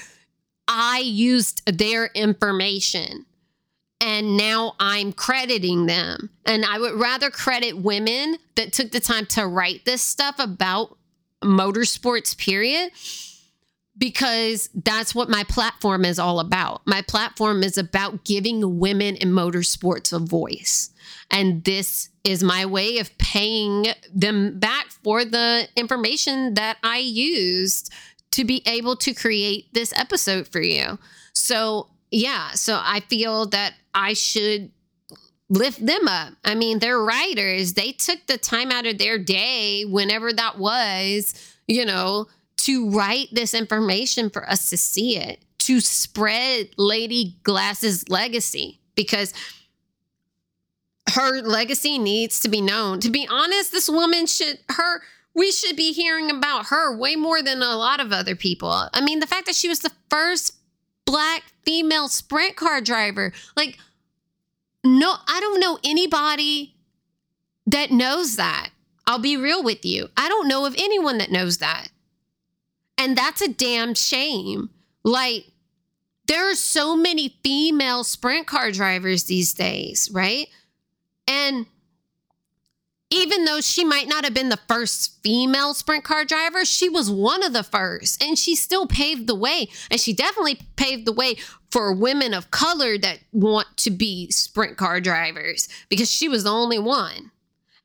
I 0.67 1.01
used 1.05 1.63
their 1.67 2.07
information 2.15 3.27
and 4.01 4.37
now 4.37 4.75
I'm 4.79 5.13
crediting 5.13 5.87
them. 5.87 6.31
And 6.45 6.65
I 6.65 6.79
would 6.79 6.95
rather 6.95 7.31
credit 7.31 7.79
women 7.79 8.37
that 8.57 8.73
took 8.73 8.91
the 8.91 9.01
time 9.01 9.27
to 9.27 9.47
write 9.47 9.85
this 9.85 10.03
stuff 10.03 10.37
about 10.39 10.97
motorsports, 11.43 12.37
period, 12.37 12.91
because 13.97 14.69
that's 14.75 15.15
what 15.15 15.29
my 15.29 15.45
platform 15.45 16.05
is 16.05 16.19
all 16.19 16.41
about. 16.41 16.83
My 16.87 17.03
platform 17.03 17.63
is 17.63 17.79
about 17.79 18.25
giving 18.25 18.79
women 18.79 19.17
in 19.17 19.31
motorsports 19.31 20.13
a 20.13 20.19
voice. 20.19 20.91
And 21.31 21.65
this 21.65 22.09
is 22.25 22.43
my 22.43 22.65
way 22.65 22.99
of 22.99 23.17
paying 23.19 23.87
them 24.13 24.59
back 24.59 24.87
for 25.03 25.25
the 25.25 25.69
information 25.77 26.55
that 26.55 26.79
I 26.83 26.99
used 26.99 27.93
to 28.33 28.45
be 28.45 28.63
able 28.67 28.97
to 28.97 29.15
create 29.15 29.73
this 29.75 29.93
episode 29.97 30.49
for 30.49 30.61
you. 30.61 30.99
So, 31.35 31.89
yeah, 32.11 32.53
so 32.53 32.81
I 32.83 33.01
feel 33.01 33.47
that 33.47 33.75
I 33.95 34.15
should 34.15 34.73
lift 35.51 35.85
them 35.85 36.09
up. 36.09 36.33
I 36.45 36.55
mean, 36.55 36.79
they're 36.79 37.01
writers. 37.01 37.75
They 37.75 37.93
took 37.93 38.27
the 38.27 38.39
time 38.39 38.73
out 38.73 38.87
of 38.87 38.99
their 38.99 39.19
day, 39.19 39.85
whenever 39.85 40.33
that 40.33 40.59
was, 40.59 41.35
you 41.69 41.85
know, 41.85 42.27
to 42.59 42.91
write 42.91 43.29
this 43.31 43.53
information 43.53 44.31
for 44.31 44.49
us 44.49 44.71
to 44.71 44.77
see 44.77 45.19
it, 45.19 45.45
to 45.59 45.81
spread 45.81 46.71
Lady 46.79 47.37
Glass's 47.43 48.09
legacy 48.09 48.81
because 48.95 49.35
her 51.11 51.43
legacy 51.43 51.99
needs 51.99 52.41
to 52.41 52.49
be 52.49 52.61
known. 52.61 53.01
To 53.01 53.11
be 53.11 53.27
honest, 53.29 53.73
this 53.73 53.89
woman 53.89 54.27
should 54.27 54.59
her 54.71 55.03
we 55.35 55.51
should 55.51 55.77
be 55.77 55.93
hearing 55.93 56.31
about 56.31 56.67
her 56.67 56.97
way 56.97 57.17
more 57.17 57.43
than 57.43 57.61
a 57.61 57.77
lot 57.77 57.99
of 57.99 58.13
other 58.13 58.37
people. 58.37 58.89
I 58.93 59.01
mean, 59.01 59.19
the 59.19 59.27
fact 59.27 59.47
that 59.47 59.57
she 59.57 59.69
was 59.69 59.81
the 59.81 59.93
first 60.09 60.55
black 61.05 61.43
female 61.65 62.09
sprint 62.09 62.57
car 62.57 62.81
driver, 62.81 63.33
like 63.57 63.79
no, 64.85 65.17
I 65.27 65.41
don't 65.41 65.61
know 65.61 65.79
anybody 65.83 66.75
that 67.67 67.91
knows 67.91 68.37
that. 68.37 68.71
I'll 69.07 69.19
be 69.19 69.37
real 69.37 69.63
with 69.63 69.85
you. 69.85 70.09
I 70.17 70.29
don't 70.29 70.49
know 70.49 70.67
of 70.67 70.75
anyone 70.79 71.19
that 71.19 71.31
knows 71.31 71.59
that. 71.59 71.89
And 72.97 73.17
that's 73.17 73.41
a 73.41 73.49
damn 73.49 73.95
shame. 73.95 74.71
Like, 75.03 75.47
there 76.27 76.51
are 76.51 76.55
so 76.55 76.97
many 76.97 77.37
female 77.43 78.05
sprint 78.05 78.47
car 78.47 78.71
drivers 78.71 79.25
these 79.25 79.53
days, 79.53 80.11
right? 80.13 80.49
And 81.27 81.67
even 83.11 83.45
though 83.45 83.61
she 83.61 83.85
might 83.85 84.09
not 84.09 84.25
have 84.25 84.35
been 84.35 84.49
the 84.49 84.59
first 84.69 85.23
female 85.23 85.73
sprint 85.73 86.03
car 86.03 86.25
driver, 86.25 86.65
she 86.65 86.89
was 86.89 87.11
one 87.11 87.45
of 87.45 87.53
the 87.53 87.63
first 87.63 88.23
and 88.23 88.39
she 88.39 88.57
still 88.57 88.87
paved 88.87 89.27
the 89.29 89.35
way. 89.35 89.69
And 89.91 90.01
she 90.01 90.13
definitely 90.13 90.61
paved 90.77 91.07
the 91.07 91.13
way 91.13 91.37
for 91.71 91.93
women 91.93 92.35
of 92.35 92.51
color 92.51 92.99
that 92.99 93.21
want 93.33 93.77
to 93.79 93.91
be 93.91 94.31
sprint 94.31 94.77
car 94.77 95.01
drivers 95.01 95.69
because 95.89 96.11
she 96.11 96.29
was 96.29 96.45
the 96.45 96.51
only 96.51 96.79
one 96.79 97.31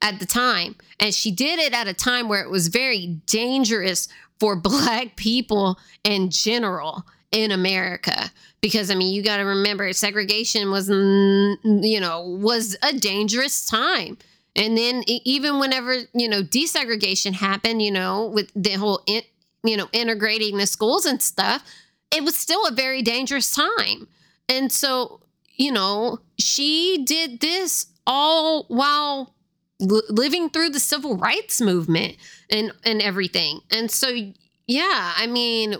at 0.01 0.19
the 0.19 0.25
time. 0.25 0.75
And 0.99 1.13
she 1.13 1.31
did 1.31 1.59
it 1.59 1.73
at 1.73 1.87
a 1.87 1.93
time 1.93 2.27
where 2.27 2.43
it 2.43 2.49
was 2.49 2.67
very 2.69 3.19
dangerous 3.27 4.07
for 4.39 4.55
black 4.59 5.15
people 5.15 5.77
in 6.03 6.31
general 6.31 7.05
in 7.31 7.51
America 7.51 8.31
because 8.61 8.91
I 8.91 8.95
mean 8.95 9.13
you 9.13 9.21
got 9.21 9.37
to 9.37 9.43
remember 9.43 9.91
segregation 9.93 10.71
was 10.71 10.89
you 10.89 11.99
know 11.99 12.21
was 12.21 12.77
a 12.81 12.93
dangerous 12.93 13.65
time 13.65 14.17
and 14.55 14.77
then 14.77 15.03
even 15.07 15.59
whenever 15.59 15.95
you 16.13 16.27
know 16.27 16.43
desegregation 16.43 17.33
happened 17.33 17.81
you 17.81 17.91
know 17.91 18.27
with 18.27 18.51
the 18.55 18.73
whole 18.73 19.01
in, 19.07 19.21
you 19.63 19.77
know 19.77 19.87
integrating 19.93 20.57
the 20.57 20.67
schools 20.67 21.05
and 21.05 21.21
stuff 21.21 21.63
it 22.11 22.23
was 22.23 22.35
still 22.35 22.65
a 22.67 22.71
very 22.71 23.01
dangerous 23.01 23.51
time 23.51 24.07
and 24.47 24.71
so 24.71 25.19
you 25.55 25.71
know 25.71 26.19
she 26.37 27.03
did 27.05 27.39
this 27.39 27.87
all 28.07 28.63
while 28.63 29.33
living 29.79 30.49
through 30.49 30.71
the 30.71 30.79
civil 30.79 31.15
rights 31.15 31.61
movement 31.61 32.17
and 32.49 32.71
and 32.83 33.01
everything. 33.01 33.61
And 33.71 33.89
so 33.89 34.09
yeah, 34.67 35.13
I 35.15 35.27
mean, 35.27 35.75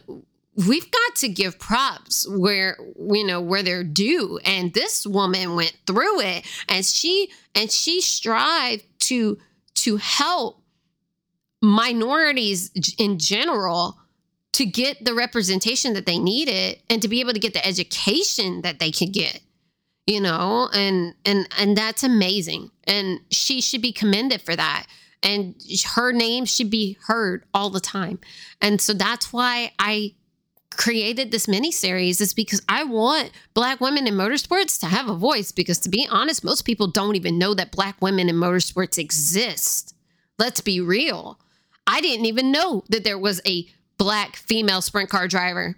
we've 0.68 0.90
got 0.92 1.16
to 1.18 1.30
give 1.30 1.60
props 1.60 2.28
where 2.30 2.78
you 2.98 3.26
know 3.26 3.42
where 3.42 3.64
they're 3.64 3.84
due. 3.84 4.40
And 4.44 4.74
this 4.74 5.06
woman 5.06 5.56
went 5.56 5.76
through 5.88 6.22
it 6.22 6.46
and 6.68 6.86
she 6.86 7.32
and 7.56 7.72
she 7.72 8.02
strived 8.02 8.84
to 9.02 9.38
to 9.76 9.98
help 9.98 10.62
minorities 11.62 12.72
in 12.98 13.20
general 13.20 13.98
to 14.54 14.66
get 14.66 15.04
the 15.04 15.14
representation 15.14 15.94
that 15.94 16.06
they 16.06 16.18
needed 16.18 16.80
and 16.90 17.02
to 17.02 17.08
be 17.08 17.20
able 17.20 17.34
to 17.34 17.40
get 17.40 17.54
the 17.54 17.66
education 17.66 18.62
that 18.62 18.80
they 18.80 18.92
could 18.92 19.12
get 19.14 19.42
you 20.10 20.20
know? 20.20 20.70
And 20.74 21.14
and 21.24 21.48
and 21.58 21.78
that's 21.78 22.04
amazing. 22.04 22.72
And 22.86 23.20
she 23.30 23.62
should 23.62 23.82
be 23.82 23.94
commended 23.94 24.42
for 24.42 24.56
that. 24.56 24.88
And 25.22 25.56
her 25.94 26.12
name 26.12 26.46
should 26.46 26.72
be 26.72 26.98
heard 27.06 27.46
all 27.54 27.70
the 27.70 27.80
time. 27.80 28.20
And 28.60 28.82
so 28.82 28.94
that's 28.94 29.32
why 29.32 29.72
i 29.78 30.16
created 30.72 31.32
this 31.32 31.48
mini 31.48 31.72
series 31.72 32.22
is 32.22 32.34
because 32.34 32.62
i 32.70 32.84
want 32.84 33.32
black 33.54 33.82
women 33.82 34.08
in 34.08 34.14
motorsports 34.14 34.80
to 34.80 34.86
have 34.86 35.10
a 35.10 35.16
voice 35.16 35.52
because 35.52 35.80
to 35.80 35.90
be 35.90 36.08
honest 36.10 36.44
most 36.44 36.62
people 36.64 36.88
don't 36.88 37.16
even 37.16 37.38
know 37.38 37.54
that 37.54 37.72
black 37.72 38.02
women 38.02 38.30
in 38.30 38.36
motorsports 38.36 38.98
exist 38.98 39.96
let's 40.38 40.62
be 40.62 40.80
real 40.80 41.40
i 41.88 42.00
didn't 42.02 42.26
even 42.26 42.52
know 42.52 42.84
that 42.90 43.04
there 43.04 43.18
was 43.18 43.42
a 43.46 43.68
black 43.98 44.36
female 44.36 44.82
sprint 44.82 45.10
car 45.10 45.28
driver 45.28 45.76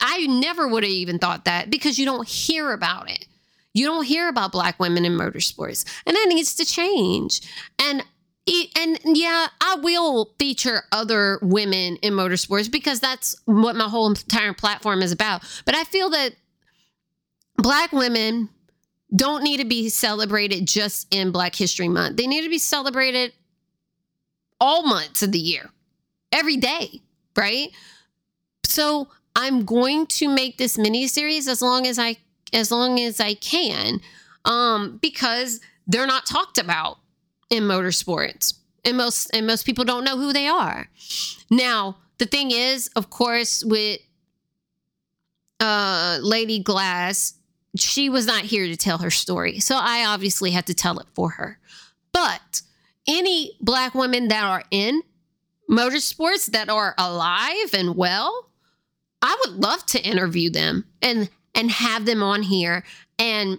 I 0.00 0.26
never 0.26 0.68
would 0.68 0.82
have 0.82 0.90
even 0.90 1.18
thought 1.18 1.44
that 1.44 1.70
because 1.70 1.98
you 1.98 2.04
don't 2.04 2.26
hear 2.26 2.72
about 2.72 3.10
it. 3.10 3.26
You 3.72 3.86
don't 3.86 4.04
hear 4.04 4.28
about 4.28 4.52
black 4.52 4.78
women 4.78 5.04
in 5.04 5.12
motorsports, 5.12 5.84
and 6.06 6.14
that 6.16 6.26
needs 6.28 6.54
to 6.56 6.64
change. 6.64 7.40
And 7.78 8.04
and 8.46 8.98
yeah, 9.04 9.48
I 9.60 9.76
will 9.80 10.34
feature 10.38 10.82
other 10.92 11.38
women 11.40 11.96
in 11.96 12.12
motorsports 12.12 12.70
because 12.70 13.00
that's 13.00 13.34
what 13.46 13.76
my 13.76 13.88
whole 13.88 14.08
entire 14.08 14.52
platform 14.52 15.02
is 15.02 15.12
about. 15.12 15.42
But 15.64 15.74
I 15.74 15.84
feel 15.84 16.10
that 16.10 16.34
black 17.56 17.92
women 17.92 18.50
don't 19.14 19.42
need 19.44 19.58
to 19.58 19.64
be 19.64 19.88
celebrated 19.88 20.66
just 20.66 21.06
in 21.14 21.30
Black 21.30 21.54
History 21.54 21.88
Month. 21.88 22.16
They 22.16 22.26
need 22.26 22.42
to 22.42 22.50
be 22.50 22.58
celebrated 22.58 23.32
all 24.60 24.86
months 24.86 25.22
of 25.22 25.32
the 25.32 25.38
year, 25.38 25.70
every 26.32 26.56
day, 26.56 27.02
right? 27.36 27.70
So 28.64 29.08
I'm 29.36 29.64
going 29.64 30.06
to 30.06 30.28
make 30.28 30.58
this 30.58 30.76
mini 30.76 31.06
series 31.06 31.48
as 31.48 31.62
long 31.62 31.86
as 31.86 31.98
I 31.98 32.16
as 32.52 32.70
long 32.70 33.00
as 33.00 33.20
I 33.20 33.34
can 33.34 34.00
um, 34.44 34.98
because 35.02 35.60
they're 35.86 36.06
not 36.06 36.24
talked 36.24 36.58
about 36.58 36.98
in 37.54 37.64
motorsports. 37.64 38.54
And 38.84 38.96
most 38.98 39.30
and 39.32 39.46
most 39.46 39.64
people 39.64 39.84
don't 39.84 40.04
know 40.04 40.18
who 40.18 40.32
they 40.32 40.46
are. 40.46 40.88
Now, 41.50 41.96
the 42.18 42.26
thing 42.26 42.50
is, 42.50 42.88
of 42.96 43.08
course, 43.08 43.64
with 43.64 44.00
uh, 45.60 46.18
Lady 46.20 46.62
Glass, 46.62 47.34
she 47.76 48.10
was 48.10 48.26
not 48.26 48.42
here 48.42 48.66
to 48.66 48.76
tell 48.76 48.98
her 48.98 49.10
story. 49.10 49.58
So 49.60 49.76
I 49.76 50.04
obviously 50.06 50.50
had 50.50 50.66
to 50.66 50.74
tell 50.74 50.98
it 50.98 51.06
for 51.14 51.30
her. 51.30 51.58
But 52.12 52.62
any 53.08 53.52
black 53.60 53.94
women 53.94 54.28
that 54.28 54.44
are 54.44 54.64
in 54.70 55.02
motorsports 55.70 56.46
that 56.46 56.68
are 56.68 56.94
alive 56.98 57.72
and 57.72 57.96
well, 57.96 58.50
I 59.22 59.36
would 59.44 59.56
love 59.56 59.86
to 59.86 60.02
interview 60.02 60.50
them 60.50 60.84
and 61.00 61.30
and 61.54 61.70
have 61.70 62.04
them 62.04 62.22
on 62.22 62.42
here 62.42 62.84
and 63.18 63.58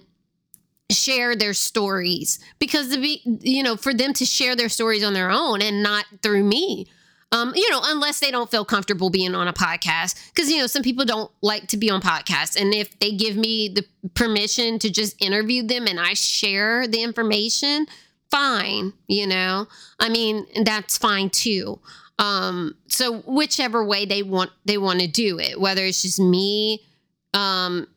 share 0.92 1.36
their 1.36 1.54
stories 1.54 2.40
because 2.60 2.90
to 2.90 3.02
be 3.02 3.22
you 3.42 3.64
know 3.64 3.76
for 3.76 3.94
them 3.94 4.14
to 4.14 4.26
share 4.26 4.56
their 4.56 4.70
stories 4.70 5.04
on 5.04 5.14
their 5.14 5.32
own 5.32 5.62
and 5.62 5.82
not 5.82 6.06
through 6.22 6.44
me 6.44 6.86
um, 7.32 7.52
you 7.54 7.70
know, 7.70 7.82
unless 7.84 8.20
they 8.20 8.32
don't 8.32 8.50
feel 8.50 8.64
comfortable 8.64 9.10
being 9.10 9.36
on 9.36 9.48
a 9.48 9.54
podcast. 9.54 10.32
Because, 10.34 10.50
you 10.50 10.58
know, 10.58 10.68
some 10.68 10.84
people 10.84 11.04
don't 11.04 11.30
like 11.42 11.68
to 11.68 11.78
be 11.78 11.90
on 11.90 12.02
podcasts. 12.02 12.60
And 12.60 12.74
if 12.74 12.98
they 13.00 13.12
give 13.12 13.36
me 13.36 13.68
the 13.68 13.86
permission 14.14 14.80
to 14.80 14.90
just 14.90 15.22
interview 15.22 15.64
them 15.64 15.86
and 15.88 16.00
I 16.00 16.14
share 16.14 16.88
the 16.88 17.04
information, 17.04 17.88
fine, 18.32 18.94
you 19.08 19.28
know. 19.28 19.68
I 20.00 20.10
mean, 20.10 20.46
that's 20.64 20.98
fine 20.98 21.30
too. 21.30 21.80
Um, 22.20 22.76
so 22.88 23.20
whichever 23.22 23.84
way 23.84 24.06
they 24.06 24.24
want 24.24 24.52
they 24.64 24.78
want 24.78 25.02
to 25.02 25.08
do 25.08 25.38
it, 25.38 25.60
whether 25.60 25.84
it's 25.84 26.04
just 26.04 26.20
me 26.20 26.82
um, 27.34 27.88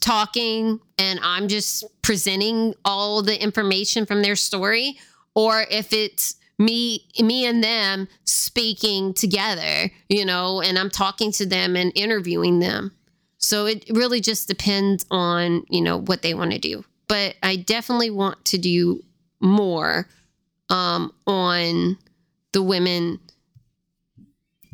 talking 0.00 0.78
and 0.98 1.20
I'm 1.22 1.48
just 1.48 1.84
presenting 2.02 2.74
all 2.84 3.22
the 3.22 3.40
information 3.40 4.06
from 4.06 4.22
their 4.22 4.36
story, 4.36 4.98
or 5.34 5.64
if 5.70 5.92
it's 5.92 6.36
me 6.58 7.06
me 7.18 7.46
and 7.46 7.62
them 7.64 8.08
speaking 8.24 9.12
together, 9.14 9.90
you 10.08 10.24
know, 10.24 10.60
and 10.60 10.78
I'm 10.78 10.90
talking 10.90 11.32
to 11.32 11.46
them 11.46 11.76
and 11.76 11.92
interviewing 11.94 12.60
them. 12.60 12.92
So 13.38 13.66
it 13.66 13.84
really 13.90 14.20
just 14.20 14.48
depends 14.48 15.04
on, 15.10 15.64
you 15.68 15.82
know, 15.82 15.98
what 15.98 16.22
they 16.22 16.32
want 16.32 16.52
to 16.52 16.58
do. 16.58 16.84
But 17.08 17.34
I 17.42 17.56
definitely 17.56 18.10
want 18.10 18.44
to 18.46 18.58
do 18.58 19.02
more 19.40 20.08
um, 20.70 21.12
on 21.26 21.98
the 22.52 22.62
women 22.62 23.20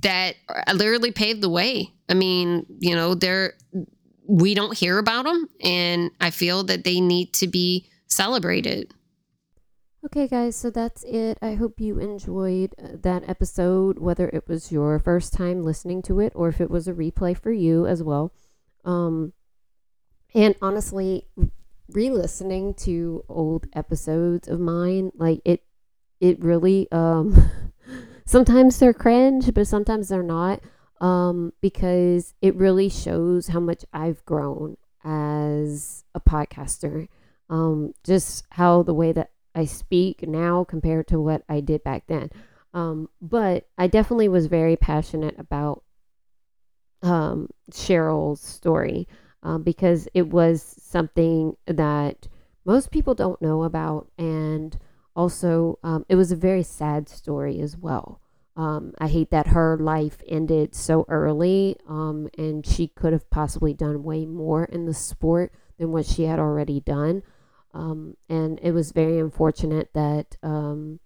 that 0.02 0.36
literally 0.72 1.10
paved 1.10 1.40
the 1.40 1.48
way. 1.48 1.90
I 2.08 2.14
mean, 2.14 2.66
you 2.78 2.94
know, 2.94 3.14
they're 3.14 3.54
we 4.30 4.54
don't 4.54 4.78
hear 4.78 4.98
about 4.98 5.24
them, 5.24 5.48
and 5.60 6.12
I 6.20 6.30
feel 6.30 6.62
that 6.64 6.84
they 6.84 7.00
need 7.00 7.32
to 7.34 7.48
be 7.48 7.90
celebrated. 8.06 8.94
Okay, 10.06 10.28
guys, 10.28 10.54
so 10.54 10.70
that's 10.70 11.02
it. 11.02 11.36
I 11.42 11.54
hope 11.54 11.80
you 11.80 11.98
enjoyed 11.98 12.72
uh, 12.78 12.90
that 13.02 13.28
episode, 13.28 13.98
whether 13.98 14.28
it 14.28 14.48
was 14.48 14.70
your 14.70 15.00
first 15.00 15.32
time 15.32 15.64
listening 15.64 16.00
to 16.02 16.20
it 16.20 16.32
or 16.36 16.48
if 16.48 16.60
it 16.60 16.70
was 16.70 16.86
a 16.86 16.94
replay 16.94 17.36
for 17.36 17.52
you 17.52 17.86
as 17.86 18.04
well. 18.04 18.32
Um, 18.84 19.32
and 20.32 20.54
honestly, 20.62 21.26
re-listening 21.90 22.74
to 22.74 23.24
old 23.28 23.66
episodes 23.74 24.46
of 24.46 24.60
mine, 24.60 25.10
like 25.16 25.40
it, 25.44 25.64
it 26.20 26.40
really, 26.40 26.86
um, 26.92 27.50
sometimes 28.24 28.78
they're 28.78 28.94
cringe, 28.94 29.52
but 29.52 29.66
sometimes 29.66 30.08
they're 30.08 30.22
not 30.22 30.60
um, 31.01 31.53
because 31.61 32.34
it 32.42 32.55
really 32.57 32.88
shows 32.88 33.48
how 33.48 33.61
much 33.61 33.84
I've 33.92 34.24
grown 34.24 34.76
as 35.05 36.05
a 36.14 36.20
podcaster. 36.20 37.09
Um, 37.48 37.94
just 38.05 38.44
how 38.51 38.82
the 38.82 38.94
way 38.94 39.12
that 39.12 39.30
I 39.55 39.64
speak 39.64 40.26
now 40.26 40.64
compared 40.64 41.09
to 41.09 41.20
what 41.20 41.42
I 41.48 41.61
did 41.61 41.82
back 41.82 42.05
then. 42.07 42.30
Um, 42.72 43.09
but 43.20 43.68
I 43.76 43.88
definitely 43.88 44.28
was 44.28 44.46
very 44.46 44.76
passionate 44.76 45.34
about 45.38 45.82
um, 47.03 47.48
Cheryl's 47.72 48.40
story 48.40 49.09
uh, 49.42 49.59
because 49.59 50.07
it 50.14 50.28
was 50.28 50.62
something 50.62 51.57
that 51.66 52.28
most 52.64 52.90
people 52.90 53.14
don't 53.14 53.42
know 53.42 53.64
about. 53.64 54.09
And 54.18 54.78
also, 55.16 55.78
um, 55.82 56.05
it 56.09 56.14
was 56.14 56.30
a 56.30 56.36
very 56.36 56.62
sad 56.62 57.09
story 57.09 57.61
as 57.61 57.76
well. 57.76 58.20
Um, 58.57 58.92
I 58.98 59.09
hate 59.09 59.30
that 59.30 59.48
her 59.48 59.78
life 59.78 60.18
ended 60.28 60.74
so 60.74 61.05
early, 61.09 61.76
um, 61.88 62.28
and 62.36 62.66
she 62.66 62.88
could 62.88 63.12
have 63.12 63.30
possibly 63.30 63.72
done 63.72 64.03
way 64.03 64.26
more 64.26 64.64
in 64.64 64.86
the 64.86 64.94
sport 64.94 65.53
than 65.78 65.92
what 65.92 66.07
she 66.07 66.24
had 66.24 66.38
already 66.38 66.80
done. 66.80 67.22
Um, 67.72 68.16
and 68.28 68.59
it 68.62 68.72
was 68.72 68.92
very 68.92 69.18
unfortunate 69.18 69.90
that 69.94 70.36
um, 70.42 70.98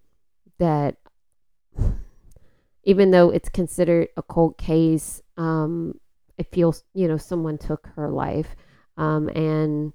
that 0.58 0.96
even 2.84 3.10
though 3.10 3.30
it's 3.30 3.48
considered 3.48 4.08
a 4.16 4.22
cold 4.22 4.56
case, 4.56 5.22
um, 5.36 6.00
it 6.38 6.50
feels 6.50 6.84
you 6.94 7.06
know 7.06 7.16
someone 7.16 7.58
took 7.58 7.88
her 7.96 8.10
life, 8.10 8.56
um, 8.96 9.28
and 9.28 9.92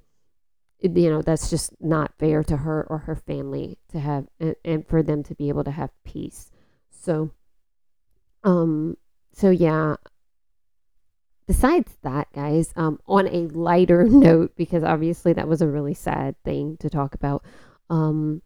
you 0.79 1.09
know 1.09 1.21
that's 1.21 1.49
just 1.49 1.73
not 1.81 2.13
fair 2.19 2.43
to 2.43 2.57
her 2.57 2.85
or 2.89 2.99
her 2.99 3.15
family 3.15 3.77
to 3.91 3.99
have 3.99 4.27
and, 4.39 4.55
and 4.63 4.87
for 4.87 5.03
them 5.03 5.23
to 5.23 5.35
be 5.35 5.49
able 5.49 5.63
to 5.63 5.71
have 5.71 5.89
peace. 6.03 6.51
So, 6.89 7.31
um, 8.43 8.97
so 9.33 9.49
yeah. 9.49 9.95
Besides 11.47 11.97
that, 12.03 12.31
guys, 12.31 12.71
um, 12.75 12.99
on 13.07 13.27
a 13.27 13.47
lighter 13.47 14.03
note, 14.07 14.53
because 14.55 14.83
obviously 14.83 15.33
that 15.33 15.47
was 15.47 15.61
a 15.61 15.67
really 15.67 15.95
sad 15.95 16.35
thing 16.43 16.77
to 16.77 16.89
talk 16.89 17.15
about. 17.15 17.43
Um, 17.89 18.41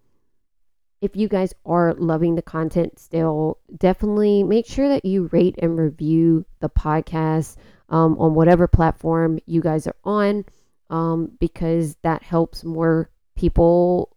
if 1.02 1.18
you 1.18 1.28
guys 1.28 1.54
are 1.66 1.94
loving 1.96 2.36
the 2.36 2.42
content 2.42 2.98
still, 2.98 3.58
definitely 3.76 4.42
make 4.42 4.66
sure 4.66 4.88
that 4.88 5.04
you 5.04 5.30
rate 5.34 5.56
and 5.62 5.78
review 5.78 6.46
the 6.62 6.70
podcast 6.70 7.58
um, 7.90 8.18
on 8.20 8.36
whatever 8.36 8.70
platform 8.70 9.38
you 9.46 9.60
guys 9.60 9.86
are 9.86 9.98
on 10.06 10.46
um, 10.90 11.32
because 11.42 11.98
that 12.04 12.24
helps 12.24 12.64
more 12.64 13.10
people 13.36 14.13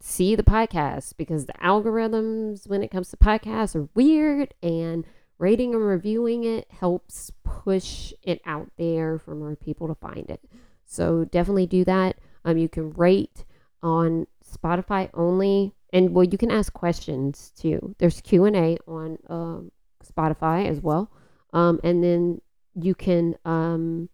see 0.00 0.34
the 0.34 0.42
podcast 0.42 1.14
because 1.16 1.46
the 1.46 1.52
algorithms 1.54 2.68
when 2.68 2.82
it 2.82 2.90
comes 2.90 3.10
to 3.10 3.16
podcasts 3.16 3.74
are 3.74 3.88
weird 3.94 4.52
and 4.62 5.04
rating 5.38 5.74
and 5.74 5.84
reviewing 5.84 6.44
it 6.44 6.70
helps 6.70 7.30
push 7.44 8.12
it 8.22 8.40
out 8.44 8.70
there 8.78 9.18
for 9.18 9.34
more 9.34 9.56
people 9.56 9.88
to 9.88 9.94
find 9.94 10.30
it 10.30 10.40
so 10.84 11.24
definitely 11.24 11.66
do 11.66 11.84
that 11.84 12.16
um, 12.46 12.56
you 12.56 12.68
can 12.68 12.92
rate 12.92 13.44
on 13.82 14.26
Spotify 14.44 15.10
only, 15.12 15.74
and 15.92 16.14
well, 16.14 16.24
you 16.24 16.38
can 16.38 16.50
ask 16.50 16.72
questions 16.72 17.52
too. 17.56 17.94
There's 17.98 18.20
Q 18.20 18.44
and 18.44 18.56
A 18.56 18.78
on 18.86 19.18
um, 19.28 19.72
Spotify 20.04 20.68
as 20.68 20.80
well, 20.80 21.10
um, 21.52 21.80
and 21.82 22.02
then 22.02 22.40
you 22.74 22.94
can 22.94 23.36
um, 23.44 24.08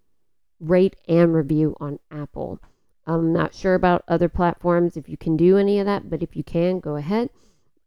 rate 0.60 0.96
and 1.06 1.34
review 1.34 1.76
on 1.78 1.98
Apple. 2.10 2.58
I'm 3.06 3.32
not 3.32 3.54
sure 3.54 3.74
about 3.74 4.04
other 4.06 4.28
platforms 4.28 4.96
if 4.96 5.08
you 5.08 5.16
can 5.16 5.36
do 5.36 5.56
any 5.58 5.78
of 5.78 5.86
that, 5.86 6.08
but 6.08 6.22
if 6.22 6.36
you 6.36 6.44
can, 6.44 6.80
go 6.80 6.96
ahead. 6.96 7.30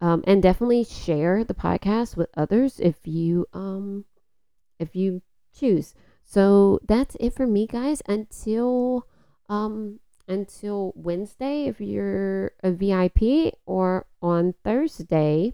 Um, 0.02 0.24
and 0.28 0.44
definitely 0.44 0.84
share 0.84 1.44
the 1.44 1.54
podcast 1.54 2.18
with 2.18 2.30
others 2.36 2.80
if 2.80 2.96
you 3.06 3.48
um, 3.54 4.06
if 4.78 4.96
you 4.96 5.22
choose. 5.58 5.94
So 6.24 6.80
that's 6.86 7.16
it 7.20 7.34
for 7.34 7.48
me, 7.48 7.66
guys. 7.66 8.02
Until 8.06 9.08
um, 9.48 10.00
until 10.28 10.92
Wednesday 10.96 11.66
if 11.66 11.80
you're 11.80 12.52
a 12.62 12.72
VIP, 12.72 13.56
or 13.66 14.06
on 14.22 14.54
Thursday 14.64 15.54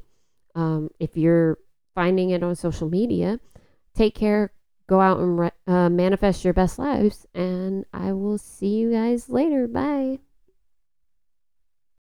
um, 0.55 0.89
if 0.99 1.15
you're 1.15 1.57
finding 1.93 2.31
it 2.31 2.43
on 2.43 2.55
social 2.55 2.89
media. 2.89 3.39
Take 3.95 4.15
care. 4.15 4.51
Go 4.91 4.99
out 4.99 5.19
and 5.21 5.39
re- 5.39 5.51
uh, 5.67 5.87
manifest 5.89 6.43
your 6.43 6.53
best 6.53 6.77
lives. 6.77 7.25
And 7.33 7.85
I 7.93 8.11
will 8.11 8.37
see 8.37 8.75
you 8.75 8.91
guys 8.91 9.29
later. 9.29 9.65
Bye. 9.65 10.19